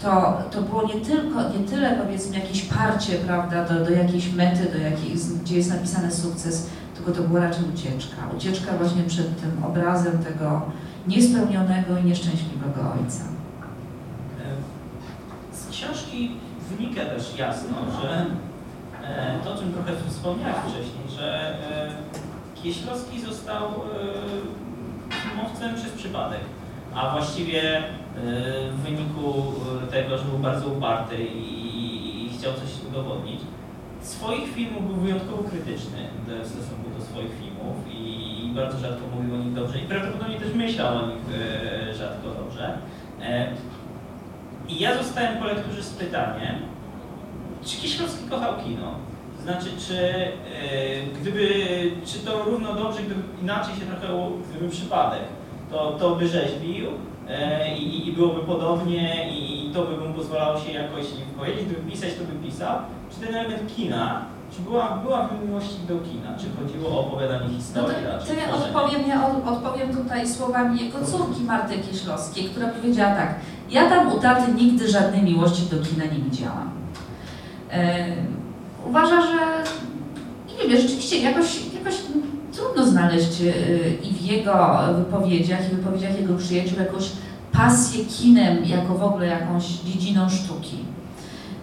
to, 0.00 0.38
to 0.50 0.62
było 0.62 0.82
nie 0.82 1.00
tylko, 1.00 1.42
nie 1.58 1.68
tyle 1.68 1.96
powiedzmy 2.04 2.38
jakieś 2.38 2.62
parcie, 2.62 3.12
prawda, 3.14 3.64
do, 3.64 3.84
do 3.84 3.90
jakiejś 3.90 4.32
mety, 4.32 4.70
do 4.72 4.78
jakiej, 4.78 5.14
gdzie 5.42 5.56
jest 5.56 5.70
napisany 5.70 6.10
sukces, 6.10 6.66
tylko 6.96 7.12
to 7.12 7.28
była 7.28 7.40
raczej 7.40 7.64
ucieczka. 7.74 8.16
Ucieczka 8.36 8.72
właśnie 8.78 9.02
przed 9.02 9.40
tym 9.40 9.64
obrazem 9.64 10.18
tego 10.18 10.62
niespełnionego 11.08 11.98
i 11.98 12.04
nieszczęśliwego 12.04 12.80
ojca. 12.80 13.39
Książki 15.80 16.30
wynika 16.70 17.00
też 17.04 17.38
jasno, 17.38 17.76
że 18.02 18.26
e, 19.04 19.38
to, 19.44 19.52
o 19.52 19.58
czym 19.58 19.72
trochę 19.72 19.92
wspomniałeś 20.08 20.56
wcześniej, 20.56 21.18
że 21.18 21.48
e, 21.48 21.92
Kieślowski 22.62 23.20
został 23.20 23.64
e, 23.64 23.70
filmowcem 25.10 25.74
przez 25.74 25.92
przypadek, 25.92 26.40
a 26.94 27.10
właściwie 27.12 27.78
e, 27.78 27.82
w 28.70 28.76
wyniku 28.76 29.52
e, 29.84 29.86
tego, 29.86 30.18
że 30.18 30.24
był 30.24 30.38
bardzo 30.38 30.66
uparty 30.66 31.16
i, 31.34 32.30
chciał 32.38 32.52
coś 32.52 32.88
udowodnić. 32.88 33.40
Swoich 34.00 34.52
filmów 34.54 34.86
był 34.86 34.96
wyjątkowo 34.96 35.42
krytyczny 35.42 36.08
w 36.26 36.46
stosunku 36.46 36.90
do 36.98 37.04
swoich 37.04 37.32
filmów 37.40 37.76
i, 37.92 38.52
bardzo 38.54 38.78
rzadko 38.78 39.02
mówił 39.16 39.34
o 39.34 39.38
nich 39.38 39.52
dobrze 39.52 39.78
i 39.78 39.82
prawdopodobnie 39.82 40.40
też 40.40 40.54
myślał 40.54 40.96
o 40.96 41.06
nich 41.06 41.24
e, 41.90 41.94
rzadko 41.94 42.28
dobrze. 42.28 42.78
I 44.70 44.80
ja 44.80 45.02
zostałem 45.02 45.38
po 45.38 45.44
lekturze 45.44 45.82
z 45.82 45.90
pytaniem, 45.90 46.54
czy 47.64 47.76
Kieślowski 47.76 48.24
kochał 48.30 48.52
kino? 48.64 48.94
Znaczy, 49.42 49.66
czy 49.88 49.96
e, 49.98 50.30
gdyby, 51.20 51.48
czy 52.06 52.18
to 52.18 52.42
równo 52.44 52.74
dobrze, 52.74 53.02
gdyby 53.02 53.22
inaczej 53.42 53.74
się 53.74 53.80
trochę, 53.80 54.30
gdyby 54.50 54.70
przypadek, 54.70 55.22
to, 55.70 55.92
to 55.92 56.16
by 56.16 56.28
rzeźbił 56.28 56.86
e, 57.28 57.76
i, 57.78 58.08
i 58.08 58.12
byłoby 58.12 58.40
podobnie 58.40 59.30
i, 59.30 59.66
i 59.66 59.70
to 59.74 59.82
by 59.84 59.96
mu 60.08 60.14
pozwalało 60.14 60.60
się 60.60 60.72
jakoś 60.72 61.06
wypowiedzieć, 61.06 61.64
gdyby 61.64 61.90
pisać, 61.90 62.10
to 62.14 62.24
by 62.24 62.46
pisał. 62.46 62.76
Czy 63.10 63.26
ten 63.26 63.34
element 63.34 63.76
kina, 63.76 64.24
czy 64.56 64.62
była, 64.62 64.88
była 64.96 65.28
miłość 65.44 65.74
do 65.88 65.94
kina, 65.98 66.38
czy 66.38 66.46
chodziło 66.62 66.90
o 66.90 67.00
opowiadanie 67.06 67.40
No 67.42 67.48
to, 67.48 67.54
historii 67.56 67.96
to 68.26 68.34
ja 68.34 68.54
odpowiem, 68.54 69.08
ja 69.08 69.26
od- 69.26 69.48
odpowiem 69.48 69.96
tutaj 69.96 70.28
słowami 70.28 70.80
jego 70.84 71.04
córki 71.04 71.42
Marty 71.42 71.74
Kieślowskiej, 71.78 72.44
która 72.44 72.68
powiedziała 72.68 73.14
tak, 73.14 73.34
ja 73.70 73.88
tam 73.88 74.12
u 74.12 74.20
taty 74.20 74.52
nigdy 74.52 74.88
żadnej 74.88 75.22
miłości 75.22 75.62
do 75.70 75.82
kina 75.82 76.04
nie 76.04 76.18
widziałam. 76.30 76.70
E, 77.72 78.06
uważa, 78.86 79.22
że 79.22 79.64
nie 80.48 80.68
wiem, 80.68 80.80
rzeczywiście 80.80 81.18
jakoś, 81.18 81.60
jakoś 81.74 81.94
trudno 82.52 82.86
znaleźć 82.86 83.40
e, 83.40 83.90
i 84.08 84.12
w 84.12 84.20
jego 84.20 84.78
wypowiedziach, 84.96 85.60
i 85.60 85.74
w 85.74 85.76
wypowiedziach 85.76 86.20
jego 86.20 86.34
przyjaciół 86.34 86.78
jakąś 86.78 87.10
pasję 87.52 88.04
kinem 88.04 88.64
jako 88.64 88.94
w 88.94 89.02
ogóle 89.02 89.26
jakąś 89.26 89.64
dziedziną 89.64 90.30
sztuki. 90.30 90.76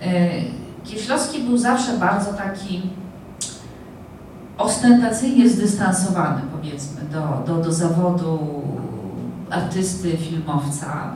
E, 0.01 0.30
Kieślowski 0.86 1.39
był 1.39 1.58
zawsze 1.58 1.97
bardzo 1.97 2.34
taki 2.34 2.82
ostentacyjnie 4.58 5.49
zdystansowany, 5.49 6.41
powiedzmy, 6.51 7.01
do, 7.12 7.53
do, 7.53 7.64
do 7.64 7.74
zawodu 7.74 8.39
artysty, 9.49 10.18
filmowca. 10.18 11.14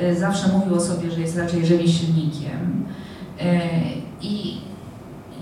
E, 0.00 0.14
Zawsze 0.14 0.48
mówił 0.48 0.74
o 0.74 0.80
sobie, 0.80 1.10
że 1.10 1.20
jest 1.20 1.38
raczej 1.38 1.66
rzemieślnikiem. 1.66 2.84
E, 3.40 3.60
I 4.22 4.60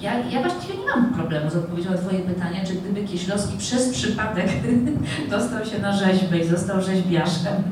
ja, 0.00 0.18
ja 0.18 0.42
właściwie 0.42 0.78
nie 0.78 0.86
mam 0.86 1.14
problemu 1.14 1.50
z 1.50 1.56
odpowiedzią 1.56 1.90
na 1.90 1.96
Twoje 1.96 2.18
pytanie, 2.18 2.64
czy 2.66 2.74
gdyby 2.74 3.04
Kieślowski 3.04 3.58
przez 3.58 3.88
przypadek 3.88 4.48
dostał 5.30 5.64
się 5.64 5.78
na 5.78 5.92
rzeźbę 5.92 6.38
i 6.38 6.48
został 6.48 6.82
rzeźbiarzem, 6.82 7.62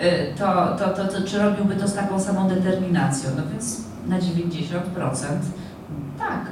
e, 0.00 0.34
to, 0.34 0.76
to, 0.78 0.88
to, 0.88 1.04
to 1.12 1.26
czy 1.26 1.38
robiłby 1.38 1.74
to 1.74 1.88
z 1.88 1.94
taką 1.94 2.20
samą 2.20 2.48
determinacją? 2.48 3.30
No 3.36 3.42
więc 3.50 3.80
na 4.08 4.18
90% 4.18 4.22
tak. 6.18 6.46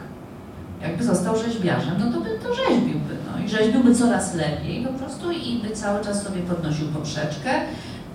Jakby 0.83 1.05
został 1.05 1.37
rzeźbiarzem, 1.37 1.95
no 1.99 2.13
to 2.13 2.21
by 2.21 2.31
to 2.31 2.55
rzeźbiłby. 2.55 3.15
No. 3.27 3.45
I 3.45 3.49
rzeźbiłby 3.49 3.95
coraz 3.95 4.35
lepiej 4.35 4.87
po 4.87 4.93
prostu 4.93 5.31
i 5.31 5.63
by 5.63 5.71
cały 5.71 6.05
czas 6.05 6.23
sobie 6.23 6.41
podnosił 6.41 6.89
poprzeczkę. 6.89 7.51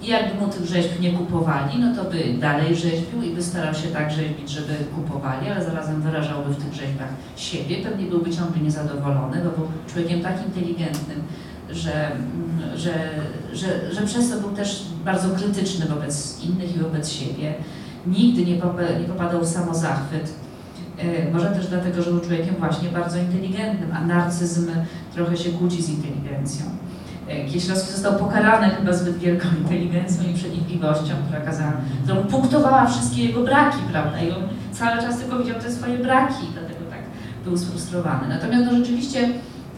I 0.06 0.08
jakby 0.08 0.42
mu 0.42 0.48
tych 0.52 0.66
rzeźb 0.66 0.90
nie 1.00 1.12
kupowali, 1.14 1.80
no 1.80 1.96
to 2.04 2.10
by 2.10 2.34
dalej 2.40 2.76
rzeźbił 2.76 3.22
i 3.24 3.36
by 3.36 3.44
starał 3.44 3.74
się 3.74 3.88
tak 3.88 4.12
rzeźbić, 4.12 4.50
żeby 4.50 4.74
kupowali, 4.96 5.50
ale 5.50 5.66
zarazem 5.66 6.02
wyrażałby 6.02 6.54
w 6.54 6.64
tych 6.64 6.74
rzeźbach 6.74 7.10
siebie. 7.36 7.78
Pewnie 7.84 8.06
byłby 8.06 8.32
ciągle 8.32 8.62
niezadowolony, 8.62 9.38
bo 9.44 9.50
był 9.50 9.68
człowiekiem 9.88 10.22
tak 10.22 10.34
inteligentnym, 10.46 11.24
że, 11.70 12.12
że, 12.76 12.94
że, 13.54 13.94
że 13.94 14.02
przez 14.02 14.30
to 14.30 14.38
był 14.40 14.50
też 14.50 14.86
bardzo 15.06 15.30
krytyczny 15.36 15.86
wobec 15.86 16.44
innych 16.44 16.76
i 16.76 16.80
wobec 16.80 17.10
siebie. 17.12 17.54
Nigdy 18.08 18.46
nie, 18.46 18.56
popa- 18.56 19.00
nie 19.02 19.06
popadał 19.08 19.42
w 19.42 19.48
samozachwyt. 19.48 20.34
E, 20.98 21.32
Może 21.32 21.48
też 21.52 21.68
dlatego, 21.68 22.04
że 22.04 22.12
był 22.12 22.20
człowiekiem 22.20 22.56
właśnie 22.60 22.90
bardzo 22.90 23.18
inteligentnym, 23.18 23.90
a 23.94 24.06
narcyzm 24.06 24.72
trochę 25.14 25.38
się 25.38 25.50
kłóci 25.50 25.82
z 25.84 25.90
inteligencją. 25.90 26.66
E, 27.28 27.46
Kieślowski 27.46 27.92
został 27.92 28.20
pokarany 28.20 28.70
chyba 28.70 28.94
zbyt 28.94 29.18
wielką 29.18 29.48
inteligencją 29.62 30.24
i 30.24 30.34
przenikliwością, 30.34 31.14
która, 31.26 31.42
kazała, 31.42 31.74
która 32.04 32.16
mu 32.16 32.26
punktowała 32.26 32.86
wszystkie 32.86 33.26
jego 33.26 33.44
braki, 33.44 33.78
prawda? 33.92 34.22
I 34.22 34.32
on 34.32 34.44
cały 34.72 35.02
czas 35.02 35.20
tylko 35.20 35.40
widział 35.40 35.62
te 35.62 35.72
swoje 35.72 35.98
braki, 35.98 36.46
dlatego 36.54 36.90
tak 36.90 37.00
był 37.46 37.58
sfrustrowany. 37.58 38.28
Natomiast 38.28 38.66
no 38.72 38.78
rzeczywiście 38.78 39.30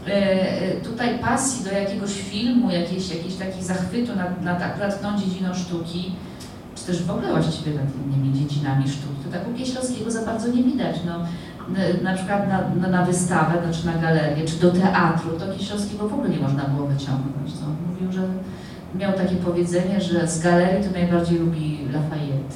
e, 0.06 0.80
tutaj 0.80 1.18
pasji 1.18 1.64
do 1.64 1.72
jakiegoś 1.72 2.12
filmu, 2.12 2.70
jakiejś, 2.70 3.10
jakiejś 3.10 3.34
takiej 3.34 3.62
zachwytu 3.62 4.16
nad, 4.16 4.42
nad 4.42 4.62
akurat 4.62 5.02
tą 5.02 5.18
dziedziną 5.18 5.54
sztuki, 5.54 6.12
czy 6.74 6.84
też 6.84 7.02
w 7.02 7.10
ogóle 7.10 7.28
właściwie 7.30 7.74
nad 7.74 7.86
innymi 8.06 8.38
dziedzinami 8.38 8.88
sztuki, 8.88 9.24
to 9.24 9.30
tak 9.32 9.48
u 9.48 9.58
Kieślowskiego 9.58 10.10
za 10.10 10.22
bardzo 10.22 10.48
nie 10.48 10.62
widać. 10.62 10.96
No, 11.06 11.24
na 12.02 12.14
przykład 12.14 12.48
na, 12.80 12.88
na, 12.88 13.04
wystawę, 13.04 13.52
znaczy 13.62 13.86
na 13.86 14.02
galerię, 14.02 14.44
czy 14.44 14.56
do 14.56 14.70
teatru, 14.70 15.30
to 15.38 15.58
Kieślowskiego 15.58 16.08
w 16.08 16.14
ogóle 16.14 16.28
nie 16.28 16.38
można 16.38 16.64
było 16.64 16.86
wyciągnąć. 16.86 17.50
No, 17.60 17.66
mówił, 17.90 18.12
że 18.12 18.20
miał 18.94 19.12
takie 19.12 19.36
powiedzenie, 19.36 20.00
że 20.00 20.28
z 20.28 20.40
galerii 20.40 20.84
to 20.84 20.92
najbardziej 20.92 21.38
lubi 21.38 21.78
Lafayette 21.92 22.54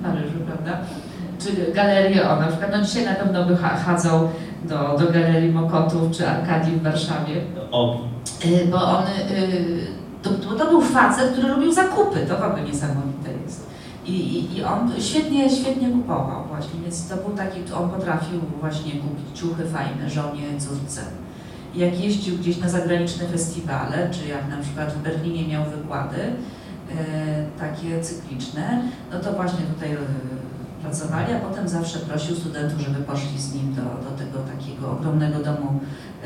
w 0.00 0.04
Paryżu, 0.04 0.38
prawda? 0.46 0.78
Czy 1.38 1.72
galerię, 1.72 2.30
o 2.30 2.40
na 2.40 2.46
przykład, 2.46 2.70
no 2.72 2.84
dzisiaj 2.84 3.04
na 3.04 3.14
pewno 3.14 3.44
by 3.44 3.56
cha- 3.56 3.76
chadzał 3.76 4.28
do, 4.64 4.98
do 4.98 5.12
Galerii 5.12 5.52
Mokotów 5.52 6.10
czy 6.12 6.28
Arkadii 6.28 6.76
w 6.76 6.82
Warszawie, 6.82 7.34
Obi. 7.70 7.98
Y, 8.44 8.66
bo 8.70 8.76
on, 8.98 9.04
y, 9.04 9.86
to, 10.22 10.30
to, 10.58 10.66
był 10.70 10.80
facet, 10.80 11.32
który 11.32 11.48
robił 11.48 11.72
zakupy, 11.72 12.26
to 12.28 12.36
w 12.36 12.42
ogóle 12.42 12.62
niesamowite. 12.62 13.11
I, 14.06 14.12
i, 14.12 14.56
I 14.56 14.64
on 14.64 14.92
świetnie, 15.00 15.50
świetnie 15.50 15.88
kupował 15.88 16.44
właśnie, 16.48 16.80
więc 16.80 17.08
to 17.08 17.16
był 17.16 17.36
taki, 17.36 17.60
on 17.74 17.90
potrafił 17.90 18.40
właśnie 18.60 18.92
kupić 18.92 19.40
ciuchy 19.40 19.64
fajne 19.64 20.10
żonie, 20.10 20.42
córce. 20.58 21.02
Jak 21.74 22.00
jeździł 22.00 22.38
gdzieś 22.38 22.58
na 22.58 22.68
zagraniczne 22.68 23.26
festiwale, 23.26 24.10
czy 24.10 24.28
jak 24.28 24.48
na 24.48 24.56
przykład 24.56 24.92
w 24.92 25.02
Berlinie 25.02 25.48
miał 25.48 25.64
wykłady 25.64 26.18
e, 26.18 26.34
takie 27.58 28.00
cykliczne, 28.00 28.82
no 29.12 29.20
to 29.20 29.32
właśnie 29.32 29.64
tutaj 29.74 29.92
e, 29.92 29.96
pracowali, 30.82 31.32
a 31.32 31.38
potem 31.38 31.68
zawsze 31.68 31.98
prosił 31.98 32.36
studentów, 32.36 32.80
żeby 32.80 33.02
poszli 33.02 33.40
z 33.40 33.54
nim 33.54 33.74
do, 33.74 33.82
do 33.82 34.18
tego 34.18 34.38
takiego 34.38 34.92
ogromnego 34.92 35.38
domu 35.38 35.80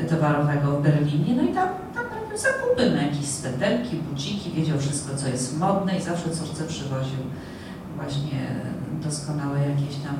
towarowego 0.09 0.71
w 0.71 0.83
Berlinie, 0.83 1.35
no 1.35 1.43
i 1.43 1.53
tam, 1.53 1.69
tam 1.93 2.05
robił 2.21 2.37
zakupy 2.37 2.89
na 2.91 3.01
jakieś 3.01 3.25
sweterki, 3.25 3.95
buciki, 3.95 4.51
wiedział 4.51 4.79
wszystko, 4.79 5.17
co 5.17 5.27
jest 5.27 5.59
modne 5.59 5.97
i 5.97 6.01
zawsze 6.01 6.29
córce 6.29 6.63
przywoził 6.63 7.19
właśnie 7.97 8.39
doskonałe 9.03 9.59
jakieś 9.59 9.95
tam 9.95 10.15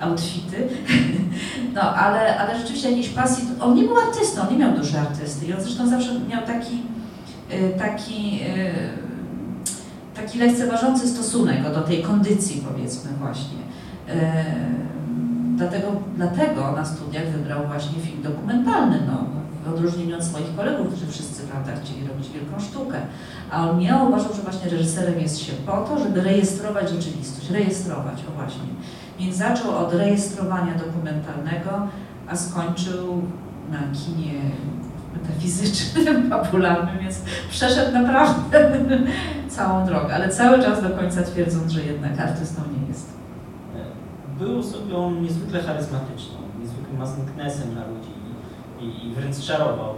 outfity. 0.00 0.56
No, 1.74 1.82
ale, 1.82 2.38
ale 2.38 2.58
rzeczywiście 2.58 2.88
jakiejś 2.90 3.08
pasji, 3.08 3.44
on 3.60 3.74
nie 3.74 3.82
był 3.84 3.98
artystą, 3.98 4.42
on 4.42 4.48
nie 4.52 4.58
miał 4.58 4.76
duszy 4.76 4.98
artysty 4.98 5.46
i 5.46 5.52
on 5.54 5.60
zresztą 5.60 5.88
zawsze 5.88 6.20
miał 6.20 6.46
taki, 6.46 6.82
y, 7.52 7.78
taki, 7.78 8.40
y, 8.42 10.14
taki 10.14 10.38
lekceważący 10.38 11.08
stosunek 11.08 11.62
do 11.74 11.80
tej 11.80 12.02
kondycji, 12.02 12.64
powiedzmy 12.72 13.10
właśnie. 13.20 13.58
Y, 14.08 14.14
Dlatego, 15.58 15.88
dlatego 16.16 16.72
na 16.72 16.84
studiach 16.84 17.28
wybrał 17.28 17.66
właśnie 17.66 18.02
film 18.02 18.22
dokumentalny, 18.22 18.98
no, 19.06 19.24
w 19.64 19.74
odróżnieniu 19.74 20.16
od 20.16 20.24
swoich 20.24 20.56
kolegów, 20.56 20.86
którzy 20.86 21.06
wszyscy 21.06 21.37
prawda, 21.50 21.72
chcieli 21.84 22.08
robić 22.08 22.30
wielką 22.30 22.60
sztukę. 22.60 22.98
A 23.50 23.70
on 23.70 23.78
nie 23.78 23.96
uważał, 24.08 24.34
że 24.34 24.42
właśnie 24.42 24.70
reżyserem 24.70 25.20
jest 25.20 25.38
się 25.38 25.52
po 25.52 25.72
to, 25.72 25.98
żeby 25.98 26.20
rejestrować 26.20 26.90
rzeczywistość, 26.90 27.50
rejestrować, 27.50 28.24
o 28.28 28.32
właśnie. 28.32 28.68
Więc 29.18 29.36
zaczął 29.36 29.76
od 29.76 29.94
rejestrowania 29.94 30.74
dokumentalnego, 30.74 31.70
a 32.28 32.36
skończył 32.36 33.22
na 33.70 33.78
kinie 33.78 34.40
metafizycznym, 35.16 36.30
popularnym, 36.40 36.98
więc 36.98 37.20
przeszedł 37.50 37.92
naprawdę 37.92 38.78
całą 39.56 39.86
drogę, 39.86 40.14
ale 40.14 40.28
cały 40.28 40.62
czas 40.62 40.82
do 40.82 40.90
końca 40.90 41.22
twierdząc, 41.22 41.72
że 41.72 41.84
jednak 41.84 42.20
artystą 42.20 42.62
nie 42.80 42.88
jest. 42.88 43.18
Był 44.38 44.58
osobą 44.58 45.10
niezwykle 45.10 45.62
charyzmatyczną, 45.62 46.36
niezwykłym 46.60 46.98
magnesem 46.98 47.74
na 47.74 47.80
ludzi 47.86 48.10
i, 48.80 49.08
i 49.08 49.14
wręcz 49.14 49.40
czarował 49.40 49.94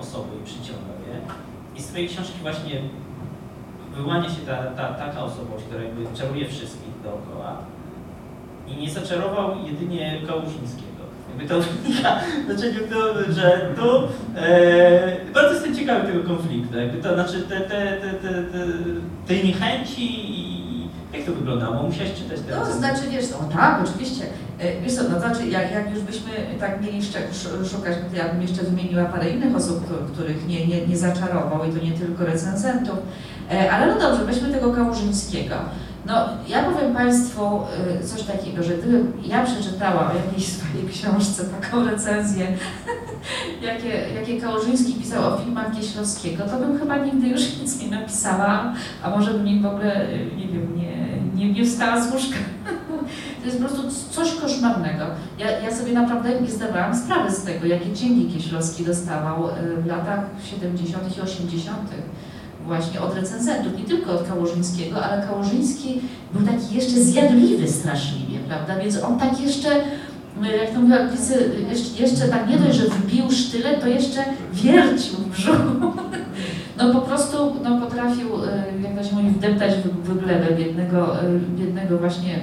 osoby 0.00 0.36
i 0.42 0.44
przyciągał 0.44 0.96
je. 1.08 1.16
I 1.76 1.82
z 1.82 1.86
Twojej 1.86 2.08
książki 2.08 2.38
właśnie 2.42 2.80
wyłania 3.96 4.28
się 4.28 4.40
ta, 4.46 4.56
ta, 4.56 4.94
taka 4.94 5.24
osobowość, 5.24 5.64
która 5.64 5.82
jakby 5.82 6.16
czaruje 6.16 6.48
wszystkich 6.48 7.02
dookoła. 7.04 7.58
I 8.68 8.76
nie 8.76 8.90
zaczarował 8.90 9.56
jedynie 9.66 10.20
Kałużyńskiego. 10.26 10.86
Jakby 11.28 11.48
to 11.48 11.62
znaczeniu 12.46 12.80
to, 12.90 13.32
że 13.32 13.74
tu 13.76 14.08
e, 14.36 15.16
bardzo 15.34 15.54
jestem 15.54 15.76
ciekawy 15.76 16.06
tego 16.06 16.24
konfliktu. 16.24 16.78
Jakby 16.78 17.02
to 17.02 17.14
znaczy 17.14 17.42
te, 17.42 17.60
te, 17.60 17.96
te, 18.00 18.12
te, 18.12 18.28
te, 18.28 18.66
tej 19.26 19.44
niechęci 19.44 20.30
i 20.40 20.55
jak 21.16 21.26
to 21.26 21.32
wyglądało? 21.32 21.82
Musiałeś 21.82 22.12
czytać 22.14 22.38
te 22.40 22.56
No, 22.56 22.72
znaczy, 22.72 23.00
wiesz, 23.10 23.24
no 23.30 23.48
tak, 23.56 23.80
oczywiście. 23.84 24.24
E, 24.58 24.80
Wiesz 24.80 24.94
co, 24.94 25.02
no 25.12 25.20
znaczy, 25.20 25.46
jak, 25.46 25.72
jak 25.72 25.90
już 25.94 26.00
byśmy 26.02 26.30
tak 26.60 26.82
mieli 26.82 26.96
jeszcze 26.96 27.18
szukać, 27.70 27.96
no 28.02 28.10
to 28.10 28.16
ja 28.16 28.32
bym 28.32 28.42
jeszcze 28.42 28.62
wymieniła 28.62 29.04
parę 29.04 29.30
innych 29.30 29.56
osób, 29.56 29.84
któ- 29.84 30.12
których 30.12 30.48
nie, 30.48 30.66
nie, 30.66 30.86
nie 30.86 30.96
zaczarował 30.96 31.64
i 31.70 31.72
to 31.72 31.84
nie 31.84 31.92
tylko 31.92 32.24
recenzentów. 32.24 32.96
E, 33.52 33.70
Ale 33.72 33.94
no 33.94 34.00
dobrze, 34.00 34.24
weźmy 34.24 34.48
tego 34.48 34.72
Kałużyńskiego. 34.72 35.54
No, 36.06 36.14
ja 36.48 36.62
powiem 36.62 36.94
Państwu 36.94 37.42
e, 37.42 38.04
coś 38.04 38.22
takiego, 38.22 38.62
że 38.62 38.74
gdybym 38.74 39.12
ja 39.24 39.44
przeczytała 39.44 40.10
o 40.10 40.14
jakiejś 40.14 40.46
swojej 40.46 40.88
książce 40.88 41.44
taką 41.44 41.84
recenzję, 41.84 42.46
jakie, 43.62 43.88
jakie 44.14 44.40
Kałużyński 44.40 44.94
pisał 44.94 45.34
o 45.34 45.38
filmach 45.38 45.76
Kieślowskiego, 45.76 46.44
to 46.44 46.58
bym 46.58 46.78
chyba 46.78 46.96
nigdy 46.96 47.28
już 47.28 47.58
nic 47.58 47.80
nie 47.82 47.88
napisała, 47.88 48.74
a 49.02 49.10
może 49.10 49.34
bym 49.34 49.62
w 49.62 49.66
ogóle, 49.66 49.94
e, 49.94 50.18
nie 50.36 50.48
wiem, 50.48 50.76
nie, 50.76 51.06
nie, 51.34 51.52
nie 51.52 51.64
wstała 51.64 52.00
z 52.00 52.12
łóżka. 52.12 52.36
To 53.40 53.46
jest 53.46 53.62
po 53.62 53.68
prostu 53.68 54.10
coś 54.10 54.34
koszmarnego. 54.34 55.04
Ja, 55.38 55.50
ja 55.50 55.76
sobie 55.76 55.92
naprawdę 55.92 56.40
nie 56.40 56.50
zdawałam 56.50 56.96
sprawy 56.96 57.30
z 57.30 57.44
tego, 57.44 57.66
jakie 57.66 57.92
dzięki 57.92 58.28
Kieślowski 58.34 58.84
dostawał 58.84 59.48
e, 59.48 59.52
w 59.82 59.86
latach 59.86 60.20
70. 60.50 61.16
i 61.18 61.20
80. 61.20 61.78
właśnie 62.66 63.00
od 63.00 63.14
recenzentów, 63.14 63.78
nie 63.78 63.84
tylko 63.84 64.12
od 64.12 64.28
Kałużyńskiego, 64.28 65.04
ale 65.04 65.26
Kałużyński 65.26 66.00
był 66.32 66.46
taki 66.46 66.74
jeszcze 66.74 67.00
zjadliwy 67.00 67.68
straszliwie, 67.68 68.38
prawda? 68.48 68.78
Więc 68.78 69.02
on 69.02 69.18
tak 69.18 69.40
jeszcze, 69.40 69.68
e, 70.44 70.56
jak 70.56 70.70
to 70.70 70.80
mówiła, 70.80 70.98
jeszcze, 71.70 72.02
jeszcze 72.02 72.28
tak 72.28 72.48
nie 72.48 72.58
dość, 72.58 72.78
że 72.78 72.84
wbił 72.84 73.30
sztylet, 73.30 73.80
to 73.80 73.86
jeszcze 73.86 74.24
wiercił 74.52 75.14
w 75.16 75.28
brzuchu. 75.28 75.92
No 76.78 76.92
po 76.92 77.00
prostu 77.00 77.36
no, 77.64 77.80
potrafił, 77.80 78.28
e, 78.44 78.64
jak 78.82 78.96
to 78.98 79.04
się 79.04 79.16
mówi, 79.16 79.30
wdeptać 79.30 79.74
w, 79.74 80.08
w 80.08 80.24
glebę 80.24 80.54
biednego, 80.56 81.20
e, 81.20 81.38
biednego 81.58 81.98
właśnie 81.98 82.40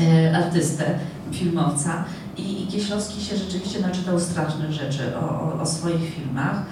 e, 0.00 0.36
artystę, 0.36 0.84
filmowca. 1.32 2.04
I, 2.36 2.62
I 2.62 2.66
Kieślowski 2.66 3.24
się 3.24 3.36
rzeczywiście 3.36 3.80
naczytał 3.80 4.20
strasznych 4.20 4.72
rzeczy 4.72 5.02
o, 5.16 5.20
o, 5.20 5.60
o 5.60 5.66
swoich 5.66 6.14
filmach. 6.14 6.62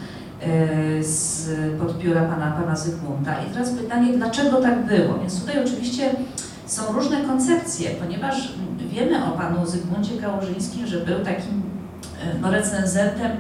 E, 0.43 1.05
z 1.05 1.49
pod 1.79 1.99
biura 1.99 2.23
pana, 2.23 2.51
pana 2.51 2.77
Zygmunta. 2.77 3.45
I 3.45 3.51
teraz 3.51 3.71
pytanie, 3.71 4.13
dlaczego 4.17 4.61
tak 4.61 4.85
było? 4.85 5.19
Więc 5.19 5.41
tutaj 5.41 5.65
oczywiście 5.65 6.11
są 6.67 6.93
różne 6.93 7.25
koncepcje, 7.25 7.91
ponieważ 7.91 8.53
wiemy 8.91 9.25
o 9.25 9.31
panu 9.31 9.67
Zygmuncie 9.67 10.19
Kałużyńskim, 10.19 10.87
że 10.87 11.01
był 11.01 11.19
takim 11.19 11.63
e, 12.23 12.39
no, 12.41 12.51
recenzentem. 12.51 13.31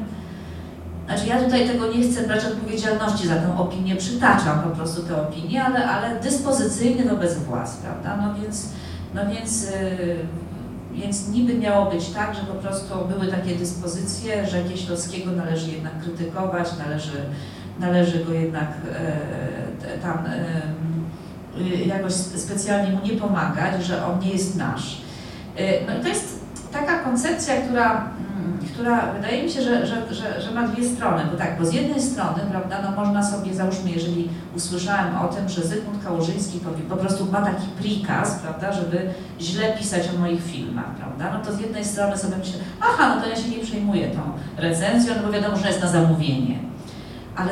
Znaczy 1.06 1.26
ja 1.26 1.42
tutaj 1.42 1.68
tego 1.68 1.92
nie 1.92 2.02
chcę 2.02 2.22
brać 2.22 2.44
odpowiedzialności 2.44 3.28
za 3.28 3.34
tę 3.34 3.58
opinię, 3.58 3.96
przytaczam 3.96 4.62
po 4.62 4.68
prostu 4.68 5.02
tę 5.02 5.22
opinię, 5.22 5.64
ale, 5.64 5.88
ale 5.88 6.20
dyspozycyjny 6.20 7.10
wobec 7.10 7.34
władz, 7.34 7.76
prawda? 7.76 8.16
No 8.16 8.42
więc, 8.42 8.68
no 9.14 9.20
więc, 9.26 9.70
yy, 9.70 10.16
więc 10.96 11.28
niby 11.28 11.54
miało 11.54 11.90
być 11.90 12.08
tak, 12.08 12.34
że 12.34 12.40
po 12.40 12.54
prostu 12.54 12.94
były 13.08 13.26
takie 13.32 13.54
dyspozycje, 13.56 14.46
że 14.46 14.64
Kieślowskiego 14.64 15.30
należy 15.30 15.70
jednak 15.70 16.00
krytykować, 16.02 16.68
należy, 16.86 17.22
należy 17.80 18.24
go 18.24 18.32
jednak 18.32 18.68
e, 19.94 19.98
tam 19.98 20.18
e, 20.26 21.86
jakoś 21.86 22.12
specjalnie 22.12 22.92
mu 22.92 23.06
nie 23.06 23.12
pomagać, 23.12 23.84
że 23.84 24.06
on 24.06 24.18
nie 24.18 24.30
jest 24.30 24.56
nasz. 24.56 25.00
E, 25.56 25.86
no 25.86 25.98
i 25.98 26.02
to 26.02 26.08
jest 26.08 26.40
taka 26.72 26.98
koncepcja, 26.98 27.54
która, 27.56 28.10
która 28.72 29.12
wydaje 29.12 29.42
mi 29.42 29.50
się, 29.50 29.62
że, 29.62 29.86
że, 29.86 30.14
że, 30.14 30.40
że 30.40 30.50
ma 30.50 30.68
dwie 30.68 30.88
strony. 30.88 31.22
Bo 31.32 31.38
tak, 31.38 31.58
bo 31.58 31.66
z 31.66 31.72
jednej 31.72 32.02
strony, 32.02 32.40
prawda, 32.50 32.82
no 32.82 33.04
można 33.04 33.22
sobie, 33.22 33.54
załóżmy, 33.54 33.90
jeżeli 33.90 34.28
usłyszałem 34.56 35.18
o 35.18 35.28
tym, 35.28 35.48
że 35.48 35.62
Zygmunt 35.62 36.04
Kałużyński 36.04 36.58
powie, 36.58 36.82
po 36.82 36.96
prostu 36.96 37.26
ma 37.32 37.42
taki 37.42 37.66
prikaz, 37.78 38.38
prawda, 38.42 38.72
żeby 38.72 39.10
źle 39.40 39.72
pisać 39.78 40.02
o 40.16 40.20
moich 40.20 40.42
filmach, 40.42 40.94
prawda, 40.96 41.38
no 41.38 41.44
to 41.44 41.52
z 41.52 41.60
jednej 41.60 41.84
strony 41.84 42.18
sobie 42.18 42.36
myślę, 42.36 42.58
aha, 42.80 43.14
no 43.14 43.22
to 43.22 43.28
ja 43.28 43.36
się 43.36 43.48
nie 43.48 43.58
przejmuję 43.58 44.10
tą 44.10 44.20
recenzją, 44.56 45.14
no 45.16 45.22
bo 45.26 45.32
wiadomo, 45.32 45.56
że 45.56 45.68
jest 45.68 45.82
na 45.82 45.88
zamówienie. 45.88 46.58
Ale 47.36 47.50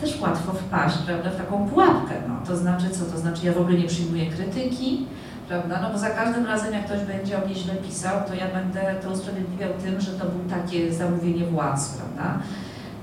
też 0.00 0.20
łatwo 0.20 0.52
wpaść, 0.52 0.96
prawda, 1.06 1.30
w 1.30 1.36
taką 1.36 1.68
pułapkę, 1.68 2.14
no. 2.28 2.34
To 2.46 2.56
znaczy 2.56 2.90
co? 2.90 3.04
To 3.04 3.18
znaczy 3.18 3.46
ja 3.46 3.52
w 3.52 3.58
ogóle 3.58 3.78
nie 3.78 3.88
przyjmuję 3.88 4.26
krytyki, 4.26 5.06
prawda? 5.48 5.80
No 5.82 5.90
bo 5.90 5.98
za 5.98 6.10
każdym 6.10 6.46
razem, 6.46 6.72
jak 6.72 6.84
ktoś 6.86 7.00
będzie 7.00 7.42
o 7.42 7.46
mnie 7.46 7.54
źle 7.54 7.74
pisał, 7.74 8.16
to 8.28 8.34
ja 8.34 8.48
będę 8.48 8.94
to 9.02 9.10
usprawiedliwiał 9.10 9.70
tym, 9.84 10.00
że 10.00 10.12
to 10.12 10.24
było 10.26 10.44
takie 10.50 10.92
zamówienie 10.92 11.46
władz, 11.46 11.88
prawda? 11.88 12.38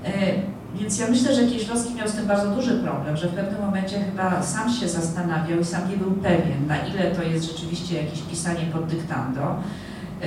E, 0.04 0.10
więc 0.74 0.98
ja 0.98 1.06
myślę, 1.08 1.34
że 1.34 1.46
Kieślowski 1.46 1.94
miał 1.94 2.08
z 2.08 2.12
tym 2.12 2.26
bardzo 2.26 2.54
duży 2.54 2.78
problem, 2.78 3.16
że 3.16 3.28
w 3.28 3.34
pewnym 3.34 3.60
momencie 3.60 3.96
chyba 4.04 4.42
sam 4.42 4.70
się 4.70 4.88
zastanawiał 4.88 5.60
i 5.60 5.64
sam 5.64 5.90
nie 5.90 5.96
był 5.96 6.10
pewien, 6.10 6.66
na 6.66 6.76
ile 6.86 7.10
to 7.10 7.22
jest 7.22 7.52
rzeczywiście 7.52 8.02
jakieś 8.02 8.22
pisanie 8.22 8.64
pod 8.72 8.86
dyktando, 8.86 9.42
e, 9.42 10.26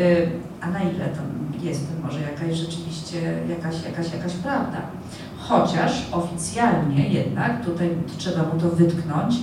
a 0.62 0.70
na 0.70 0.80
ile 0.80 1.06
to 1.06 1.22
jest 1.64 1.88
może 2.04 2.22
jakaś 2.22 2.58
rzeczywiście 2.58 3.18
jakaś, 3.50 3.84
jakaś, 3.84 4.14
jakaś 4.14 4.34
prawda. 4.34 4.78
Chociaż 5.40 6.08
oficjalnie 6.12 7.10
jednak, 7.10 7.66
tutaj 7.66 7.90
trzeba 8.18 8.44
mu 8.44 8.60
to 8.62 8.70
wytknąć, 8.70 9.36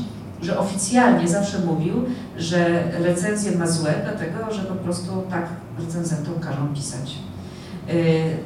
że 0.42 0.58
oficjalnie 0.58 1.28
zawsze 1.28 1.58
mówił, 1.58 1.94
że 2.36 2.84
recenzję 2.92 3.58
ma 3.58 3.66
złe, 3.66 3.94
dlatego 4.02 4.54
że 4.54 4.62
po 4.62 4.74
prostu 4.74 5.22
tak 5.30 5.46
recenzentom 5.78 6.34
każą 6.40 6.74
pisać. 6.74 7.18
Yy, 7.88 7.94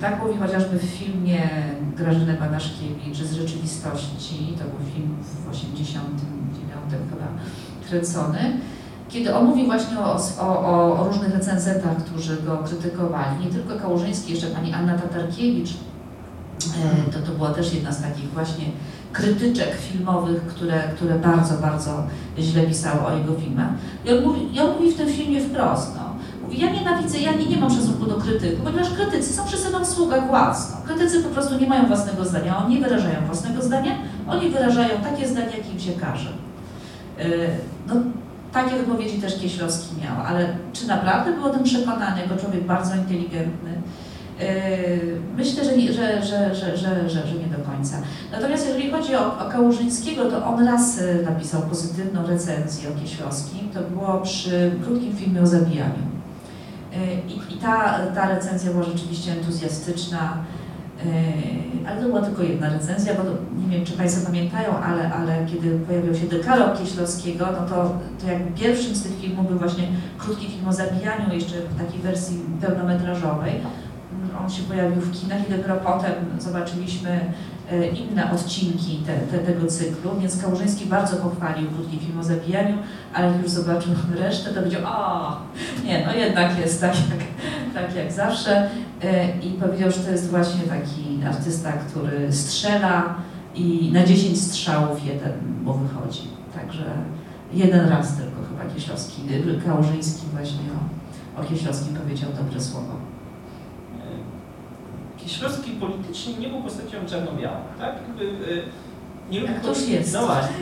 tak 0.01 0.22
mówi 0.22 0.38
chociażby 0.38 0.78
w 0.78 0.82
filmie 0.82 1.49
Grażyny 1.97 2.34
Banaszkiewicz 2.34 3.16
z 3.16 3.32
rzeczywistości, 3.32 4.55
to 4.59 4.64
był 4.64 4.92
film 4.94 5.16
w 5.47 5.51
89 5.51 6.92
chyba 7.11 7.26
kręcony, 7.88 8.61
kiedy 9.09 9.34
on 9.34 9.44
mówi 9.44 9.66
właśnie 9.66 9.99
o, 9.99 10.16
o, 10.40 11.01
o 11.01 11.05
różnych 11.05 11.34
recenzentach, 11.34 11.97
którzy 11.97 12.42
go 12.42 12.59
krytykowali, 12.59 13.44
nie 13.44 13.51
tylko 13.51 13.76
Kałużyński, 13.76 14.32
jeszcze 14.32 14.47
pani 14.47 14.72
Anna 14.72 14.99
Tatarkiewicz, 14.99 15.70
yy, 15.70 17.12
to, 17.12 17.18
to 17.26 17.32
była 17.32 17.51
też 17.51 17.74
jedna 17.74 17.92
z 17.92 18.03
takich 18.03 18.30
właśnie 18.30 18.64
krytyczek 19.17 19.75
filmowych, 19.75 20.47
które, 20.47 20.83
które 20.97 21.14
bardzo, 21.14 21.55
bardzo 21.55 22.07
źle 22.39 22.62
pisały 22.62 23.01
o 23.07 23.17
jego 23.19 23.35
filmach. 23.35 23.69
I 24.05 24.12
on 24.12 24.25
mówi, 24.25 24.55
i 24.55 24.61
on 24.61 24.71
mówi 24.77 24.93
w 24.93 24.97
tym 24.97 25.09
filmie 25.09 25.41
wprost, 25.41 25.97
no, 25.97 26.14
mówi, 26.43 26.61
ja 26.61 26.73
nienawidzę, 26.73 27.19
ja 27.19 27.33
nie, 27.33 27.47
nie 27.47 27.57
mam 27.57 27.71
szacunku 27.71 28.07
do 28.07 28.14
krytyków, 28.14 28.64
ponieważ 28.64 28.91
krytycy 28.91 29.33
są 29.33 29.47
wszyscy 29.47 29.73
na 29.73 29.79
usługach 29.79 30.27
władz. 30.29 30.73
No. 30.73 30.77
Krytycy 30.87 31.23
po 31.23 31.29
prostu 31.29 31.59
nie 31.59 31.69
mają 31.69 31.87
własnego 31.87 32.25
zdania, 32.25 32.64
oni 32.64 32.75
nie 32.75 32.81
wyrażają 32.81 33.27
własnego 33.27 33.62
zdania, 33.62 33.93
oni 34.29 34.51
wyrażają 34.51 35.01
takie 35.03 35.29
zdania, 35.29 35.57
jakie 35.57 35.73
im 35.73 35.81
się 35.81 35.93
każe. 35.93 36.31
Yy, 37.19 37.49
no, 37.89 37.95
takie 38.53 38.77
wypowiedzi 38.77 39.19
też 39.21 39.39
Kieślowski 39.41 39.95
miał, 40.03 40.27
ale 40.27 40.57
czy 40.73 40.87
naprawdę 40.87 41.33
był 41.33 41.45
o 41.45 41.51
tym 41.51 41.62
przekonany, 41.62 42.21
jako 42.21 42.37
człowiek 42.37 42.64
bardzo 42.64 42.95
inteligentny, 42.95 43.73
myślę, 45.37 45.64
że 45.64 45.76
nie, 45.76 45.93
że, 45.93 46.22
że, 46.22 46.55
że, 46.55 46.76
że, 46.76 47.09
że, 47.09 47.20
nie 47.34 47.57
do 47.57 47.70
końca. 47.70 47.97
Natomiast 48.32 48.66
jeżeli 48.66 48.91
chodzi 48.91 49.14
o, 49.14 49.47
o 49.47 49.51
Kałużyńskiego, 49.51 50.30
to 50.30 50.47
on 50.47 50.66
raz 50.66 50.99
y, 50.99 51.22
napisał 51.24 51.62
pozytywną 51.62 52.26
recenzję 52.26 52.89
o 52.89 53.01
Kieślowskim. 53.01 53.70
To 53.70 53.80
było 53.82 54.20
przy 54.20 54.70
krótkim 54.84 55.16
filmie 55.16 55.43
o 55.43 55.47
zabijaniu. 55.47 56.07
Yy, 56.93 57.34
I, 57.34 57.55
i 57.55 57.59
ta, 57.59 57.99
ta 58.14 58.28
recenzja 58.28 58.70
była 58.70 58.84
rzeczywiście 58.84 59.32
entuzjastyczna, 59.32 60.37
yy, 61.05 61.89
ale 61.89 62.01
to 62.01 62.07
była 62.07 62.22
tylko 62.22 62.43
jedna 62.43 62.68
recenzja, 62.68 63.14
bo 63.14 63.22
to, 63.22 63.30
nie 63.68 63.76
wiem, 63.76 63.87
czy 63.87 63.93
Państwo 63.93 64.26
pamiętają, 64.26 64.78
ale, 64.78 65.14
ale 65.14 65.47
kiedy 65.47 65.78
pojawił 65.78 66.14
się 66.14 66.26
dekalog 66.26 66.78
Kieślowskiego, 66.78 67.47
no 67.61 67.68
to, 67.68 67.99
to 68.20 68.32
jakby 68.32 68.61
pierwszym 68.61 68.95
z 68.95 69.03
tych 69.03 69.20
filmów 69.20 69.49
był 69.49 69.59
właśnie 69.59 69.89
krótki 70.18 70.47
film 70.47 70.68
o 70.68 70.72
zabijaniu, 70.72 71.34
jeszcze 71.34 71.55
w 71.55 71.78
takiej 71.78 72.01
wersji 72.01 72.41
pełnometrażowej 72.61 73.61
on 74.45 74.51
się 74.51 74.62
pojawił 74.62 75.01
w 75.01 75.20
kinach 75.20 75.49
i 75.49 75.53
dopiero 75.53 75.76
potem 75.76 76.12
zobaczyliśmy 76.39 77.20
e, 77.72 77.87
inne 77.87 78.32
odcinki 78.32 78.97
te, 79.07 79.18
te, 79.18 79.39
tego 79.39 79.66
cyklu, 79.66 80.11
więc 80.20 80.43
Kałużyński 80.43 80.87
bardzo 80.87 81.16
pochwalił 81.16 81.70
krótki 81.70 81.99
film 81.99 82.20
o 82.20 82.24
zabijaniu, 82.24 82.78
ale 83.14 83.26
jak 83.32 83.43
już 83.43 83.51
zobaczył 83.51 83.93
resztę, 84.22 84.51
to 84.51 84.61
powiedział, 84.61 84.82
o, 84.84 85.37
nie, 85.84 86.07
no 86.07 86.14
jednak 86.14 86.59
jest 86.59 86.80
tak 86.80 86.95
jak, 86.95 87.20
tak 87.74 87.97
jak 87.97 88.12
zawsze 88.12 88.70
e, 89.03 89.39
i 89.39 89.51
powiedział, 89.51 89.91
że 89.91 90.01
to 90.01 90.11
jest 90.11 90.30
właśnie 90.30 90.62
taki 90.62 91.20
artysta, 91.26 91.72
który 91.72 92.32
strzela 92.32 93.14
i 93.55 93.91
na 93.93 94.05
10 94.05 94.43
strzałów 94.43 95.05
jeden 95.05 95.32
mu 95.62 95.74
wychodzi. 95.74 96.22
Także 96.55 96.84
jeden 97.53 97.89
raz 97.89 98.16
tylko 98.16 98.37
chyba 98.49 98.74
Kieślowski, 98.74 99.22
Kałużyński 99.66 100.26
właśnie 100.32 100.61
o, 101.37 101.41
o 101.41 101.45
Kieślowskim 101.45 101.95
powiedział 101.95 102.30
dobre 102.43 102.61
słowo. 102.61 103.06
Kieślowski 105.27 105.70
politycznie 105.70 106.35
nie 106.35 106.49
był 106.49 106.62
postacią 106.62 107.07
czarno-białą, 107.11 107.57
tak? 107.79 107.95
Jakby, 108.09 108.24
e, 108.24 109.33
nie 109.33 109.41
lubił, 109.41 109.57
to 109.62 109.68
jest. 109.68 110.14
No 110.14 110.27
właśnie. 110.27 110.57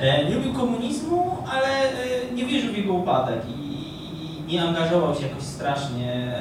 E, 0.00 0.24
nie 0.24 0.34
lubił 0.34 0.52
komunizmu, 0.52 1.36
ale 1.50 1.68
e, 1.68 2.34
nie 2.34 2.46
wierzył 2.46 2.72
w 2.72 2.76
jego 2.76 2.92
upadek 2.92 3.40
i 3.48 4.42
nie 4.48 4.62
angażował 4.62 5.14
się 5.14 5.26
jakoś 5.26 5.42
strasznie 5.42 6.38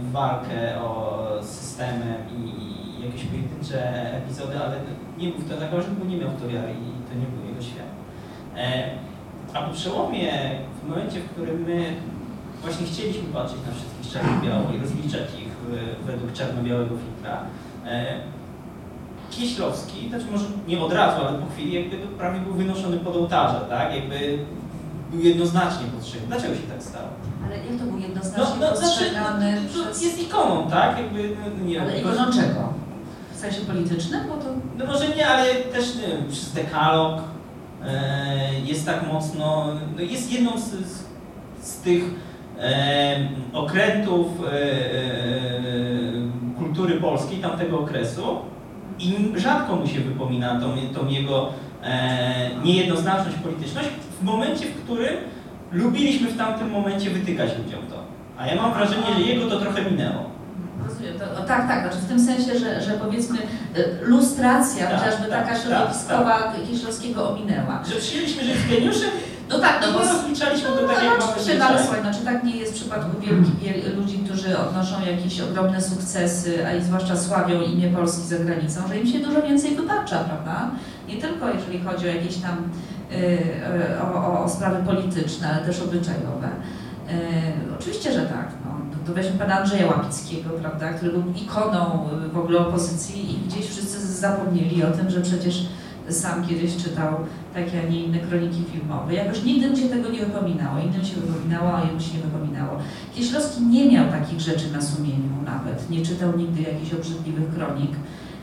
w 0.00 0.12
walkę 0.12 0.80
o 0.82 1.22
systemem 1.42 2.16
i 2.36 3.04
jakieś 3.04 3.24
pojedyncze 3.24 4.12
epizody, 4.16 4.58
ale 4.58 4.76
nie 5.18 5.28
był 5.28 5.38
w 5.38 5.48
to 5.50 5.60
zagrożony, 5.60 5.94
bo 5.98 6.04
nie 6.04 6.16
miał 6.16 6.30
w 6.30 6.42
to 6.42 6.48
wiary 6.48 6.72
i 6.72 7.10
to 7.10 7.18
nie 7.18 7.26
był 7.26 7.48
jego 7.48 7.62
świat. 7.62 7.86
A 9.54 9.62
po 9.62 9.74
przełomie, 9.74 10.32
w 10.82 10.88
momencie, 10.88 11.20
w 11.20 11.30
którym 11.30 11.62
my 11.62 11.96
właśnie 12.62 12.86
chcieliśmy 12.86 13.28
patrzeć 13.32 13.58
na 13.66 13.72
wszystkich 13.72 14.12
czarno-biało 14.12 14.72
i 14.72 14.80
rozliczać 14.80 15.28
ich 15.40 15.52
według 16.06 16.32
czarno-białego 16.32 16.94
filtra. 16.96 17.40
E, 17.86 18.20
Kieślowski, 19.30 20.08
znaczy 20.08 20.24
może 20.32 20.44
nie 20.68 20.80
od 20.80 20.92
razu, 20.92 21.26
ale 21.26 21.38
po 21.38 21.46
chwili 21.46 21.72
jakby 21.72 21.96
prawie 21.96 22.40
był 22.40 22.54
wynoszony 22.54 22.96
pod 22.96 23.16
ołtarze, 23.16 23.66
tak? 23.68 23.94
Jakby 23.94 24.38
był 25.10 25.20
jednoznacznie 25.20 25.86
postrzegany. 25.86 26.28
Dlaczego 26.28 26.54
się 26.54 26.62
tak 26.62 26.82
stało? 26.82 27.08
Ale 27.46 27.56
jak 27.56 27.78
to 27.78 27.84
był 27.84 27.98
jednoznacznie 27.98 28.54
no, 28.60 28.66
no, 28.66 28.80
postrzegany 28.80 29.50
znaczy, 29.50 29.78
no, 29.78 29.84
przez... 29.84 30.02
Jest 30.02 30.22
ikoną, 30.22 30.70
tak? 30.70 30.98
Jakby, 30.98 31.36
no, 31.58 31.64
nie 31.64 31.82
ale 31.82 31.98
ikoną 31.98 32.14
ikoną 32.14 32.32
czego? 32.32 32.72
W 33.32 33.36
sensie 33.36 33.60
politycznym? 33.60 34.20
Bo 34.28 34.36
to... 34.36 34.48
No 34.78 34.86
może 34.86 35.08
nie, 35.08 35.28
ale 35.28 35.54
też 35.54 35.94
nie 35.94 36.06
wiem, 36.06 36.28
przez 36.30 36.52
dekalog 36.52 37.20
e, 37.86 38.60
jest 38.64 38.86
tak 38.86 39.12
mocno, 39.12 39.66
no 39.96 40.02
jest 40.02 40.32
jedną 40.32 40.60
z, 40.60 40.64
z, 40.64 41.04
z 41.62 41.76
tych 41.76 42.04
okrętów 43.52 44.26
e, 44.44 44.52
e, 44.52 45.06
kultury 46.58 47.00
polskiej 47.00 47.38
tamtego 47.38 47.80
okresu 47.80 48.38
i 48.98 49.32
rzadko 49.36 49.76
mu 49.76 49.86
się 49.86 50.00
wypomina 50.00 50.60
tą, 50.60 50.76
tą 50.94 51.08
jego 51.08 51.48
e, 51.82 52.50
niejednoznaczność, 52.64 53.36
polityczność 53.36 53.88
w 54.20 54.24
momencie, 54.24 54.66
w 54.66 54.82
którym 54.84 55.14
lubiliśmy 55.72 56.28
w 56.28 56.38
tamtym 56.38 56.70
momencie 56.70 57.10
wytykać 57.10 57.50
ludziom 57.58 57.80
to. 57.90 57.96
A 58.38 58.46
ja 58.46 58.62
mam 58.62 58.74
wrażenie, 58.74 59.06
że 59.14 59.20
jego 59.20 59.50
to 59.50 59.60
trochę 59.60 59.90
minęło. 59.90 60.30
Rozumiem. 60.88 61.18
To, 61.18 61.42
tak, 61.42 61.68
tak, 61.68 61.82
znaczy 61.82 61.98
w 61.98 62.08
tym 62.08 62.20
sensie, 62.20 62.58
że, 62.58 62.82
że 62.82 62.92
powiedzmy 62.92 63.38
lustracja, 64.02 64.86
tak, 64.86 64.98
chociażby 64.98 65.28
tak, 65.28 65.30
taka 65.30 65.54
tak, 65.54 65.62
środowiskowa 65.62 66.38
tak, 66.38 66.68
Kieślowskiego 66.70 67.30
ominęła. 67.30 67.82
Że 67.92 67.96
przyjęliśmy, 67.96 68.44
że 68.44 68.50
jest 68.50 68.68
geniuszem 68.68 69.10
No 69.48 69.58
tak, 69.58 69.80
no 69.80 69.86
No 69.86 69.98
bo... 69.98 69.98
rozliczaliśmy 69.98 70.68
No, 70.68 70.76
to 70.76 70.86
tak, 70.86 71.04
jak 71.04 71.18
no, 71.18 71.26
oczywiście, 71.28 71.58
no, 71.58 71.64
ale 71.64 71.82
słuchaj, 71.82 72.00
znaczy 72.00 72.18
tak 72.24 72.44
nie 72.44 72.56
jest 72.56 72.72
w 72.72 72.74
przypadku 72.74 73.20
wielkich 73.20 73.58
wiel, 73.58 73.96
ludzi, 73.96 74.18
którzy 74.18 74.58
odnoszą 74.58 74.94
jakieś 75.00 75.40
ogromne 75.40 75.82
sukcesy, 75.82 76.66
a 76.66 76.84
zwłaszcza 76.84 77.16
sławią 77.16 77.60
imię 77.60 77.88
Polski 77.88 78.22
za 78.22 78.38
granicą, 78.38 78.80
że 78.88 78.98
im 78.98 79.06
się 79.06 79.18
dużo 79.18 79.42
więcej 79.42 79.76
wybacza, 79.76 80.18
prawda? 80.18 80.70
Nie 81.08 81.16
tylko 81.16 81.48
jeżeli 81.48 81.80
chodzi 81.80 82.08
o 82.08 82.14
jakieś 82.14 82.36
tam 82.36 82.56
y, 83.12 83.38
o, 84.02 84.44
o, 84.44 84.48
sprawy 84.48 84.86
polityczne, 84.86 85.48
ale 85.54 85.66
też 85.66 85.82
obyczajowe. 85.82 86.48
Y, 86.48 87.74
oczywiście, 87.80 88.12
że 88.12 88.20
tak. 88.20 88.48
No. 88.64 88.70
To, 89.06 89.12
weźmy 89.12 89.38
pana 89.38 89.60
Andrzeja 89.60 89.86
Łapickiego, 89.86 90.50
prawda, 90.50 90.92
który 90.92 91.12
był 91.12 91.22
ikoną 91.36 92.08
w 92.32 92.38
ogóle 92.38 92.58
opozycji 92.58 93.34
i 93.34 93.48
gdzieś 93.48 93.66
wszyscy 93.66 94.06
zapomnieli 94.12 94.84
o 94.84 94.90
tym, 94.90 95.10
że 95.10 95.20
przecież 95.20 95.66
sam 96.10 96.46
kiedyś 96.46 96.76
czytał 96.76 97.14
takie, 97.54 97.80
a 97.86 97.90
nie 97.90 98.04
inne 98.04 98.18
kroniki 98.18 98.64
filmowe. 98.72 99.14
Jakoś 99.14 99.42
nigdy 99.42 99.70
mu 99.70 99.76
się 99.76 99.88
tego 99.88 100.08
nie 100.08 100.18
wypominało, 100.18 100.78
innym 100.78 101.04
się 101.04 101.16
wypominało, 101.20 101.76
a 101.76 101.86
jemu 101.86 102.00
się 102.00 102.14
nie 102.14 102.22
wypominało. 102.22 102.78
Kieślowski 103.14 103.62
nie 103.62 103.92
miał 103.92 104.10
takich 104.10 104.40
rzeczy 104.40 104.72
na 104.72 104.82
sumieniu 104.82 105.42
nawet, 105.44 105.90
nie 105.90 106.06
czytał 106.06 106.36
nigdy 106.36 106.62
jakichś 106.62 106.94
obrzydliwych 106.94 107.54
kronik 107.54 107.90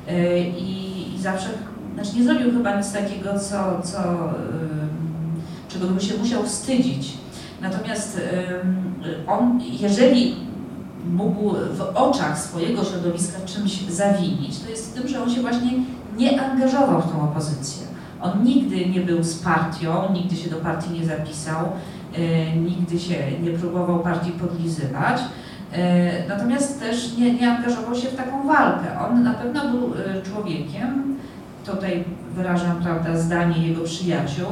Yy, 0.08 0.40
i, 0.50 1.16
i 1.16 1.22
zawsze, 1.22 1.50
znaczy 1.94 2.18
nie 2.18 2.24
zrobił 2.24 2.52
chyba 2.52 2.78
nic 2.78 2.92
takiego, 2.92 3.40
co, 3.40 3.82
co, 3.84 4.00
ym, 4.14 5.42
czego 5.70 5.88
by 5.88 6.02
się 6.02 6.18
musiał 6.18 6.44
wstydzić. 6.44 7.14
Natomiast 7.62 8.20
ym, 8.64 8.94
on, 9.28 9.62
jeżeli 9.80 10.36
mógł 11.12 11.50
w 11.50 11.82
oczach 11.96 12.40
swojego 12.40 12.84
środowiska 12.84 13.40
czymś 13.46 13.82
zawinić, 13.82 14.60
to 14.60 14.70
jest 14.70 14.96
tym, 14.96 15.08
że 15.08 15.24
on 15.24 15.30
się 15.30 15.42
właśnie 15.42 15.72
nie 16.18 16.42
angażował 16.42 17.02
w 17.02 17.12
tą 17.12 17.22
opozycję. 17.24 17.88
On 18.22 18.44
nigdy 18.44 18.86
nie 18.86 19.00
był 19.00 19.24
z 19.24 19.36
partią, 19.40 20.14
nigdy 20.14 20.36
się 20.36 20.50
do 20.50 20.56
partii 20.56 20.94
nie 21.00 21.06
zapisał, 21.06 21.66
e, 22.16 22.56
nigdy 22.56 23.00
się 23.00 23.16
nie 23.42 23.52
próbował 23.52 24.00
partii 24.00 24.32
podlizywać. 24.32 25.22
E, 25.74 26.28
natomiast 26.28 26.80
też 26.80 27.18
nie, 27.18 27.34
nie 27.34 27.52
angażował 27.52 27.96
się 27.96 28.08
w 28.08 28.16
taką 28.16 28.48
walkę. 28.48 29.00
On 29.08 29.24
na 29.24 29.34
pewno 29.34 29.70
był 29.70 29.94
e, 29.94 30.22
człowiekiem, 30.22 31.18
tutaj 31.66 32.04
wyrażam 32.36 32.84
prawda, 32.84 33.18
zdanie 33.18 33.68
jego 33.68 33.84
przyjaciół, 33.84 34.48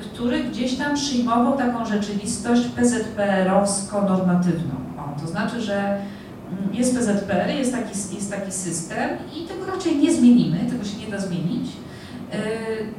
który 0.00 0.44
gdzieś 0.44 0.76
tam 0.76 0.94
przyjmował 0.94 1.56
taką 1.56 1.86
rzeczywistość 1.86 2.62
PZPR-owsko-normatywną. 2.76 4.74
To 5.20 5.26
znaczy, 5.26 5.60
że 5.60 5.98
jest 6.72 6.96
PZPR, 6.96 7.50
jest 7.50 7.72
taki, 7.72 8.14
jest 8.14 8.30
taki 8.30 8.52
system 8.52 9.10
i 9.36 9.48
tego 9.48 9.66
raczej 9.66 9.96
nie 9.96 10.14
zmienimy, 10.14 10.58
tego 10.70 10.84
się 10.84 10.96
nie 10.98 11.06
da 11.06 11.18
zmienić. 11.18 11.68
Yy, 12.32 12.38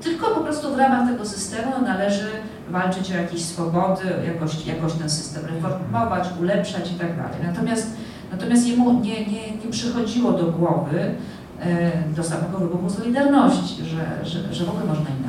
Tylko 0.04 0.36
po 0.36 0.42
prostu 0.42 0.76
w 0.76 0.78
ramach 0.78 1.10
tego 1.10 1.26
systemu 1.26 1.72
należy 1.82 2.28
walczyć 2.70 3.12
o 3.12 3.18
jakieś 3.18 3.42
swobody, 3.42 4.04
jakoś, 4.28 4.66
jakoś 4.66 4.94
ten 4.94 5.10
system 5.10 5.46
reformować, 5.46 6.28
ulepszać 6.42 6.92
i 6.92 6.96
tak 6.96 7.18
dalej. 7.18 7.38
Natomiast, 7.44 7.88
natomiast 8.32 8.68
jemu 8.68 9.00
nie, 9.00 9.26
nie, 9.26 9.52
nie 9.66 9.72
przychodziło 9.72 10.32
do 10.32 10.46
głowy 10.46 11.16
yy, 11.60 11.66
do 12.16 12.24
samego 12.24 12.58
wybuchu 12.58 12.90
Solidarności, 12.90 13.84
że, 13.86 14.26
że, 14.26 14.54
że 14.54 14.66
w 14.66 14.70
ogóle 14.70 14.86
można 14.86 15.10
inaczej. 15.10 15.25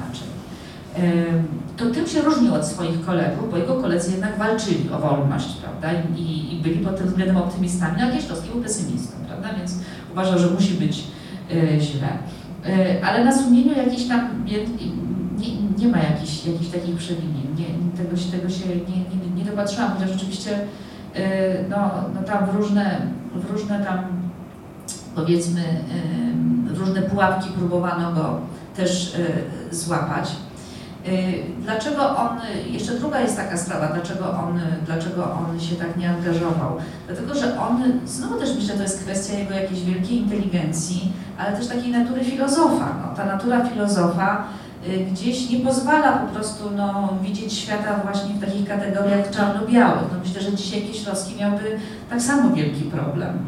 To 1.76 1.90
tym 1.90 2.06
się 2.06 2.22
różnił 2.22 2.54
od 2.54 2.66
swoich 2.66 3.06
kolegów, 3.06 3.50
bo 3.50 3.56
jego 3.56 3.74
koledzy 3.74 4.10
jednak 4.12 4.38
walczyli 4.38 4.90
o 4.92 4.98
wolność, 4.98 5.56
prawda, 5.62 5.88
i, 6.16 6.54
i 6.54 6.60
byli 6.62 6.78
pod 6.84 6.98
tym 6.98 7.06
względem 7.06 7.36
optymistami, 7.36 8.02
a 8.02 8.10
Kieślowski 8.12 8.50
był 8.50 8.62
pesymistą, 8.62 9.16
prawda, 9.26 9.48
więc 9.58 9.78
uważał, 10.12 10.38
że 10.38 10.50
musi 10.50 10.74
być 10.74 11.04
yy, 11.50 11.80
źle. 11.80 12.08
Yy, 12.64 13.04
Ale 13.04 13.24
na 13.24 13.38
sumieniu 13.38 13.76
jakiś 13.76 14.08
tam 14.08 14.44
nie, 14.44 14.58
nie, 15.78 15.88
ma 15.88 15.98
jakichś, 15.98 16.46
jakichś 16.46 16.70
takich 16.70 16.96
przewinień, 16.96 17.46
nie, 17.58 17.98
tego, 18.04 18.16
się- 18.16 18.30
tego 18.30 18.50
się 18.50 18.68
nie, 18.68 18.96
nie, 18.96 19.44
nie 19.44 19.50
dopatrzyłam, 19.50 19.90
chociaż 19.92 20.10
rzeczywiście 20.10 20.50
yy, 21.14 21.20
no, 21.70 21.90
no 22.14 22.22
tam 22.22 22.46
w 22.46 22.54
różne, 22.54 23.00
w 23.34 23.50
różne 23.52 23.84
tam 23.84 23.98
powiedzmy 25.14 25.62
różne 26.74 27.02
pułapki 27.02 27.50
próbowano 27.50 28.12
go 28.12 28.40
też 28.76 29.16
złapać. 29.70 30.30
Yy, 31.06 31.56
Dlaczego 31.60 32.16
on, 32.16 32.28
jeszcze 32.70 32.92
druga 32.92 33.20
jest 33.20 33.36
taka 33.36 33.56
sprawa, 33.56 33.86
dlaczego 33.86 34.30
on, 34.30 34.60
dlaczego 34.86 35.24
on 35.24 35.60
się 35.60 35.76
tak 35.76 35.96
nie 35.96 36.10
angażował? 36.10 36.76
Dlatego, 37.06 37.34
że 37.34 37.60
on, 37.60 37.82
znowu 38.06 38.38
też 38.38 38.56
myślę, 38.56 38.74
to 38.76 38.82
jest 38.82 39.02
kwestia 39.04 39.38
jego 39.38 39.54
jakiejś 39.54 39.82
wielkiej 39.84 40.18
inteligencji, 40.18 41.12
ale 41.38 41.56
też 41.56 41.66
takiej 41.68 41.90
natury 41.92 42.24
filozofa. 42.24 42.88
No, 43.02 43.16
ta 43.16 43.24
natura 43.24 43.64
filozofa 43.64 44.44
y, 44.88 44.98
gdzieś 45.12 45.50
nie 45.50 45.60
pozwala 45.60 46.12
po 46.12 46.34
prostu 46.34 46.64
no, 46.76 47.08
widzieć 47.22 47.52
świata 47.52 48.00
właśnie 48.04 48.34
w 48.34 48.40
takich 48.40 48.68
kategoriach 48.68 49.30
czarno-białych. 49.30 50.04
No, 50.12 50.18
myślę, 50.24 50.40
że 50.42 50.56
dzisiaj 50.56 50.82
Kieślowski 50.82 51.36
miałby 51.40 51.78
tak 52.10 52.22
samo 52.22 52.50
wielki 52.54 52.82
problem. 52.82 53.38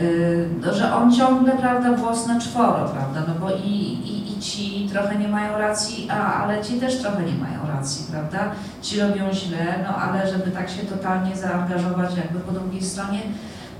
Y, 0.00 0.48
No, 0.66 0.74
że 0.74 0.94
on 0.94 1.12
ciągle, 1.14 1.52
prawda, 1.52 1.92
włos 1.92 2.26
na 2.26 2.40
czworo, 2.40 2.88
prawda, 2.94 3.22
no 3.28 3.34
bo 3.40 3.54
i, 3.56 3.70
i 4.04 4.23
ci 4.44 4.88
trochę 4.92 5.18
nie 5.18 5.28
mają 5.28 5.58
racji, 5.58 6.08
a, 6.10 6.34
ale 6.42 6.64
ci 6.64 6.80
też 6.80 6.98
trochę 6.98 7.22
nie 7.22 7.38
mają 7.38 7.76
racji, 7.76 8.06
prawda, 8.10 8.50
ci 8.82 9.00
robią 9.00 9.32
źle, 9.32 9.84
no 9.88 9.96
ale 9.96 10.30
żeby 10.30 10.50
tak 10.50 10.70
się 10.70 10.82
totalnie 10.82 11.36
zaangażować 11.36 12.16
jakby 12.16 12.40
po 12.40 12.52
drugiej 12.52 12.82
stronie, 12.82 13.20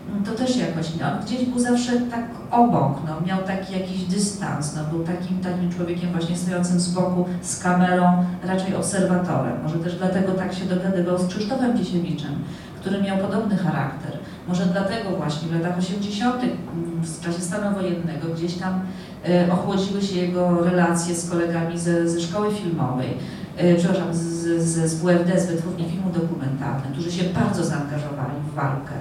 mm, 0.08 0.24
to 0.24 0.32
też 0.32 0.56
jakoś, 0.56 0.86
no, 1.00 1.06
gdzieś 1.24 1.44
był 1.44 1.58
zawsze 1.58 1.92
tak 1.92 2.24
obok, 2.50 2.98
no, 3.06 3.26
miał 3.26 3.42
taki 3.42 3.72
jakiś 3.72 4.02
dystans, 4.02 4.76
no, 4.76 4.84
był 4.84 5.04
takim, 5.04 5.40
takim 5.40 5.72
człowiekiem 5.72 6.12
właśnie 6.12 6.36
stojącym 6.36 6.80
z 6.80 6.88
boku 6.88 7.26
z 7.42 7.62
kamerą, 7.62 8.24
raczej 8.44 8.76
obserwatorem, 8.76 9.62
może 9.62 9.78
też 9.78 9.94
dlatego 9.94 10.32
tak 10.32 10.54
się 10.54 10.64
dogadywał 10.64 11.18
z 11.18 11.26
Krzysztofem 11.26 11.78
Piesiewiczem, 11.78 12.34
który 12.80 13.02
miał 13.02 13.18
podobny 13.18 13.56
charakter. 13.56 14.12
Może 14.48 14.66
dlatego 14.66 15.10
właśnie 15.16 15.48
w 15.48 15.52
latach 15.52 15.78
80. 15.78 16.42
mm, 16.42 17.02
w 17.02 17.20
czasie 17.20 17.40
stanu 17.40 17.76
wojennego 17.76 18.28
gdzieś 18.34 18.54
tam 18.54 18.80
ochłodziły 19.52 20.02
się 20.02 20.16
jego 20.16 20.64
relacje 20.64 21.14
z 21.14 21.30
kolegami 21.30 21.78
ze, 21.78 22.08
ze 22.08 22.20
szkoły 22.20 22.54
filmowej, 22.54 23.08
e, 23.56 23.74
przepraszam, 23.74 24.14
z, 24.14 24.20
z, 24.62 24.90
z 24.90 24.94
WFD, 24.94 25.40
z 25.40 25.46
Wytwórni 25.46 25.84
Filmu 25.84 26.10
Dokumentalnych, 26.10 26.92
którzy 26.92 27.12
się 27.12 27.24
bardzo 27.24 27.64
zaangażowali 27.64 28.34
w 28.50 28.54
walkę, 28.54 28.94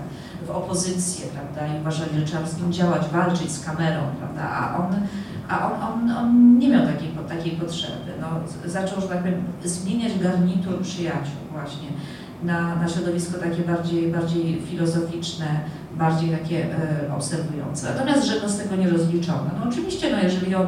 w 0.47 0.49
opozycję, 0.49 1.25
prawda, 1.33 1.75
i 1.75 1.81
uważali, 1.81 2.19
że 2.19 2.25
trzeba 2.25 2.47
z 2.47 2.57
nim 2.57 2.73
działać, 2.73 3.01
walczyć 3.13 3.51
z 3.51 3.65
kamerą, 3.65 4.01
prawda, 4.19 4.41
a 4.49 4.77
on, 4.77 4.95
a 5.49 5.71
on, 5.71 5.81
on, 5.81 6.11
on 6.11 6.59
nie 6.59 6.69
miał 6.69 6.85
takiej, 6.85 7.09
takiej 7.29 7.51
potrzeby. 7.51 8.11
No, 8.21 8.27
zaczął, 8.65 9.01
że 9.01 9.07
tak 9.07 9.19
powiem, 9.19 9.43
zmieniać 9.63 10.19
garnitur 10.19 10.81
przyjaciół 10.81 11.41
właśnie 11.51 11.87
na, 12.43 12.75
na 12.75 12.89
środowisko 12.89 13.39
takie 13.39 13.61
bardziej, 13.61 14.11
bardziej 14.11 14.61
filozoficzne, 14.69 15.45
bardziej 15.97 16.29
takie 16.29 16.65
e, 16.65 17.15
obserwujące. 17.15 17.93
Natomiast, 17.93 18.41
go 18.41 18.49
z 18.49 18.57
tego 18.57 18.75
nie 18.75 18.89
rozliczono. 18.89 19.49
No 19.59 19.69
oczywiście, 19.69 20.11
no 20.11 20.23
jeżeli 20.23 20.55
on, 20.55 20.67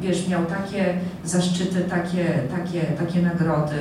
wiesz, 0.00 0.28
miał 0.28 0.44
takie 0.44 0.94
zaszczyty, 1.24 1.80
takie, 1.80 2.24
takie, 2.56 2.80
takie 2.82 3.22
nagrody, 3.22 3.78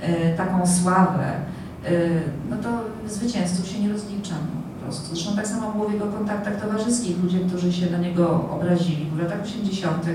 e, 0.00 0.34
taką 0.34 0.66
sławę, 0.66 1.32
e, 1.84 1.90
no 2.50 2.56
to 2.56 2.68
zwycięzców 3.08 3.68
się 3.68 3.80
nie 3.80 3.92
rozliczano 3.92 4.62
prostu. 4.92 5.14
Zresztą 5.14 5.36
tak 5.36 5.46
samo 5.46 5.72
było 5.72 5.88
w 5.88 5.92
jego 5.92 6.06
kontaktach 6.06 6.60
towarzyskich, 6.60 7.22
ludzie, 7.22 7.38
którzy 7.38 7.72
się 7.72 7.90
na 7.90 7.98
niego 7.98 8.48
obrazili 8.50 9.06
w 9.14 9.18
latach 9.18 9.42
80. 9.42 10.06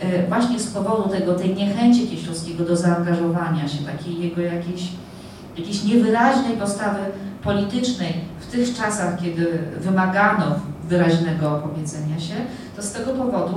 e, 0.00 0.28
właśnie 0.28 0.60
z 0.60 0.66
powodu 0.66 1.08
tego, 1.08 1.34
tej 1.34 1.54
niechęci 1.54 2.08
Kieślowskiego 2.08 2.64
do 2.64 2.76
zaangażowania 2.76 3.68
się, 3.68 3.84
takiej 3.84 4.22
jego 4.22 4.40
jakiejś 4.40 4.82
jakiejś 5.58 5.84
niewyraźnej 5.84 6.56
postawy 6.56 6.98
politycznej 7.42 8.14
w 8.40 8.46
tych 8.46 8.76
czasach, 8.76 9.20
kiedy 9.20 9.58
wymagano 9.80 10.44
wyraźnego 10.88 11.56
opowiedzenia 11.56 12.20
się, 12.20 12.34
to 12.76 12.82
z 12.82 12.92
tego 12.92 13.12
powodu 13.12 13.56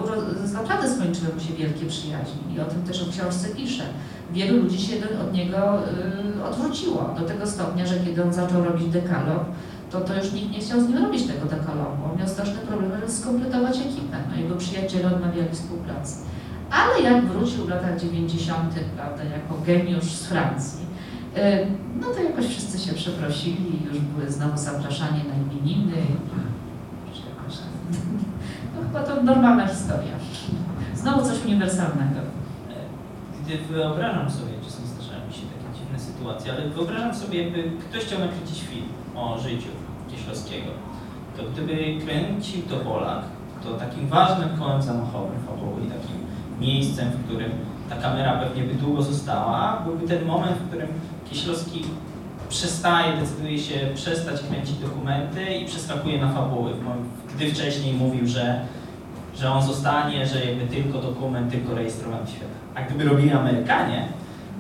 naprawdę 0.53 0.89
skończyły 0.89 1.33
mu 1.33 1.39
się 1.39 1.53
wielkie 1.53 1.85
przyjaźnie 1.85 2.55
i 2.55 2.59
o 2.59 2.65
tym 2.65 2.83
też 2.83 3.03
w 3.03 3.11
książce 3.11 3.49
pisze. 3.49 3.83
Wielu 4.31 4.63
ludzi 4.63 4.81
się 4.81 4.95
od 5.21 5.33
niego 5.33 5.79
y, 6.37 6.43
odwróciło 6.43 7.15
do 7.19 7.25
tego 7.25 7.47
stopnia, 7.47 7.85
że 7.85 7.99
kiedy 7.99 8.23
on 8.23 8.33
zaczął 8.33 8.63
robić 8.63 8.87
dekalog, 8.87 9.45
to, 9.91 10.01
to 10.01 10.15
już 10.15 10.31
nikt 10.33 10.51
nie 10.51 10.59
chciał 10.59 10.81
z 10.81 10.87
nim 10.87 10.97
robić 10.97 11.27
tego 11.27 11.45
dekalogu. 11.45 12.03
On 12.11 12.19
miał 12.19 12.27
straszne 12.27 12.55
problemy, 12.55 12.95
żeby 12.99 13.11
skompletować 13.11 13.77
ekipę. 13.77 14.17
No, 14.29 14.41
jego 14.41 14.55
przyjaciele 14.55 15.07
odmawiali 15.15 15.49
współpracy. 15.51 16.15
Ale 16.71 17.01
jak 17.01 17.25
wrócił 17.25 17.65
w 17.65 17.69
latach 17.69 17.99
90., 17.99 18.73
prawda, 18.95 19.23
jako 19.23 19.61
geniusz 19.65 20.03
z 20.03 20.25
Francji, 20.25 20.85
No 22.01 22.07
to 22.07 22.23
jakoś 22.23 22.45
wszyscy 22.45 22.80
się 22.80 22.93
przeprosili 22.93 23.80
już 23.86 23.99
były 23.99 24.32
znowu 24.32 24.57
zapraszanie 24.57 25.23
na 25.23 25.36
imieniny. 25.36 25.95
jakoś. 25.95 27.57
No 28.75 28.82
chyba 28.88 29.03
to 29.03 29.23
normalna 29.23 29.67
historia. 29.67 30.13
Znowu 30.95 31.21
coś 31.25 31.45
uniwersalnego. 31.45 32.19
Gdy 33.43 33.57
wyobrażam 33.57 34.30
sobie, 34.32 34.51
czasem 34.65 34.86
zdarzają 34.86 35.27
mi 35.27 35.34
się 35.34 35.41
takie 35.41 35.80
dziwne 35.80 35.99
sytuacje, 35.99 36.51
ale 36.53 36.69
wyobrażam 36.69 37.15
sobie, 37.15 37.43
jakby 37.43 37.63
ktoś 37.89 38.03
chciał 38.03 38.19
nakręcić 38.19 38.61
film 38.61 38.86
o 39.15 39.39
życiu 39.39 39.69
Kieślowskiego, 40.11 40.71
to 41.38 41.43
gdyby 41.51 42.05
kręcił 42.05 42.61
to 42.61 42.75
Polak, 42.77 43.21
to 43.63 43.73
takim 43.73 44.07
ważnym 44.07 44.49
kołem 44.59 44.82
zamachowym 44.82 45.39
fabuły 45.47 45.82
takim 45.82 46.17
miejscem, 46.59 47.09
w 47.11 47.25
którym 47.25 47.51
ta 47.89 47.95
kamera 47.95 48.39
pewnie 48.39 48.63
by 48.63 48.73
długo 48.73 49.01
została, 49.01 49.82
byłby 49.86 50.07
ten 50.07 50.25
moment, 50.25 50.57
w 50.57 50.67
którym 50.67 50.88
Kieślowski 51.30 51.86
przestaje, 52.49 53.17
decyduje 53.17 53.59
się 53.59 53.75
przestać 53.95 54.41
kręcić 54.41 54.75
dokumenty 54.75 55.45
i 55.55 55.65
przeskakuje 55.65 56.21
na 56.21 56.34
fabuły. 56.34 56.71
Gdy 57.36 57.51
wcześniej 57.51 57.93
mówił, 57.93 58.27
że, 58.27 58.61
że 59.38 59.51
on 59.51 59.63
zostanie, 59.63 60.27
że 60.27 60.45
jakby 60.45 60.75
tylko 60.75 60.99
dokument, 60.99 61.51
tylko 61.51 61.75
rejestrowanie 61.75 62.27
świata. 62.27 62.59
A 62.75 62.82
gdyby 62.82 63.03
robili 63.03 63.32
Amerykanie, 63.32 64.07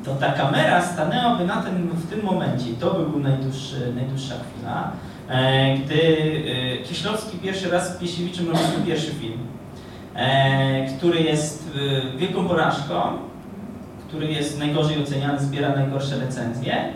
to 0.05 0.15
ta 0.15 0.31
kamera 0.31 0.81
stanęłaby 0.81 1.45
na 1.45 1.61
tym, 1.61 1.87
w 1.87 2.09
tym 2.09 2.25
momencie, 2.25 2.65
to 2.79 2.93
by 2.93 3.09
był 3.09 3.19
najdłuższy, 3.19 3.93
najdłuższa 3.95 4.35
chwila, 4.35 4.91
e, 5.29 5.77
gdy 5.77 6.01
e, 6.81 6.83
Kieślowski 6.83 7.37
pierwszy 7.37 7.69
raz 7.69 7.95
z 7.95 7.97
Piesiewiczem 7.97 8.47
robił 8.47 8.85
pierwszy 8.85 9.11
film, 9.11 9.39
e, 10.15 10.97
który 10.97 11.21
jest 11.21 11.69
wielką 12.17 12.47
porażką, 12.47 13.17
który 14.09 14.27
jest 14.27 14.59
najgorzej 14.59 15.03
oceniany, 15.03 15.39
zbiera 15.39 15.75
najgorsze 15.75 16.19
recenzje, 16.19 16.93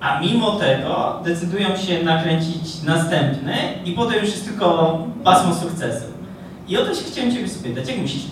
a 0.00 0.20
mimo 0.20 0.50
tego 0.52 1.20
decydują 1.24 1.76
się 1.76 2.02
nakręcić 2.02 2.82
następny 2.82 3.54
i 3.84 3.92
potem 3.92 4.14
już 4.14 4.30
jest 4.30 4.44
tylko 4.44 4.98
pasmo 5.24 5.54
sukcesu. 5.54 6.04
I 6.68 6.76
o 6.76 6.84
to 6.84 6.94
się 6.94 7.04
chciałem 7.04 7.32
Ciebie 7.32 7.48
spytać, 7.48 7.88
jak 7.88 7.98
myślisz, 7.98 8.24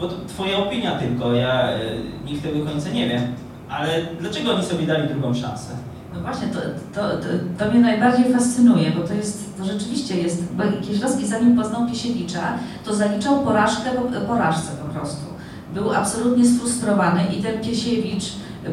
bo 0.00 0.08
to 0.08 0.14
Twoja 0.28 0.58
opinia 0.58 0.98
tylko, 0.98 1.32
ja 1.32 1.68
e, 1.68 1.78
nikt 2.24 2.42
tego 2.42 2.64
końca 2.64 2.90
nie 2.90 3.08
wiem, 3.08 3.22
ale 3.68 3.88
dlaczego 4.20 4.54
oni 4.54 4.64
sobie 4.64 4.86
dali 4.86 5.08
drugą 5.08 5.34
szansę? 5.34 5.72
No 6.14 6.20
właśnie, 6.20 6.48
to, 6.48 6.60
to, 6.94 7.16
to, 7.16 7.28
to 7.58 7.70
mnie 7.70 7.80
najbardziej 7.80 8.32
fascynuje, 8.32 8.90
bo 8.90 9.08
to 9.08 9.14
jest, 9.14 9.58
to 9.58 9.64
rzeczywiście 9.64 10.16
jest, 10.16 10.52
bo 10.52 10.62
Kieślowski 10.86 11.26
zanim 11.26 11.56
poznał 11.56 11.86
Piesiewicza, 11.88 12.58
to 12.84 12.94
zaliczał 12.94 13.44
porażkę 13.44 13.90
po, 13.90 14.26
porażce 14.26 14.72
po 14.82 14.98
prostu. 14.98 15.33
Był 15.74 15.92
absolutnie 15.92 16.46
sfrustrowany 16.46 17.24
i 17.38 17.42
ten 17.42 17.60
Piesiewicz 17.60 18.24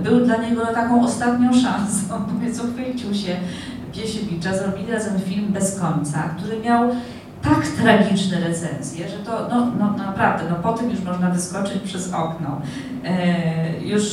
był 0.04 0.26
dla 0.26 0.38
niego 0.38 0.66
taką 0.66 1.06
ostatnią 1.06 1.54
szansą, 1.54 2.24
więc 2.42 2.60
uchwycił 2.60 3.14
się 3.14 3.36
Piesiewicza, 3.94 4.58
zrobili 4.58 4.92
razem 4.92 5.20
film 5.20 5.54
Bez 5.54 5.80
końca, 5.80 6.24
który 6.38 6.60
miał 6.60 6.90
tak 7.42 7.68
tragiczne 7.68 8.40
recenzje, 8.40 9.10
że 9.10 9.18
to 9.18 9.48
no, 9.50 9.68
no, 9.80 9.98
naprawdę, 9.98 10.44
no 10.50 10.56
po 10.56 10.74
tym 10.74 10.90
już 10.92 11.04
można 11.04 11.30
wyskoczyć 11.30 11.82
przez 11.84 12.14
okno. 12.14 12.62
E, 13.06 13.84
już 13.84 14.04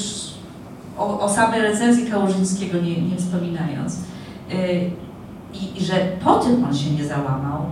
o, 0.98 1.20
o 1.20 1.28
samej 1.28 1.60
recenzji 1.60 2.10
Kałużyńskiego 2.10 2.78
nie, 2.78 3.02
nie 3.02 3.16
wspominając. 3.16 3.96
Yy, 4.50 4.90
I, 5.54 5.80
I 5.80 5.84
że 5.84 5.94
po 6.24 6.34
tym 6.34 6.64
on 6.64 6.76
się 6.76 6.90
nie 6.90 7.04
załamał, 7.04 7.62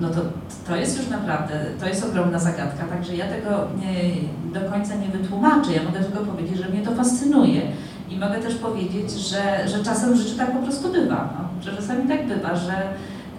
no 0.00 0.08
to, 0.10 0.20
to 0.68 0.76
jest 0.76 0.98
już 0.98 1.08
naprawdę, 1.08 1.54
to 1.80 1.86
jest 1.86 2.04
ogromna 2.04 2.38
zagadka, 2.38 2.84
także 2.84 3.16
ja 3.16 3.24
tego 3.26 3.50
nie, 3.80 4.60
do 4.60 4.70
końca 4.70 4.94
nie 4.94 5.08
wytłumaczę, 5.08 5.72
ja 5.72 5.82
mogę 5.82 6.00
tylko 6.00 6.24
powiedzieć, 6.24 6.58
że 6.58 6.68
mnie 6.68 6.82
to 6.82 6.94
fascynuje. 6.94 7.60
I 8.10 8.16
mogę 8.16 8.34
też 8.34 8.54
powiedzieć, 8.54 9.10
że, 9.10 9.68
że 9.68 9.84
czasem 9.84 10.12
w 10.12 10.16
życiu 10.16 10.36
tak 10.38 10.52
po 10.52 10.62
prostu 10.62 10.92
bywa, 10.92 11.28
no, 11.38 11.62
że 11.62 11.76
czasami 11.76 12.08
tak 12.08 12.26
bywa, 12.26 12.56
że, 12.56 12.74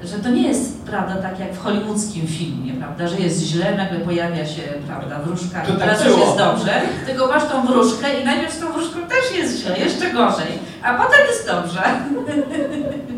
że 0.03 0.19
to 0.19 0.29
nie 0.29 0.47
jest 0.47 0.83
prawda 0.83 1.15
tak 1.15 1.39
jak 1.39 1.53
w 1.53 1.59
hollywoodzkim 1.59 2.27
filmie, 2.27 2.73
prawda, 2.73 3.07
że 3.07 3.19
jest 3.19 3.41
źle, 3.41 3.77
nagle 3.77 3.99
pojawia 3.99 4.45
się 4.45 4.61
prawda, 4.87 5.19
wróżka. 5.19 5.63
I 5.63 5.67
tak 5.67 5.79
teraz 5.79 6.05
już 6.05 6.13
było. 6.13 6.25
jest 6.25 6.37
dobrze, 6.37 6.81
tylko 7.05 7.27
masz 7.27 7.45
tą 7.45 7.65
wróżkę 7.65 8.21
i 8.21 8.25
najpierw 8.25 8.53
z 8.53 8.59
tą 8.59 8.71
wróżką 8.71 8.99
też 8.99 9.37
jest 9.37 9.59
źle, 9.59 9.79
jeszcze 9.79 10.11
gorzej, 10.11 10.59
a 10.83 10.93
potem 10.93 11.19
jest 11.27 11.47
dobrze. 11.47 11.81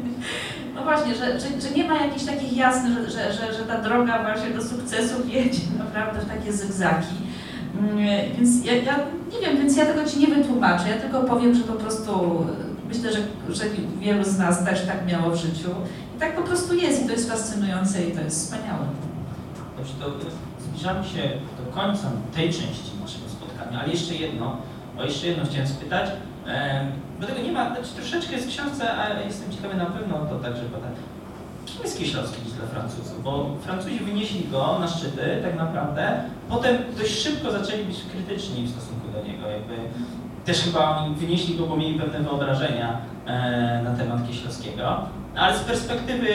Właśnie, 0.86 1.16
że, 1.16 1.40
że, 1.40 1.62
że 1.62 1.76
nie 1.76 1.84
ma 1.84 1.96
jakichś 2.06 2.26
takich 2.26 2.58
jasnych, 2.58 3.10
że, 3.10 3.34
że, 3.34 3.54
że, 3.54 3.64
ta 3.68 3.82
droga 3.82 4.24
właśnie 4.24 4.50
do 4.50 4.64
sukcesu 4.64 5.16
jedzie 5.34 5.62
naprawdę 5.80 6.20
w 6.20 6.30
takie 6.30 6.54
zygzaki. 6.54 7.16
Mm, 7.80 7.98
Więc 8.38 8.66
ja, 8.66 8.74
ja 8.74 9.00
nie 9.34 9.48
wiem, 9.48 9.58
więc 9.58 9.78
ja 9.78 9.86
tego 9.86 10.06
Ci 10.06 10.20
nie 10.20 10.28
wytłumaczę, 10.28 10.90
ja 10.90 10.98
tylko 10.98 11.24
powiem, 11.24 11.56
że 11.56 11.64
po 11.64 11.74
prostu 11.74 12.12
e, 12.12 12.88
myślę, 12.88 13.14
że, 13.14 13.20
że 13.50 13.64
wielu 14.00 14.24
z 14.24 14.38
nas 14.38 14.66
też 14.66 14.86
tak 14.86 15.08
miało 15.08 15.32
w 15.32 15.36
życiu 15.36 15.70
i 16.16 16.20
tak 16.20 16.36
po 16.36 16.42
prostu 16.42 16.74
jest 16.76 17.04
i 17.04 17.06
to 17.06 17.12
jest 17.12 17.30
fascynujące 17.30 18.04
i 18.06 18.12
to 18.12 18.22
jest 18.22 18.44
wspaniałe. 18.44 18.86
Dobrze, 19.78 19.94
to 20.00 20.12
zbliżamy 20.64 21.04
się 21.04 21.22
do 21.66 21.82
końca 21.82 22.08
tej 22.36 22.48
części 22.48 22.92
naszego 23.02 23.30
spotkania, 23.30 23.80
ale 23.80 23.92
jeszcze 23.92 24.16
jedno, 24.16 24.58
o 24.98 25.04
jeszcze 25.04 25.28
jedno 25.28 25.46
chciałem 25.46 25.68
spytać, 25.68 26.10
bo 27.20 27.28
tego 27.28 27.42
nie 27.42 27.52
ma, 27.52 27.70
znaczy 27.70 27.96
troszeczkę 27.96 28.34
jest 28.34 28.48
w 28.48 28.50
książce, 28.50 28.98
a 28.98 29.20
jestem 29.22 29.52
ciekawy 29.52 29.76
na 29.76 29.86
pewno 29.86 30.18
to 30.18 30.40
także 30.40 30.64
badać. 30.64 30.96
Kim 31.66 31.84
jest 31.84 32.00
Kieślowski 32.00 32.42
dla 32.58 32.68
Francuzów? 32.68 33.24
Bo 33.24 33.56
Francuzi 33.62 34.00
wynieśli 34.00 34.48
go 34.48 34.80
na 34.80 34.88
szczyty 34.88 35.42
tak 35.44 35.58
naprawdę, 35.58 36.24
potem 36.50 36.78
dość 36.98 37.22
szybko 37.24 37.52
zaczęli 37.52 37.84
być 37.84 37.98
krytyczni 38.12 38.64
w 38.64 38.70
stosunku 38.70 39.08
do 39.14 39.28
niego, 39.28 39.48
jakby 39.48 39.76
też 40.46 40.62
chyba 40.62 41.10
wynieśli 41.10 41.58
go, 41.58 41.68
bo 41.68 41.78
mieli 41.78 42.00
pewne 42.00 42.20
wyobrażenia 42.20 42.98
e, 43.26 43.82
na 43.84 43.96
temat 43.96 44.28
Kieślowskiego, 44.28 44.98
ale 45.36 45.58
z 45.58 45.62
perspektywy 45.62 46.28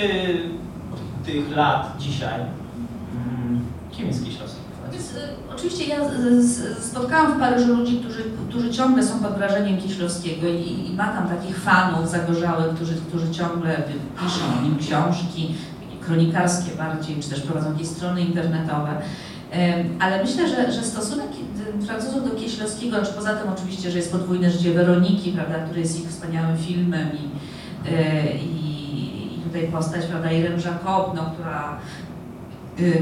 tych 1.24 1.57
lat 1.57 1.95
dzisiaj, 1.99 2.41
mm, 3.14 3.64
kim 3.91 4.07
jest 4.07 4.24
Kieślowski? 4.24 4.50
Oczywiście 5.55 5.85
ja 5.87 5.97
spotkałam 6.81 7.37
w 7.37 7.41
Paryżu 7.41 7.75
ludzi, 7.75 8.01
którzy, 8.01 8.23
którzy 8.49 8.71
ciągle 8.71 9.03
są 9.03 9.19
pod 9.19 9.35
wrażeniem 9.35 9.81
Kieślowskiego 9.81 10.49
i, 10.49 10.87
i 10.91 10.95
ma 10.97 11.09
tam 11.09 11.29
takich 11.29 11.57
fanów 11.59 12.11
zagorzałych, 12.11 12.75
którzy, 12.75 12.95
którzy 12.95 13.31
ciągle 13.31 13.83
piszą 14.21 14.59
o 14.59 14.63
nim 14.63 14.79
książki, 14.79 15.55
kronikarskie 16.01 16.77
bardziej, 16.77 17.17
czy 17.23 17.31
też 17.31 17.41
prowadzą 17.41 17.73
jakieś 17.73 17.89
strony 17.89 18.21
internetowe. 18.21 19.03
Ale 20.01 20.23
myślę, 20.23 20.49
że, 20.49 20.73
że 20.73 20.83
stosunek 20.83 21.27
Francuzów 21.87 22.31
do 22.31 22.37
Kieślowskiego, 22.37 22.97
czy 23.07 23.13
poza 23.13 23.35
tym 23.35 23.53
oczywiście, 23.53 23.91
że 23.91 23.99
jest 23.99 24.13
podwójne 24.13 24.51
życie 24.51 24.73
Weroniki, 24.73 25.33
prawda, 25.33 25.55
który 25.59 25.81
jest 25.81 26.01
ich 26.01 26.09
wspaniałym 26.09 26.59
filmem 26.59 27.09
i, 27.13 27.25
y, 27.89 28.39
i, 28.39 29.37
i 29.37 29.41
tutaj 29.41 29.69
postać, 29.69 30.07
prawda, 30.07 30.33
Irene 30.33 30.63
Jacob, 30.63 31.13
no, 31.15 31.31
która 31.35 31.79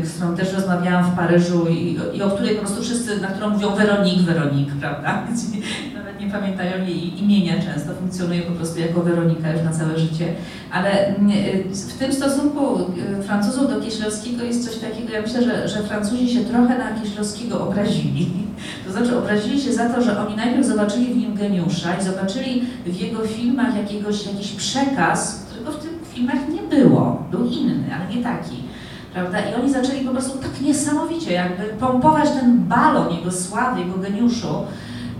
z 0.05 0.12
którą 0.12 0.37
też 0.37 0.53
rozmawiałam 0.53 1.05
w 1.05 1.16
Paryżu 1.16 1.69
i, 1.69 1.99
i 2.14 2.23
o 2.23 2.31
której 2.31 2.55
po 2.55 2.61
prostu 2.61 2.83
wszyscy, 2.83 3.21
na 3.21 3.29
którą 3.29 3.51
mówią 3.51 3.75
Weronik, 3.75 4.21
Weronik, 4.21 4.69
prawda? 4.81 5.23
Nawet 5.97 6.21
nie 6.21 6.31
pamiętają 6.31 6.87
jej 6.87 7.23
imienia 7.23 7.55
często, 7.55 7.95
funkcjonuje 7.95 8.43
po 8.43 8.53
prostu 8.53 8.81
jako 8.81 9.01
Weronika 9.01 9.53
już 9.53 9.62
na 9.62 9.73
całe 9.73 9.99
życie. 9.99 10.35
Ale 10.73 11.07
mm, 11.07 11.31
y, 11.31 11.64
w 11.75 11.99
tym 11.99 12.12
stosunku 12.12 12.79
y, 13.21 13.23
Francuzów 13.23 13.71
do 13.71 13.81
Kieślowskiego 13.81 14.45
jest 14.45 14.71
coś 14.71 14.79
takiego, 14.79 15.12
ja 15.12 15.23
myślę, 15.23 15.43
że, 15.43 15.69
że 15.69 15.83
Francuzi 15.83 16.35
się 16.35 16.41
trochę 16.41 16.79
na 16.79 17.01
Kieślowskiego 17.01 17.69
obrazili. 17.69 18.29
To 18.87 18.93
znaczy 18.93 19.19
obrazili 19.19 19.61
się 19.61 19.73
za 19.73 19.89
to, 19.89 20.03
że 20.03 20.27
oni 20.27 20.37
najpierw 20.37 20.66
zobaczyli 20.66 21.14
w 21.14 21.16
nim 21.16 21.35
geniusza 21.35 21.97
i 22.01 22.05
zobaczyli 22.05 22.62
w 22.87 23.01
jego 23.01 23.19
filmach 23.19 23.77
jakiegoś, 23.77 24.27
jakiś 24.27 24.53
przekaz, 24.53 25.47
którego 25.47 25.73
w 25.73 25.83
tych 25.83 25.91
filmach 26.14 26.49
nie 26.49 26.77
było. 26.77 27.23
Był 27.31 27.47
inny, 27.47 27.85
ale 27.95 28.16
nie 28.16 28.23
taki 28.23 28.68
prawda? 29.13 29.39
I 29.41 29.55
oni 29.55 29.73
zaczęli 29.73 30.05
po 30.05 30.11
prostu 30.11 30.39
tak 30.39 30.61
niesamowicie 30.61 31.33
jakby 31.33 31.65
pompować 31.65 32.31
ten 32.31 32.59
balon 32.59 33.15
jego 33.15 33.33
sławy, 33.33 33.81
jego 33.81 33.99
geniuszu, 33.99 34.49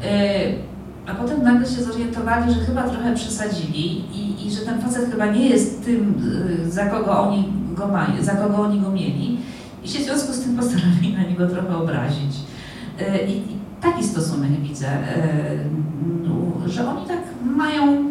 yy, 0.03 0.09
a 1.07 1.15
potem 1.15 1.43
nagle 1.43 1.67
się 1.67 1.83
zorientowali, 1.83 2.55
że 2.55 2.61
chyba 2.61 2.83
trochę 2.83 3.15
przesadzili 3.15 4.05
i, 4.17 4.47
i 4.47 4.51
że 4.51 4.61
ten 4.61 4.81
facet 4.81 5.11
chyba 5.11 5.27
nie 5.27 5.49
jest 5.49 5.85
tym, 5.85 6.23
yy, 6.65 6.71
za 6.71 6.87
kogo 6.87 7.21
oni 7.21 7.53
go 7.75 7.89
mają, 7.89 8.23
za 8.23 8.33
kogo 8.33 8.57
oni 8.57 8.81
go 8.81 8.91
mieli 8.91 9.39
i 9.85 9.89
się 9.89 9.99
w 9.99 10.03
związku 10.03 10.33
z 10.33 10.41
tym 10.41 10.57
postanowili 10.57 11.15
na 11.15 11.23
niego 11.23 11.47
trochę 11.47 11.77
obrazić. 11.77 12.37
Yy, 12.99 13.27
I, 13.27 13.37
i 13.37 13.59
taki 13.81 14.05
stosunek 14.05 14.51
widzę, 14.51 14.89
no, 16.23 16.69
że 16.69 16.91
oni 16.91 17.07
tak 17.07 17.21
mają 17.57 18.09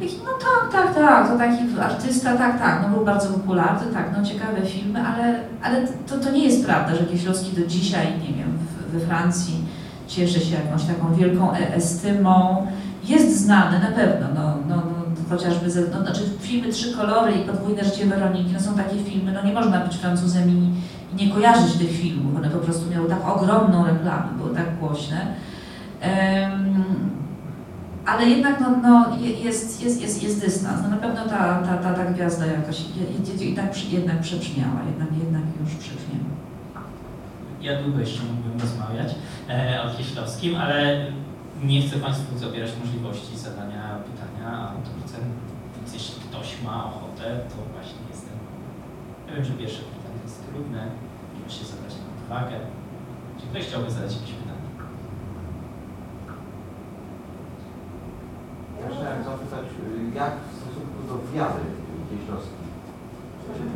No 0.00 0.30
tak, 0.40 0.72
tak, 0.72 0.94
tak, 0.94 1.28
to 1.28 1.38
taki 1.38 1.80
artysta, 1.80 2.36
tak, 2.36 2.58
tak, 2.58 2.82
no 2.82 2.96
był 2.96 3.04
bardzo 3.04 3.28
popularny, 3.28 3.92
tak, 3.92 4.16
no 4.16 4.24
ciekawe 4.24 4.62
filmy, 4.62 5.02
ale, 5.06 5.40
ale 5.62 5.86
to, 5.86 6.18
to 6.18 6.30
nie 6.30 6.44
jest 6.44 6.64
prawda, 6.64 6.96
że 6.96 7.04
Kieślowski 7.04 7.56
do 7.56 7.66
dzisiaj, 7.66 8.06
nie 8.06 8.34
wiem, 8.34 8.58
we 8.92 9.00
Francji 9.00 9.64
cieszy 10.10 10.40
się 10.40 10.54
jakąś 10.54 10.84
taką 10.84 11.14
wielką 11.14 11.52
e- 11.52 11.74
estymą. 11.74 12.66
Jest 13.04 13.40
znany 13.44 13.78
na 13.78 13.90
pewno, 13.90 14.26
no, 14.34 14.56
no, 14.68 14.76
no 14.76 15.36
chociażby, 15.36 15.70
ze, 15.70 15.80
no, 15.80 16.00
znaczy 16.00 16.20
filmy 16.40 16.72
Trzy 16.72 16.96
kolory 16.96 17.32
i 17.32 17.44
Podwójne 17.44 17.84
życie 17.84 18.06
Weroniki, 18.06 18.52
no 18.52 18.60
są 18.60 18.74
takie 18.74 18.96
filmy, 18.96 19.32
no 19.32 19.42
nie 19.42 19.52
można 19.52 19.80
być 19.80 19.96
Francuzem 19.96 20.50
i, 20.50 20.70
i 21.12 21.26
nie 21.26 21.34
kojarzyć 21.34 21.72
tych 21.72 21.90
filmów, 21.90 22.36
one 22.36 22.50
po 22.50 22.58
prostu 22.58 22.90
miały 22.90 23.08
tak 23.08 23.28
ogromną 23.28 23.86
reklamę, 23.86 24.28
były 24.38 24.54
tak 24.54 24.78
głośne. 24.78 25.26
Em, 26.00 27.19
ale 28.06 28.26
jednak 28.26 28.60
no, 28.60 28.70
no, 28.82 29.16
je- 29.16 29.30
jest, 29.40 29.82
jest, 29.82 30.02
jest, 30.02 30.22
jest 30.22 30.40
dystans. 30.40 30.82
No, 30.82 30.88
na 30.88 30.96
pewno 30.96 31.24
ta, 31.24 31.62
ta, 31.62 31.76
ta, 31.76 31.94
ta 31.94 32.04
gwiazda 32.04 32.46
jakoś 32.46 32.80
je- 32.80 33.34
je- 33.36 33.44
jednak, 33.48 33.92
jednak 33.92 34.20
przebrzmiała, 34.20 34.80
jednak, 34.90 35.08
jednak 35.24 35.42
już 35.60 35.70
przebrzmiała. 35.74 36.30
Ja 37.60 37.82
długo 37.82 37.98
jeszcze 38.00 38.22
mógłbym 38.24 38.60
rozmawiać 38.60 39.14
e, 39.48 39.82
o 39.82 39.96
Kieślowskim, 39.96 40.56
ale 40.56 41.06
nie 41.64 41.82
chcę 41.82 41.96
Państwu 41.96 42.38
zabierać 42.38 42.70
możliwości 42.84 43.38
zadania 43.38 43.82
pytania, 44.08 44.46
a 44.58 44.68
autorce, 44.70 45.16
więc 45.76 45.94
jeśli 45.94 46.14
ktoś 46.20 46.48
ma 46.64 46.84
ochotę, 46.84 47.24
to 47.50 47.56
właśnie 47.74 48.00
jestem. 48.10 48.36
Ja 49.28 49.34
wiem, 49.34 49.44
że 49.44 49.52
pierwsze 49.52 49.82
pytanie 49.94 50.20
jest 50.26 50.38
trudne, 50.46 50.82
żeby 51.36 51.50
się 51.56 51.64
zadać 51.72 51.92
na 52.00 52.06
odwagę. 52.18 52.56
Czy 53.38 53.44
ktoś 53.46 53.62
chciałby 53.66 53.90
zadać 53.90 54.12
jakieś 54.16 54.34
Ja 58.82 58.86
chciałem 58.94 59.24
zapytać, 59.30 59.64
y, 59.64 60.16
jak 60.20 60.32
w 60.48 60.52
stosunku 60.60 60.98
do 61.08 61.14
wiary 61.34 61.64
jeździowskiej? 62.12 62.60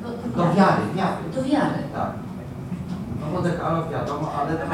Do, 0.02 0.08
do, 0.08 0.36
do 0.36 0.54
wiary, 0.56 0.82
wiary. 0.96 1.22
Do 1.36 1.42
wiary. 1.50 1.80
Tak. 1.94 2.12
No 3.20 3.26
bo 3.32 3.42
tak, 3.42 3.52
dekalow 3.52 3.90
wiadomo, 3.90 4.32
ale 4.32 4.56
to 4.56 4.64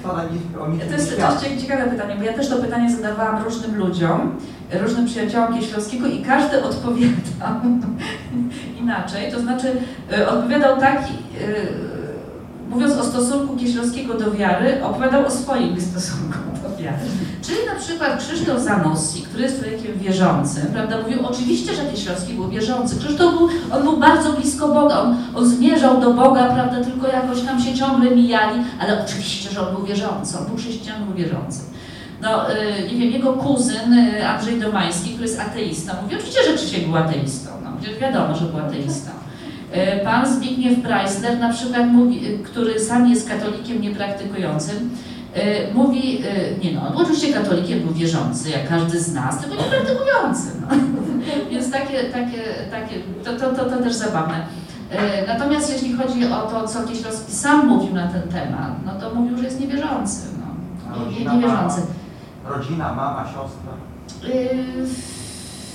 wcale 0.00 0.30
nic 0.30 0.42
To 0.88 0.92
jest, 0.92 1.16
to 1.16 1.48
jest 1.48 1.62
ciekawe 1.62 1.90
pytanie, 1.90 2.14
bo 2.18 2.24
ja 2.24 2.32
też 2.32 2.48
to 2.48 2.56
pytanie 2.56 2.96
zadawałam 2.96 3.44
różnym 3.44 3.76
ludziom, 3.76 4.36
różnym 4.72 5.06
przyjaciołom 5.06 5.54
Kieślowskiego 5.54 6.06
i 6.06 6.22
każdy 6.22 6.62
odpowiadał 6.70 7.60
inaczej. 8.80 9.32
To 9.32 9.40
znaczy 9.40 9.76
y, 10.18 10.28
odpowiadał 10.28 10.80
tak, 10.80 11.02
y, 11.02 11.90
mówiąc 12.68 12.92
o 12.92 13.04
stosunku 13.04 13.56
Kieślowskiego 13.56 14.14
do 14.14 14.30
wiary, 14.30 14.84
opowiadał 14.84 15.26
o 15.26 15.30
swoim 15.30 15.80
stosunku 15.80 16.38
do 16.62 16.82
wiary. 16.82 17.06
Czyli 17.42 17.58
na 17.74 17.80
przykład 17.80 18.18
Krzysztof 18.18 18.60
Zanussi, 18.60 19.22
który 19.22 19.42
jest 19.42 19.60
człowiekiem 19.60 19.98
wierzącym, 19.98 20.66
prawda, 20.72 21.02
mówił 21.02 21.26
oczywiście, 21.26 21.74
że 21.74 21.82
Kieślowski 21.84 22.34
był 22.34 22.48
wierzący. 22.48 22.96
Krzysztof 22.98 23.38
był, 23.38 23.48
on 23.72 23.82
był 23.82 23.96
bardzo 23.96 24.32
blisko 24.32 24.68
Boga, 24.68 25.00
on, 25.00 25.16
on 25.34 25.48
zmierzał 25.48 26.00
do 26.00 26.14
Boga, 26.14 26.44
prawda, 26.44 26.84
tylko 26.84 27.08
jakoś 27.08 27.40
tam 27.40 27.60
się 27.62 27.74
ciągle 27.74 28.10
mijali, 28.10 28.62
ale 28.80 29.04
oczywiście, 29.04 29.50
że 29.50 29.68
on 29.68 29.74
był 29.74 29.84
wierzący, 29.84 30.38
on 30.38 30.46
był 30.46 30.56
chrześcijanin, 30.56 31.06
był 31.06 31.14
wierzący. 31.14 31.60
No, 32.22 32.50
y, 32.50 32.54
nie 32.92 32.98
wiem, 33.00 33.10
jego 33.10 33.32
kuzyn 33.32 33.92
y, 33.92 34.26
Andrzej 34.26 34.60
Domański, 34.60 35.10
który 35.10 35.26
jest 35.28 35.40
ateistą, 35.40 35.92
mówi 36.02 36.14
oczywiście, 36.14 36.40
że 36.44 36.56
Krzysiek 36.56 36.86
był 36.86 36.96
ateistą, 36.96 37.50
no, 37.64 37.70
wiadomo, 38.00 38.36
że 38.36 38.44
był 38.44 38.58
ateistą. 38.58 39.10
Y, 40.00 40.04
Pan 40.04 40.34
Zbigniew 40.34 40.82
Preissner 40.82 41.38
na 41.38 41.52
przykład 41.52 41.86
mówi, 41.86 42.38
który 42.44 42.80
sam 42.80 43.08
jest 43.08 43.28
katolikiem 43.28 43.82
niepraktykującym, 43.82 44.90
mówi, 45.74 46.24
y, 46.26 46.64
nie 46.64 46.72
no, 46.72 46.92
oczywiście 46.94 47.32
katolikiem, 47.32 47.80
był 47.80 47.94
wierzący, 47.94 48.50
jak 48.50 48.68
każdy 48.68 49.00
z 49.00 49.14
nas, 49.14 49.40
tylko 49.40 49.54
niepraktykujący. 49.56 50.48
No. 50.60 50.66
Więc 51.50 51.70
takie, 51.70 52.04
takie, 52.04 52.42
takie 52.70 52.94
to, 53.24 53.32
to, 53.36 53.56
to, 53.56 53.70
to 53.70 53.82
też 53.82 53.94
zabawne. 53.94 54.46
Y, 54.92 54.96
Natomiast 55.26 55.72
jeśli 55.72 55.92
chodzi 55.92 56.26
o 56.26 56.42
to, 56.42 56.68
co 56.68 56.84
Kieślowski 56.84 57.32
sam 57.32 57.66
mówił 57.68 57.94
na 57.94 58.08
ten 58.08 58.22
temat, 58.22 58.72
no 58.86 58.92
to 59.00 59.14
mówił, 59.14 59.38
że 59.38 59.44
jest 59.44 59.60
niewierzący. 59.60 60.20
No. 60.40 60.96
Nie, 60.96 61.04
rodzina, 61.04 61.34
niewierzący. 61.34 61.82
Rodzina, 62.48 62.94
mama, 62.94 63.24
siostra. 63.24 63.72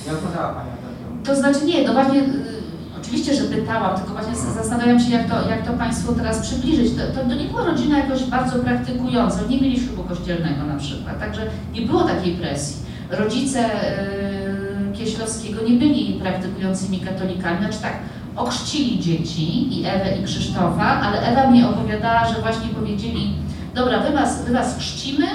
Nie 0.05 0.11
odpowiadała 0.13 0.53
Pani 0.53 0.69
na 0.69 0.75
temat. 0.75 1.23
To 1.25 1.35
znaczy 1.35 1.65
nie, 1.65 1.87
no 1.87 1.93
właśnie, 1.93 2.19
y, 2.19 2.63
oczywiście, 3.05 3.35
że 3.35 3.43
pytałam, 3.43 3.97
tylko 3.97 4.13
właśnie 4.13 4.35
zastanawiam 4.35 4.99
się, 4.99 5.11
jak 5.11 5.29
to, 5.29 5.49
jak 5.49 5.65
to 5.65 5.73
Państwu 5.73 6.13
teraz 6.13 6.39
przybliżyć. 6.39 6.93
To, 6.95 7.21
to, 7.21 7.29
to 7.29 7.35
nie 7.35 7.45
była 7.45 7.65
rodzina 7.65 7.97
jakoś 7.97 8.23
bardzo 8.23 8.59
praktykująca, 8.59 9.39
nie 9.49 9.61
mieli 9.61 9.79
ślubu 9.79 10.03
kościelnego 10.03 10.63
na 10.63 10.75
przykład, 10.75 11.19
także 11.19 11.41
nie 11.73 11.81
było 11.81 12.03
takiej 12.03 12.33
presji. 12.33 12.85
Rodzice 13.09 13.59
y, 13.65 14.93
Kieślowskiego 14.93 15.61
nie 15.61 15.77
byli 15.79 16.19
praktykującymi 16.21 16.99
katolikami, 16.99 17.59
znaczy 17.59 17.81
tak, 17.81 17.93
ochrzcili 18.35 18.99
dzieci, 18.99 19.79
i 19.79 19.85
Ewę, 19.85 20.17
i 20.17 20.23
Krzysztofa, 20.23 21.01
ale 21.01 21.21
Ewa 21.21 21.51
mi 21.51 21.63
opowiadała, 21.63 22.27
że 22.27 22.41
właśnie 22.41 22.67
powiedzieli, 22.67 23.33
dobra, 23.75 23.99
wy 23.99 24.11
was, 24.11 24.45
wy 24.45 24.53
was 24.53 24.77
chrzcimy, 24.77 25.27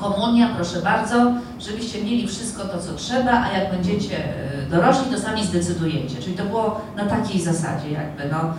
komunia, 0.00 0.48
proszę 0.56 0.80
bardzo, 0.80 1.32
żebyście 1.60 2.04
mieli 2.04 2.28
wszystko 2.28 2.64
to, 2.64 2.78
co 2.78 2.94
trzeba, 2.94 3.42
a 3.42 3.58
jak 3.58 3.70
będziecie 3.70 4.16
e, 4.18 4.70
dorośli, 4.70 5.12
to 5.12 5.18
sami 5.18 5.44
zdecydujecie. 5.44 6.16
Czyli 6.22 6.36
to 6.36 6.44
było 6.44 6.80
na 6.96 7.04
takiej 7.04 7.40
zasadzie 7.40 7.90
jakby, 7.92 8.22
no. 8.32 8.54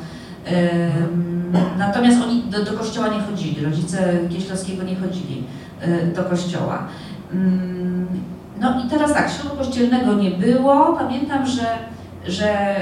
Natomiast 1.78 2.24
oni 2.24 2.44
do, 2.44 2.66
do 2.66 2.78
kościoła 2.78 3.08
nie 3.08 3.20
chodzili, 3.20 3.66
rodzice 3.66 4.14
Kieślowskiego 4.30 4.84
nie 4.84 4.96
chodzili 4.96 5.44
y, 5.88 6.14
do 6.16 6.24
kościoła. 6.24 6.88
Ym, 7.34 8.08
No 8.60 8.86
i 8.86 8.90
teraz 8.90 9.14
tak, 9.14 9.32
ślubu 9.32 9.56
kościelnego 9.56 10.14
nie 10.14 10.32
było. 10.32 10.96
Pamiętam, 11.00 11.48
że, 11.48 11.66
że 12.28 12.78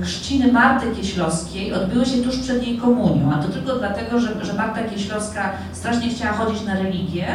y, 0.00 0.02
chrzciny 0.02 0.52
Marty 0.52 0.86
Kieślowskiej 0.96 1.72
odbyły 1.72 2.06
się 2.06 2.22
tuż 2.22 2.38
przed 2.38 2.66
jej 2.66 2.78
komunią, 2.78 3.32
a 3.32 3.42
to 3.42 3.48
tylko 3.48 3.76
dlatego, 3.76 4.20
że, 4.20 4.44
że 4.44 4.52
Marta 4.54 4.82
Kieślowska 4.82 5.52
strasznie 5.72 6.08
chciała 6.08 6.32
chodzić 6.32 6.64
na 6.64 6.74
religię, 6.74 7.26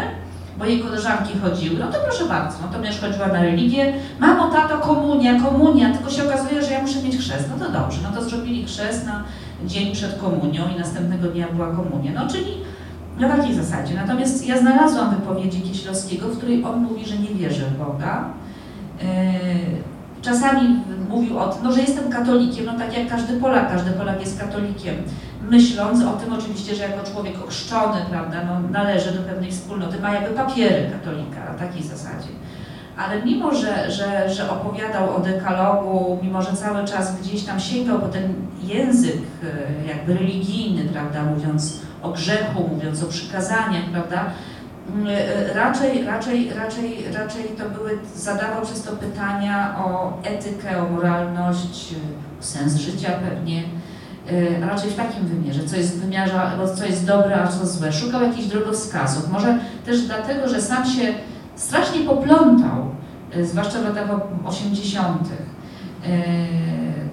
bo 0.59 0.65
jej 0.65 0.79
koleżanki 0.79 1.39
chodziły, 1.39 1.79
no 1.79 1.91
to 1.91 1.97
proszę 2.07 2.25
bardzo, 2.25 2.57
no 2.61 2.77
to 2.77 2.83
też 2.83 3.01
chodziła 3.01 3.27
na 3.27 3.41
religię, 3.41 3.93
mamo, 4.19 4.51
tato, 4.51 4.77
komunia, 4.77 5.39
komunia, 5.39 5.93
tylko 5.93 6.09
się 6.09 6.23
okazuje, 6.23 6.63
że 6.63 6.71
ja 6.71 6.81
muszę 6.81 7.03
mieć 7.03 7.17
chrzest, 7.17 7.49
no 7.49 7.65
to 7.65 7.71
dobrze, 7.71 7.99
no 8.03 8.19
to 8.19 8.29
zrobili 8.29 8.65
chrzest 8.65 9.05
na 9.05 9.23
dzień 9.65 9.93
przed 9.93 10.19
komunią 10.19 10.63
i 10.75 10.79
następnego 10.79 11.27
dnia 11.27 11.47
była 11.47 11.67
komunia, 11.67 12.11
no 12.15 12.29
czyli 12.29 12.57
na 13.19 13.29
takiej 13.29 13.55
zasadzie. 13.55 13.95
Natomiast 13.95 14.47
ja 14.47 14.59
znalazłam 14.59 15.15
wypowiedzi 15.15 15.61
Kieślowskiego, 15.61 16.27
w 16.27 16.37
której 16.37 16.63
on 16.63 16.79
mówi, 16.79 17.05
że 17.05 17.17
nie 17.17 17.29
wierzy 17.29 17.65
w 17.65 17.77
Boga. 17.77 18.25
Yy, 19.01 19.07
Czasami 20.23 20.79
mówił 21.09 21.39
o 21.39 21.47
tym, 21.47 21.63
no, 21.63 21.71
że 21.71 21.81
jestem 21.81 22.09
katolikiem, 22.09 22.65
no 22.65 22.73
tak 22.77 22.97
jak 22.97 23.09
każdy 23.09 23.39
Polak, 23.39 23.71
każdy 23.71 23.91
Polak 23.91 24.19
jest 24.19 24.39
katolikiem, 24.39 24.95
myśląc 25.49 26.03
o 26.03 26.13
tym 26.13 26.33
oczywiście, 26.33 26.75
że 26.75 26.83
jako 26.83 27.11
człowiek 27.11 27.43
ochrzczony, 27.43 27.97
prawda, 28.09 28.37
no, 28.45 28.69
należy 28.69 29.11
do 29.11 29.21
pewnej 29.21 29.51
wspólnoty, 29.51 29.99
ma 29.99 30.13
jakby 30.13 30.35
papiery 30.35 30.91
katolika 30.91 31.39
na 31.39 31.59
takiej 31.59 31.83
zasadzie. 31.83 32.29
Ale 32.97 33.25
mimo, 33.25 33.55
że, 33.55 33.91
że, 33.91 34.29
że 34.29 34.49
opowiadał 34.49 35.15
o 35.15 35.19
dekalogu, 35.19 36.19
mimo, 36.23 36.41
że 36.41 36.53
cały 36.53 36.85
czas 36.85 37.21
gdzieś 37.21 37.43
tam 37.43 37.59
sięgał 37.59 37.99
po 37.99 38.07
ten 38.07 38.33
język 38.63 39.21
e, 39.43 39.87
jakby 39.87 40.13
religijny, 40.13 40.83
prawda, 40.85 41.23
mówiąc 41.23 41.79
o 42.01 42.11
grzechu, 42.11 42.67
mówiąc 42.67 43.03
o 43.03 43.07
przykazaniach, 43.07 43.83
prawda, 43.91 44.25
mm, 44.95 45.07
e, 45.07 45.53
raczej, 45.53 46.03
raczej, 46.03 46.53
raczej, 46.53 47.05
raczej 47.13 47.43
to 47.43 47.69
były, 47.69 47.99
zadawał 48.15 48.61
przez 48.61 48.83
to 48.83 48.91
pytania 48.91 49.75
o 49.85 50.13
etykę, 50.23 50.83
o 50.83 50.89
moralność, 50.89 51.93
e, 51.93 52.39
o 52.39 52.43
sens 52.43 52.75
życia 52.75 53.09
pewnie, 53.29 53.63
e, 54.31 54.59
raczej 54.67 54.89
w 54.89 54.95
takim 54.95 55.25
wymiarze, 55.27 55.63
co 55.63 55.75
jest 55.75 55.97
w 55.97 56.01
wymiarze, 56.01 56.41
co 56.77 56.85
jest 56.85 57.05
dobre, 57.07 57.43
a 57.43 57.47
co 57.47 57.67
złe. 57.67 57.91
Szukał 57.93 58.21
jakichś 58.23 58.47
drogowskazów. 58.47 59.31
Może 59.31 59.59
też 59.85 60.01
dlatego, 60.01 60.47
że 60.49 60.61
sam 60.61 60.85
się 60.85 61.13
strasznie 61.55 61.99
poplątał, 62.01 62.85
e, 63.35 63.45
zwłaszcza 63.45 63.79
w 63.79 63.83
latach 63.83 64.11
o- 64.11 64.47
80. 64.49 65.27
e, 66.07 66.23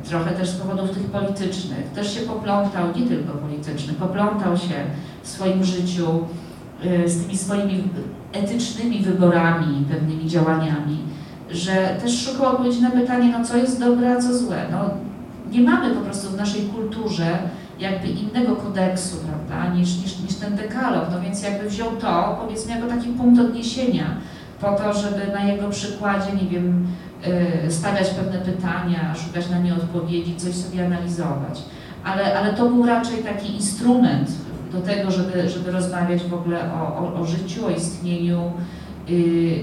Trochę 0.04 0.30
też 0.30 0.48
z 0.48 0.56
powodów 0.56 0.90
tych 0.90 1.02
politycznych. 1.06 1.90
Też 1.94 2.14
się 2.14 2.20
poplątał, 2.20 2.86
nie 2.96 3.06
tylko 3.08 3.32
politycznych, 3.32 3.96
poplątał 3.96 4.56
się 4.56 4.74
w 5.22 5.28
swoim 5.28 5.64
życiu 5.64 6.06
z 7.06 7.22
tymi 7.22 7.38
swoimi 7.38 7.84
etycznymi 8.32 9.02
wyborami, 9.02 9.84
pewnymi 9.90 10.26
działaniami, 10.28 10.98
że 11.50 11.96
też 12.02 12.24
szukał 12.26 12.46
odpowiedzi 12.52 12.82
na 12.82 12.90
pytanie, 12.90 13.34
no 13.38 13.44
co 13.44 13.56
jest 13.56 13.80
dobre, 13.80 14.16
a 14.16 14.20
co 14.20 14.38
złe. 14.38 14.56
No, 14.70 14.78
nie 15.50 15.60
mamy 15.60 15.94
po 15.94 16.00
prostu 16.00 16.30
w 16.30 16.36
naszej 16.36 16.62
kulturze 16.62 17.38
jakby 17.78 18.08
innego 18.08 18.56
kodeksu, 18.56 19.16
prawda, 19.16 19.74
niż, 19.74 20.02
niż, 20.02 20.18
niż 20.18 20.34
ten 20.34 20.56
dekalog, 20.56 21.04
no 21.12 21.20
więc 21.20 21.42
jakby 21.42 21.68
wziął 21.68 21.90
to, 21.96 22.38
powiedzmy, 22.42 22.74
jako 22.74 22.88
taki 22.88 23.08
punkt 23.08 23.40
odniesienia, 23.40 24.04
po 24.60 24.72
to, 24.72 24.94
żeby 24.94 25.32
na 25.32 25.44
jego 25.44 25.68
przykładzie, 25.68 26.32
nie 26.42 26.48
wiem, 26.48 26.86
y, 27.66 27.72
stawiać 27.72 28.08
pewne 28.10 28.38
pytania, 28.38 29.14
szukać 29.14 29.50
na 29.50 29.58
nie 29.58 29.74
odpowiedzi, 29.74 30.36
coś 30.36 30.54
sobie 30.54 30.86
analizować. 30.86 31.62
Ale, 32.04 32.38
ale 32.38 32.54
to 32.54 32.68
był 32.68 32.86
raczej 32.86 33.22
taki 33.24 33.54
instrument 33.54 34.30
do 34.72 34.80
tego, 34.80 35.10
żeby, 35.10 35.48
żeby 35.48 35.70
rozmawiać 35.70 36.22
w 36.22 36.34
ogóle 36.34 36.72
o, 36.74 36.98
o, 36.98 37.20
o 37.20 37.26
życiu, 37.26 37.66
o 37.66 37.70
istnieniu 37.70 38.52
y, 39.10 39.12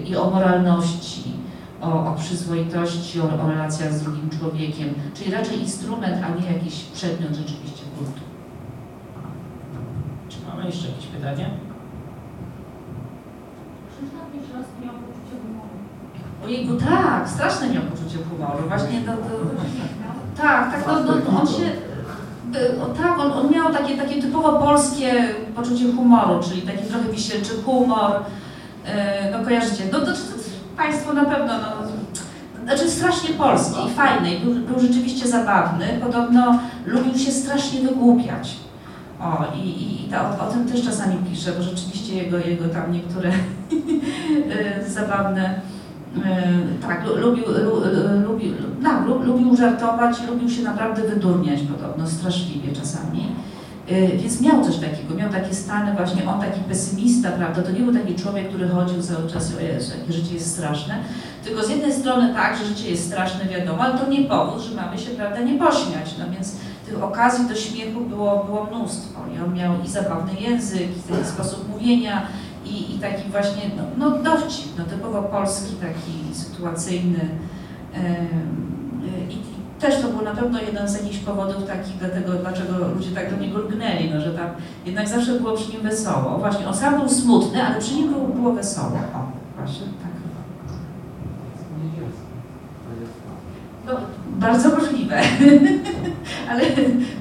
i 0.05 0.15
o 0.15 0.29
moralności, 0.29 1.23
o, 1.81 2.11
o 2.11 2.15
przyzwoitości, 2.17 3.21
o, 3.21 3.23
o 3.43 3.49
relacjach 3.49 3.93
z 3.93 4.03
drugim 4.03 4.29
człowiekiem. 4.29 4.93
Czyli 5.13 5.31
raczej 5.31 5.59
instrument, 5.59 6.17
a 6.23 6.41
nie 6.41 6.53
jakiś 6.53 6.83
przedmiot 6.83 7.35
rzeczywiście 7.35 7.83
kultu. 7.97 8.21
Czy 10.29 10.37
mamy 10.47 10.65
jeszcze 10.65 10.87
jakieś 10.87 11.05
pytanie? 11.05 11.49
Krzysztof 13.89 14.21
Kieślowski 14.33 14.85
miał 14.85 14.93
poczucie 14.93 15.35
humoru. 15.43 15.75
Ojejku, 16.45 16.75
tak, 16.75 17.29
straszne 17.29 17.69
miał 17.69 17.83
poczucie 17.83 18.17
humoru. 18.29 18.67
Właśnie 18.67 19.01
to, 19.01 19.11
to, 19.11 19.33
tak, 20.41 20.71
tak, 20.71 20.87
no, 20.87 20.99
no, 21.03 21.39
on 21.41 21.47
się, 21.47 21.71
o, 22.83 22.85
tak, 22.85 23.19
on, 23.19 23.31
on 23.31 23.51
miał 23.51 23.73
takie, 23.73 23.97
takie 23.97 24.21
typowo 24.21 24.59
polskie 24.59 25.35
poczucie 25.55 25.85
humoru, 25.95 26.43
czyli 26.43 26.61
taki 26.61 26.83
trochę 26.83 27.09
wisielczy 27.09 27.53
humor, 27.65 28.11
y, 28.11 29.31
no 29.31 29.45
kojarzycie, 29.45 29.83
no 29.91 29.99
to, 29.99 30.05
to, 30.05 30.11
to 30.11 30.46
Państwo 30.77 31.13
na 31.13 31.25
pewno, 31.25 31.53
no, 31.53 31.87
znaczy 32.63 32.91
strasznie 32.91 33.29
polski 33.35 33.87
i 33.87 33.93
fajny, 33.93 34.39
był, 34.43 34.53
był 34.53 34.79
rzeczywiście 34.79 35.27
zabawny, 35.27 35.85
podobno 36.03 36.59
lubił 36.85 37.17
się 37.17 37.31
strasznie 37.31 37.81
wygłupiać. 37.81 38.55
O, 39.21 39.45
i, 39.55 39.59
i, 39.59 40.05
i 40.05 40.09
ta, 40.09 40.29
o, 40.29 40.47
o 40.47 40.51
tym 40.51 40.65
też 40.67 40.83
czasami 40.85 41.15
pisze, 41.29 41.51
bo 41.51 41.63
rzeczywiście 41.63 42.15
jego, 42.15 42.37
jego 42.37 42.67
tam 42.69 42.91
niektóre 42.91 43.29
y, 43.29 44.89
zabawne 44.99 45.61
y, 46.17 46.21
tak, 46.87 47.05
lu- 47.05 47.15
lubił, 47.15 47.43
lu, 47.47 47.75
lu- 47.75 48.31
lubił, 48.31 48.51
lu- 48.51 48.83
tak, 48.83 49.05
lu, 49.05 49.23
lubił 49.23 49.55
żartować, 49.55 50.17
lubił 50.29 50.49
się 50.49 50.63
naprawdę 50.63 51.01
wydurniać 51.01 51.59
podobno, 51.61 52.07
straszliwie 52.07 52.71
czasami. 52.75 53.25
Y, 53.91 54.17
Więc 54.17 54.41
miał 54.41 54.63
coś 54.65 54.77
takiego, 54.77 55.15
miał 55.15 55.29
takie 55.29 55.53
stany 55.55 55.93
właśnie, 55.93 56.29
on 56.29 56.41
taki 56.41 56.59
pesymista, 56.59 57.31
prawda, 57.31 57.61
to 57.61 57.71
nie 57.71 57.79
był 57.79 57.93
taki 57.93 58.15
człowiek, 58.15 58.49
który 58.49 58.69
chodził 58.69 59.01
cały 59.01 59.29
czas, 59.29 59.55
o 59.57 59.59
Jezu, 59.59 59.93
jakie 59.99 60.13
życie 60.13 60.33
jest 60.33 60.51
straszne, 60.51 60.95
tylko 61.43 61.63
z 61.63 61.69
jednej 61.69 61.93
strony 61.93 62.33
tak, 62.33 62.57
że 62.57 62.65
życie 62.65 62.89
jest 62.89 63.07
straszne, 63.07 63.45
wiadomo, 63.45 63.83
ale 63.83 63.99
to 63.99 64.09
nie 64.09 64.21
powód, 64.23 64.61
że 64.61 64.75
mamy 64.75 64.97
się, 64.97 65.09
prawda, 65.09 65.39
nie 65.39 65.59
pośmiać, 65.59 66.15
no 66.19 66.25
więc 66.31 66.55
tych 66.85 67.03
okazji 67.03 67.47
do 67.47 67.55
śmiechu 67.55 68.01
było, 68.01 68.43
było 68.43 68.63
mnóstwo. 68.63 69.19
I 69.35 69.41
on 69.45 69.53
miał 69.53 69.73
i 69.85 69.87
zabawny 69.87 70.33
język, 70.39 70.97
i 70.97 71.11
taki 71.11 71.25
sposób 71.25 71.69
mówienia, 71.69 72.27
i, 72.65 72.95
i 72.95 72.99
taki 72.99 73.29
właśnie, 73.29 73.61
no, 73.77 73.83
no 73.97 74.17
dowcip, 74.23 74.67
no 74.77 74.83
typowo 74.83 75.23
polski, 75.23 75.75
taki 75.75 76.35
sytuacyjny. 76.35 77.29
I 77.93 78.76
też 79.79 80.01
to 80.01 80.07
był 80.07 80.21
na 80.21 80.31
pewno 80.31 80.61
jeden 80.61 80.87
z 80.87 80.93
jakichś 80.93 81.17
powodów 81.17 81.67
takich, 81.67 81.97
dlatego, 81.97 82.33
dlaczego 82.33 82.87
ludzie 82.95 83.11
tak 83.11 83.35
do 83.35 83.37
niego 83.37 83.59
lgnęli, 83.59 84.11
no, 84.13 84.21
że 84.21 84.31
tam 84.31 84.47
jednak 84.85 85.07
zawsze 85.07 85.33
było 85.33 85.57
przy 85.57 85.71
nim 85.71 85.81
wesoło. 85.81 86.37
Właśnie, 86.37 86.67
on 86.67 86.75
sam 86.75 86.99
był 86.99 87.09
smutny, 87.09 87.63
ale 87.63 87.79
przy 87.79 87.93
nim 87.93 88.13
było, 88.13 88.27
było 88.27 88.53
wesoło. 88.53 88.99
O, 89.13 89.31
właśnie, 89.57 89.85
tak. 89.85 90.11
No, 93.85 93.93
bardzo 94.27 94.69
możliwe. 94.69 95.21
ale 96.49 96.61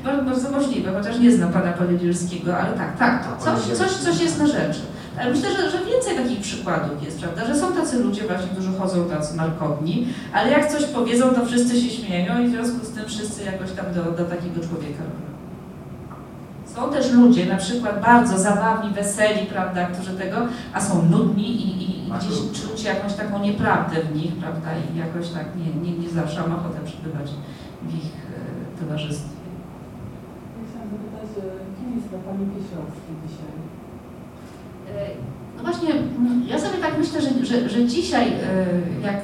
bardzo, 0.04 0.50
możliwe, 0.50 0.92
chociaż 0.92 1.18
nie 1.18 1.32
znam 1.32 1.52
pana 1.52 1.72
Poniedzielskiego, 1.72 2.58
ale 2.58 2.76
tak, 2.76 2.98
tak, 2.98 3.24
to 3.26 3.44
coś, 3.44 3.78
coś, 3.78 3.90
coś 3.90 4.20
jest 4.20 4.38
na 4.38 4.46
rzeczy. 4.46 4.80
Ale 5.20 5.30
myślę, 5.30 5.48
że, 5.50 5.70
że 5.70 5.78
więcej 5.84 6.16
takich 6.16 6.40
przykładów 6.40 7.02
jest, 7.02 7.20
prawda? 7.20 7.46
Że 7.46 7.56
są 7.60 7.72
tacy 7.72 7.98
ludzie 7.98 8.22
właśnie, 8.22 8.48
którzy 8.48 8.78
chodzą 8.78 9.04
tacy 9.04 9.36
markowni, 9.36 10.08
ale 10.32 10.50
jak 10.50 10.72
coś 10.72 10.84
powiedzą, 10.84 11.30
to 11.34 11.46
wszyscy 11.46 11.80
się 11.80 11.90
śmieją 11.90 12.42
i 12.42 12.46
w 12.46 12.50
związku 12.50 12.86
z 12.86 12.90
tym 12.90 13.04
wszyscy 13.06 13.44
jakoś 13.44 13.72
tam 13.72 13.86
do, 13.94 14.02
do 14.02 14.24
takiego 14.24 14.60
człowieka. 14.68 15.02
Są 16.74 16.90
też 16.90 17.12
ludzie, 17.12 17.46
na 17.46 17.56
przykład 17.56 18.02
bardzo 18.02 18.38
zabawni, 18.38 18.90
weseli, 18.90 19.46
prawda, 19.46 19.86
którzy 19.86 20.12
tego, 20.12 20.36
a 20.72 20.80
są 20.80 21.02
nudni 21.02 21.48
i, 21.50 21.82
i, 21.82 22.08
i 22.08 22.12
gdzieś 22.12 22.62
czucie 22.62 22.88
jakąś 22.88 23.14
taką 23.14 23.38
nieprawdę 23.38 23.96
w 24.02 24.16
nich, 24.16 24.36
prawda, 24.36 24.68
i 24.94 24.98
jakoś 24.98 25.28
tak 25.28 25.46
nie, 25.56 25.82
nie, 25.82 25.98
nie 25.98 26.08
zawsze 26.08 26.40
mam 26.40 26.52
ochotę 26.52 26.78
przebywać 26.84 27.30
w 27.82 27.94
ich 27.94 28.12
e, 28.76 28.80
towarzystwie. 28.80 29.36
Ja 30.56 30.62
chciałam 30.68 30.88
zapytać, 30.90 31.30
e, 31.38 31.76
kim 31.76 31.96
jest 31.96 32.08
dla 32.08 32.18
Pani 32.18 32.46
Kieślowski 32.52 33.12
dzisiaj? 33.26 33.75
E, 34.88 35.26
No 35.56 35.62
właśnie, 35.62 35.90
mm, 35.94 36.42
ja 36.48 36.58
sobie 36.58 36.78
tak 36.78 36.98
myślę, 36.98 37.20
że, 37.22 37.46
że, 37.46 37.68
że 37.68 37.84
dzisiaj, 37.86 38.26
e, 38.28 38.32
jak 39.06 39.20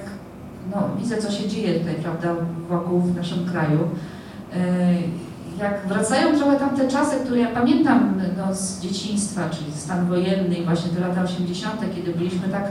no, 0.75 0.89
widzę, 0.99 1.19
co 1.19 1.31
się 1.33 1.49
dzieje 1.49 1.81
tutaj, 1.81 1.95
prawda, 1.95 2.29
wokół 2.69 3.01
w 3.01 3.17
naszym 3.17 3.45
kraju, 3.47 3.79
e, 4.57 4.59
jak 5.61 5.87
wracają 5.89 6.37
trochę 6.39 6.57
tamte 6.59 6.89
czasy, 6.89 7.17
które 7.25 7.41
ja 7.41 7.47
pamiętam 7.49 8.15
no, 8.37 8.55
z 8.55 8.81
dzieciństwa, 8.81 9.51
czyli 9.51 9.73
stan 9.73 10.07
wojenny 10.07 10.55
i 10.55 10.65
właśnie 10.65 10.91
te 10.91 11.01
lata 11.01 11.23
80., 11.23 11.81
kiedy 11.95 12.13
byliśmy 12.15 12.49
tak 12.49 12.65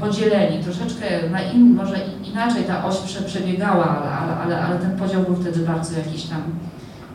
podzieleni, 0.00 0.64
troszeczkę 0.64 1.06
na 1.30 1.42
in, 1.42 1.74
może 1.74 1.96
inaczej 2.32 2.64
ta 2.64 2.84
oś 2.84 2.96
prze, 2.96 3.22
przebiegała, 3.22 3.84
ale, 3.98 4.10
ale, 4.10 4.34
ale, 4.42 4.60
ale 4.66 4.78
ten 4.78 4.90
podział 4.98 5.22
był 5.22 5.36
wtedy 5.36 5.60
bardzo 5.60 5.98
jakiś 5.98 6.22
tam 6.24 6.42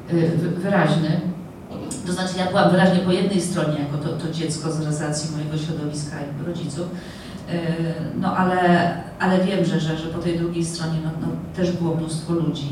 wy- 0.09 0.49
wyraźny. 0.59 1.09
To 2.05 2.13
znaczy 2.13 2.33
ja 2.37 2.47
byłam 2.47 2.71
wyraźnie 2.71 2.99
po 2.99 3.11
jednej 3.11 3.41
stronie, 3.41 3.79
jako 3.79 3.97
to, 3.97 4.09
to 4.09 4.33
dziecko 4.33 4.71
z 4.71 5.01
racji 5.01 5.31
mojego 5.31 5.57
środowiska 5.57 6.15
i 6.21 6.45
rodziców, 6.45 6.87
Yy, 7.47 7.55
no 8.19 8.37
ale, 8.37 8.91
ale 9.19 9.45
wiem, 9.45 9.65
że, 9.65 9.79
że, 9.79 9.97
że 9.97 10.07
po 10.07 10.19
tej 10.19 10.39
drugiej 10.39 10.65
stronie 10.65 10.99
no, 11.03 11.11
no, 11.21 11.27
też 11.55 11.71
było 11.71 11.95
mnóstwo 11.95 12.33
ludzi 12.33 12.67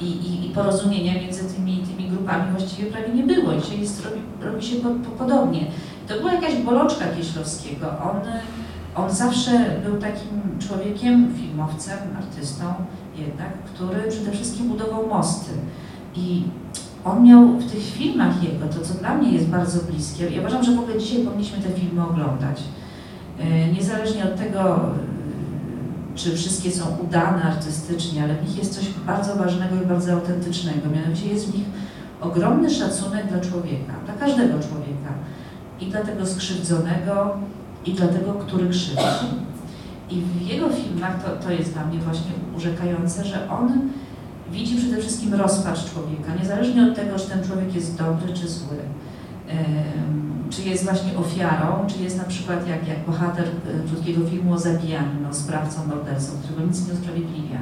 i, 0.00 0.04
i, 0.04 0.46
i 0.46 0.50
porozumienia 0.50 1.14
między 1.14 1.54
tymi, 1.54 1.78
tymi 1.78 2.10
grupami 2.10 2.50
właściwie 2.58 2.90
prawie 2.90 3.14
nie 3.14 3.22
było. 3.22 3.52
I 3.52 3.62
Dzisiaj 3.62 3.80
jest, 3.80 4.04
robi, 4.04 4.20
robi 4.40 4.66
się 4.66 4.76
po, 4.76 4.88
po, 4.88 5.10
podobnie. 5.10 5.66
To 6.08 6.14
była 6.14 6.32
jakaś 6.32 6.54
boloczka 6.54 7.04
Kieślowskiego. 7.16 7.86
On, 7.86 8.20
on 9.04 9.10
zawsze 9.10 9.80
był 9.84 9.96
takim 9.96 10.58
człowiekiem, 10.68 11.34
filmowcem, 11.36 11.98
artystą 12.18 12.64
jednak, 13.18 13.62
który 13.74 14.10
przede 14.10 14.32
wszystkim 14.32 14.68
budował 14.68 15.06
mosty. 15.06 15.50
I 16.16 16.42
on 17.04 17.24
miał 17.24 17.58
w 17.58 17.70
tych 17.70 17.82
filmach 17.82 18.42
jego, 18.42 18.66
to 18.66 18.80
co 18.80 18.94
dla 18.94 19.14
mnie 19.14 19.32
jest 19.32 19.46
bardzo 19.46 19.80
bliskie, 19.80 20.30
ja 20.30 20.40
uważam, 20.40 20.64
że 20.64 20.72
w 20.76 20.78
ogóle 20.78 20.98
dzisiaj 20.98 21.24
powinniśmy 21.24 21.58
te 21.58 21.68
filmy 21.68 22.04
oglądać. 22.04 22.62
E, 23.40 23.72
Niezależnie 23.72 24.24
od 24.24 24.36
tego, 24.36 24.76
e, 24.76 24.80
czy 26.14 26.36
wszystkie 26.36 26.70
są 26.70 26.84
udane 26.96 27.42
artystycznie, 27.42 28.22
ale 28.22 28.34
w 28.34 28.48
nich 28.48 28.58
jest 28.58 28.74
coś 28.74 28.84
bardzo 29.06 29.36
ważnego 29.36 29.76
i 29.82 29.86
bardzo 29.86 30.12
autentycznego. 30.12 30.90
Mianowicie 30.90 31.28
jest 31.28 31.50
w 31.50 31.54
nich 31.54 31.64
ogromny 32.20 32.70
szacunek 32.70 33.26
dla 33.28 33.40
człowieka, 33.40 33.92
dla 34.04 34.14
każdego 34.14 34.52
człowieka. 34.52 35.12
I 35.80 35.86
dla 35.86 36.00
tego 36.00 36.26
skrzywdzonego, 36.26 37.36
i 37.86 37.92
dla 37.92 38.08
tego, 38.08 38.32
który 38.32 38.68
krzywdzi. 38.68 39.26
I 40.10 40.20
w 40.20 40.42
jego 40.42 40.68
filmach 40.68 41.24
to, 41.24 41.46
to 41.46 41.52
jest 41.52 41.72
dla 41.72 41.86
mnie 41.86 41.98
właśnie 41.98 42.30
urzekające, 42.56 43.24
że 43.24 43.50
on 43.50 43.72
widzi 44.54 44.76
przede 44.76 44.96
wszystkim 45.02 45.34
rozpacz 45.34 45.90
człowieka, 45.92 46.34
niezależnie 46.42 46.86
od 46.86 46.94
tego, 46.96 47.18
czy 47.18 47.28
ten 47.28 47.44
człowiek 47.44 47.74
jest 47.74 47.98
dobry 47.98 48.32
czy 48.32 48.48
zły. 48.48 48.76
Czy 50.50 50.62
jest 50.62 50.84
właśnie 50.84 51.18
ofiarą, 51.18 51.86
czy 51.86 52.02
jest 52.02 52.18
na 52.18 52.24
przykład 52.24 52.68
jak, 52.68 52.88
jak 52.88 53.06
bohater 53.06 53.44
e, 53.46 53.88
krótkiego 53.88 54.26
filmu 54.26 54.52
o 54.52 54.58
zabijaniu, 54.58 55.20
no, 55.22 55.34
sprawcą, 55.34 55.86
mordercą, 55.86 56.32
którego 56.42 56.66
nic 56.66 56.88
nie 56.88 56.94
usprawiedliwia. 56.94 57.58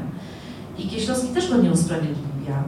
I 0.79 0.89
Kieślowski 0.89 1.29
też 1.29 1.51
go 1.51 1.57
nie 1.57 1.71
usprawiedliwia, 1.73 2.65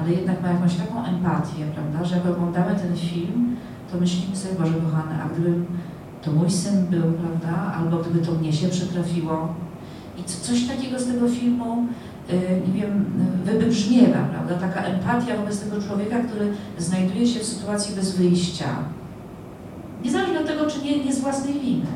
ale 0.00 0.10
jednak 0.12 0.42
ma 0.42 0.48
jakąś 0.48 0.74
taką 0.74 1.04
empatię, 1.04 1.64
prawda, 1.74 2.04
że 2.04 2.16
jak 2.16 2.26
oglądamy 2.26 2.74
ten 2.74 2.96
film, 2.96 3.56
to 3.92 3.98
myślimy 4.00 4.36
sobie, 4.36 4.54
Boże 4.54 4.74
kochany, 4.74 5.22
a 5.24 5.28
gdyby 5.28 5.54
to 6.22 6.32
mój 6.32 6.50
syn 6.50 6.86
był, 6.86 7.02
prawda, 7.12 7.72
albo 7.74 7.96
gdyby 7.96 8.26
to 8.26 8.32
mnie 8.32 8.52
się 8.52 8.68
przytrafiło. 8.68 9.54
I 10.18 10.24
co- 10.24 10.40
coś 10.46 10.66
takiego 10.66 11.00
z 11.00 11.06
tego 11.06 11.28
filmu 11.28 11.86
nie 12.74 12.80
wiem, 12.80 13.04
y, 13.48 13.58
wybrzmiewa, 13.58 14.18
prawda? 14.18 14.54
Taka 14.54 14.80
empatia 14.80 15.36
wobec 15.36 15.60
tego 15.60 15.82
człowieka, 15.82 16.16
który 16.20 16.52
znajduje 16.78 17.26
się 17.26 17.40
w 17.40 17.44
sytuacji 17.44 17.96
bez 17.96 18.16
wyjścia. 18.16 18.68
Niezależnie 20.04 20.40
od 20.40 20.46
tego, 20.46 20.66
czy 20.66 20.82
nie, 20.82 21.04
nie 21.04 21.12
z 21.12 21.20
własnej 21.20 21.54
winy. 21.54 21.86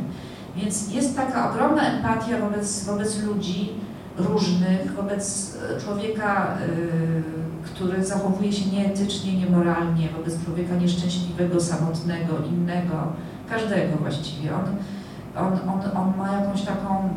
Więc 0.57 0.95
jest 0.95 1.17
taka 1.17 1.51
ogromna 1.51 1.83
empatia 1.83 2.39
wobec, 2.39 2.85
wobec 2.85 3.23
ludzi 3.23 3.71
różnych, 4.17 4.95
wobec 4.97 5.57
e, 5.77 5.81
człowieka, 5.81 6.59
y, 6.69 7.43
który 7.65 8.05
zachowuje 8.05 8.53
się 8.53 8.71
nieetycznie, 8.71 9.39
niemoralnie, 9.39 10.09
wobec 10.17 10.45
człowieka 10.45 10.77
nieszczęśliwego, 10.77 11.61
samotnego, 11.61 12.35
innego, 12.51 13.13
każdego 13.51 13.97
właściwie. 13.97 14.51
On, 14.55 14.65
on, 15.37 15.53
on, 15.69 15.97
on 15.97 16.13
ma 16.19 16.33
jakąś 16.33 16.63
taką 16.63 17.09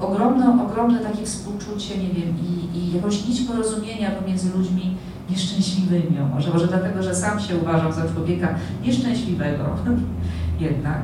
ogromne, 0.00 0.64
ogromne 0.66 0.98
takie 0.98 1.24
współczucie, 1.26 1.98
nie 1.98 2.08
wiem, 2.08 2.34
i, 2.38 2.78
i 2.78 2.96
jakąś 2.96 3.26
nić 3.26 3.40
porozumienia 3.40 4.10
pomiędzy 4.10 4.58
ludźmi 4.58 4.96
nieszczęśliwymi. 5.30 6.16
Może, 6.34 6.50
może 6.50 6.66
dlatego, 6.66 7.02
że 7.02 7.14
sam 7.14 7.40
się 7.40 7.56
uważał 7.56 7.92
za 7.92 8.08
człowieka 8.14 8.54
nieszczęśliwego 8.82 9.64
jednak. 10.60 11.02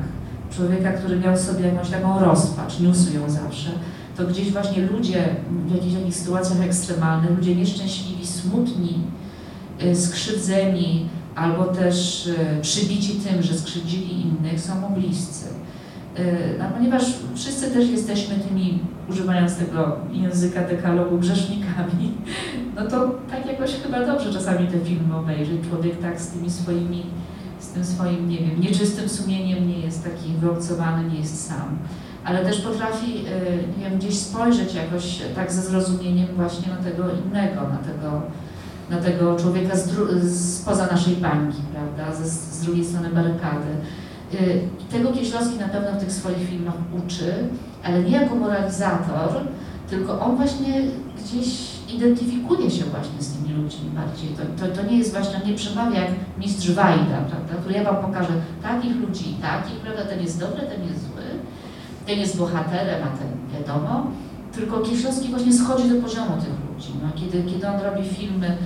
Człowieka, 0.55 0.91
który 0.91 1.19
miał 1.19 1.37
sobie 1.37 1.65
jakąś 1.65 1.89
taką 1.89 2.19
rozpacz, 2.19 2.79
niósł 2.79 3.13
ją 3.13 3.29
zawsze. 3.29 3.69
To 4.17 4.27
gdzieś 4.27 4.51
właśnie 4.51 4.85
ludzie 4.85 5.35
w 5.67 5.75
jakichś 5.75 5.95
takich 5.95 6.15
sytuacjach 6.15 6.61
ekstremalnych, 6.61 7.37
ludzie 7.37 7.55
nieszczęśliwi, 7.55 8.27
smutni, 8.27 8.99
y, 9.83 9.95
skrzywdzeni, 9.95 11.09
albo 11.35 11.65
też 11.65 12.27
y, 12.27 12.35
przybici 12.61 13.13
tym, 13.13 13.43
że 13.43 13.57
skrzywdzili 13.57 14.21
innych, 14.21 14.61
są 14.61 14.81
mu 14.81 14.89
bliscy. 14.89 15.45
Y, 16.19 16.57
No, 16.59 16.65
ponieważ 16.77 17.03
wszyscy 17.35 17.71
też 17.71 17.89
jesteśmy 17.89 18.35
tymi, 18.35 18.79
używając 19.09 19.55
tego 19.55 19.95
języka 20.11 20.61
dekalogu, 20.61 21.17
grzesznikami, 21.17 22.11
no 22.75 22.87
to 22.87 23.11
tak 23.31 23.45
jakoś 23.45 23.71
chyba 23.73 24.05
dobrze 24.05 24.33
czasami 24.33 24.67
te 24.67 24.79
filmy 24.79 25.15
obejrzeć. 25.15 25.57
Człowiek 25.69 26.01
tak 26.01 26.21
z 26.21 26.27
tymi 26.27 26.49
swoimi, 26.51 27.03
z 27.59 27.67
tym 27.67 27.85
swoim, 27.85 28.29
nie 28.29 28.37
wiem, 28.37 28.61
nieczystym 28.61 29.09
sumieniem 29.09 29.67
nie 29.67 29.79
jest 29.79 30.03
taki 30.03 30.33
wyobcowany, 30.33 31.09
nie 31.09 31.19
jest 31.19 31.47
sam. 31.47 31.77
Ale 32.23 32.45
też 32.45 32.61
potrafi, 32.61 33.05
y, 33.05 33.79
nie 33.79 33.89
wiem, 33.89 33.99
gdzieś 33.99 34.19
spojrzeć 34.19 34.75
jakoś 34.75 35.21
tak 35.35 35.51
ze 35.51 35.61
zrozumieniem 35.61 36.27
właśnie 36.35 36.71
na 36.73 36.77
tego 36.77 37.03
innego, 37.25 37.61
na 37.61 37.77
tego, 37.77 38.21
na 38.89 38.97
tego 38.97 39.35
człowieka 39.35 39.75
z 39.75 40.55
spoza 40.55 40.87
naszej 40.91 41.15
bańki, 41.15 41.61
prawda, 41.73 42.15
z, 42.15 42.29
z 42.29 42.61
drugiej 42.61 42.85
strony 42.85 43.09
barykady. 43.09 43.67
Y, 44.33 44.61
tego 44.91 45.11
Kieślowski 45.11 45.59
na 45.59 45.67
pewno 45.67 45.91
w 45.91 46.03
tych 46.03 46.11
swoich 46.11 46.49
filmach 46.49 46.75
uczy, 46.97 47.33
ale 47.83 48.03
nie 48.03 48.11
jako 48.11 48.35
moralizator, 48.35 49.41
tylko 49.89 50.19
on 50.19 50.35
właśnie 50.35 50.81
gdzieś 51.17 51.77
identyfikuje 51.89 52.71
się 52.71 52.85
właśnie 52.85 53.21
z 53.21 53.33
tymi 53.33 53.63
ludźmi 53.63 53.89
bardziej. 53.89 54.29
To, 54.29 54.67
to, 54.67 54.75
to 54.75 54.87
nie 54.91 54.97
jest 54.97 55.11
właśnie, 55.11 55.41
on 55.41 55.49
nie 55.49 55.55
przemawia 55.55 55.99
jak 55.99 56.11
mistrz 56.37 56.71
Wajda, 56.71 57.17
prawda, 57.29 57.53
który 57.61 57.75
ja 57.75 57.83
Wam 57.83 57.95
pokażę 58.05 58.33
takich 58.63 58.95
ludzi 58.95 59.31
i 59.31 59.33
takich, 59.33 59.75
prawda, 59.75 60.05
ten 60.05 60.21
jest 60.21 60.39
dobry, 60.39 60.61
ten 60.61 60.87
jest 60.87 61.01
zły, 61.01 61.23
ten 62.05 62.19
jest 62.19 62.37
bohaterem, 62.37 63.03
a 63.03 63.17
ten 63.17 63.59
wiadomo, 63.59 64.11
tylko 64.51 64.79
Kieślowski 64.79 65.29
właśnie 65.29 65.53
schodzi 65.53 65.89
do 65.89 66.01
poziomu 66.01 66.31
tych 66.37 66.75
ludzi. 66.75 66.89
No, 67.03 67.09
kiedy, 67.15 67.51
kiedy 67.51 67.67
on 67.67 67.81
robi 67.81 68.09
filmy, 68.09 68.57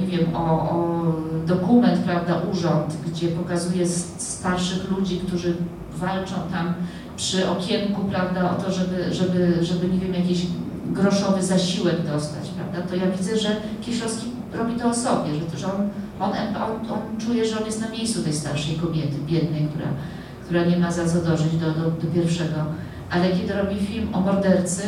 nie 0.00 0.06
wiem, 0.06 0.36
o, 0.36 0.70
o 0.70 1.04
dokument, 1.46 1.98
prawda, 1.98 2.40
urząd, 2.52 2.96
gdzie 3.06 3.28
pokazuje 3.28 3.88
starszych 4.18 4.90
ludzi, 4.90 5.20
którzy 5.26 5.54
walczą 5.96 6.34
tam 6.52 6.74
przy 7.16 7.50
okienku, 7.50 8.04
prawda, 8.04 8.50
o 8.50 8.62
to, 8.62 8.72
żeby, 8.72 9.14
żeby, 9.14 9.58
żeby 9.64 9.88
nie 9.88 9.98
wiem, 9.98 10.14
jakiś 10.14 10.46
groszowy 10.86 11.42
zasiłek 11.42 12.06
dostać, 12.06 12.48
prawda, 12.48 12.88
to 12.90 12.96
ja 12.96 13.10
widzę, 13.10 13.38
że 13.38 13.56
Kieślowski 13.82 14.26
robi 14.54 14.74
to 14.74 14.88
o 14.88 14.94
sobie, 14.94 15.30
że, 15.34 15.58
że 15.58 15.66
on, 15.66 15.88
on, 16.20 16.30
on, 16.56 16.90
on 16.90 17.20
czuje, 17.20 17.46
że 17.46 17.58
on 17.58 17.66
jest 17.66 17.80
na 17.80 17.88
miejscu 17.88 18.22
tej 18.22 18.32
starszej 18.32 18.74
kobiety, 18.74 19.16
biednej, 19.26 19.68
która, 19.68 19.88
która 20.44 20.64
nie 20.64 20.76
ma 20.76 20.92
za 20.92 21.06
co 21.06 21.20
dożyć 21.20 21.56
do, 21.56 21.70
do, 21.70 21.90
do 21.90 22.06
pierwszego. 22.14 22.54
Ale 23.10 23.30
kiedy 23.30 23.52
robi 23.52 23.76
film 23.76 24.14
o 24.14 24.20
mordercy, 24.20 24.82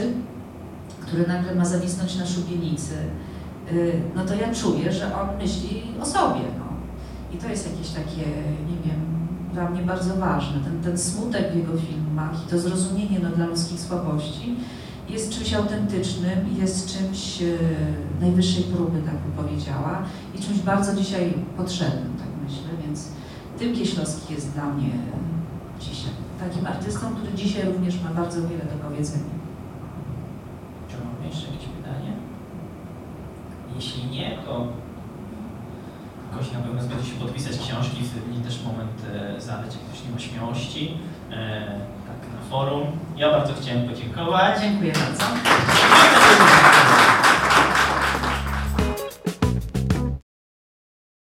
który 1.00 1.26
nagle 1.26 1.54
ma 1.54 1.64
zawisnąć 1.64 2.16
na 2.16 2.26
szubienicy, 2.26 2.94
y, 2.94 3.27
no 4.14 4.24
to 4.24 4.34
ja 4.34 4.54
czuję, 4.54 4.92
że 4.92 5.20
on 5.20 5.28
myśli 5.38 5.82
o 6.00 6.06
sobie. 6.06 6.40
No. 6.58 6.64
I 7.34 7.36
to 7.36 7.48
jest 7.48 7.70
jakieś 7.72 7.90
takie, 7.90 8.26
nie 8.70 8.90
wiem, 8.90 9.00
dla 9.52 9.70
mnie 9.70 9.82
bardzo 9.82 10.16
ważne. 10.16 10.60
Ten, 10.60 10.82
ten 10.82 10.98
smutek 10.98 11.52
w 11.52 11.56
jego 11.56 11.72
filmach 11.76 12.46
i 12.46 12.50
to 12.50 12.58
zrozumienie 12.58 13.18
no, 13.22 13.28
dla 13.30 13.46
ludzkich 13.46 13.80
słabości 13.80 14.56
jest 15.08 15.32
czymś 15.32 15.54
autentycznym, 15.54 16.56
jest 16.58 16.98
czymś 16.98 17.42
e, 17.42 17.46
najwyższej 18.20 18.64
próby, 18.64 19.02
tak 19.02 19.14
bym 19.14 19.44
powiedziała, 19.44 20.02
i 20.34 20.42
czymś 20.42 20.58
bardzo 20.58 20.94
dzisiaj 20.94 21.34
potrzebnym, 21.56 22.14
tak 22.18 22.28
myślę, 22.44 22.68
więc 22.86 23.08
tym 23.58 23.74
Kieślowski 23.74 24.34
jest 24.34 24.52
dla 24.52 24.64
mnie 24.64 24.90
dzisiaj 25.80 26.10
takim 26.40 26.66
artystą, 26.66 27.14
który 27.14 27.32
dzisiaj 27.34 27.64
również 27.64 28.02
ma 28.02 28.10
bardzo 28.10 28.42
wiele 28.42 28.64
do 28.64 28.88
powiedzenia. 28.88 29.38
Czy 30.88 30.96
mamy 30.96 31.28
jeszcze? 31.28 31.67
Jeśli 33.78 34.06
nie, 34.06 34.38
to 34.46 34.66
ktoś 36.32 36.52
na 36.52 36.58
pewno 36.58 36.82
zgodzi 36.82 37.10
się 37.10 37.16
podpisać 37.16 37.52
książki, 37.58 37.96
wtedy 38.04 38.44
też 38.44 38.62
moment 38.64 39.02
e, 39.14 39.40
zadać, 39.40 39.74
jak 39.74 39.84
ktoś 39.84 40.04
nie 40.04 40.10
ma 40.10 40.18
śmiałości, 40.18 40.98
e, 41.30 41.66
tak 42.06 42.20
na 42.34 42.50
forum. 42.50 42.86
Ja 43.16 43.30
bardzo 43.30 43.52
chciałem 43.60 43.88
podziękować. 43.88 44.60
Dziękuję 44.60 44.92
bardzo. 44.92 45.24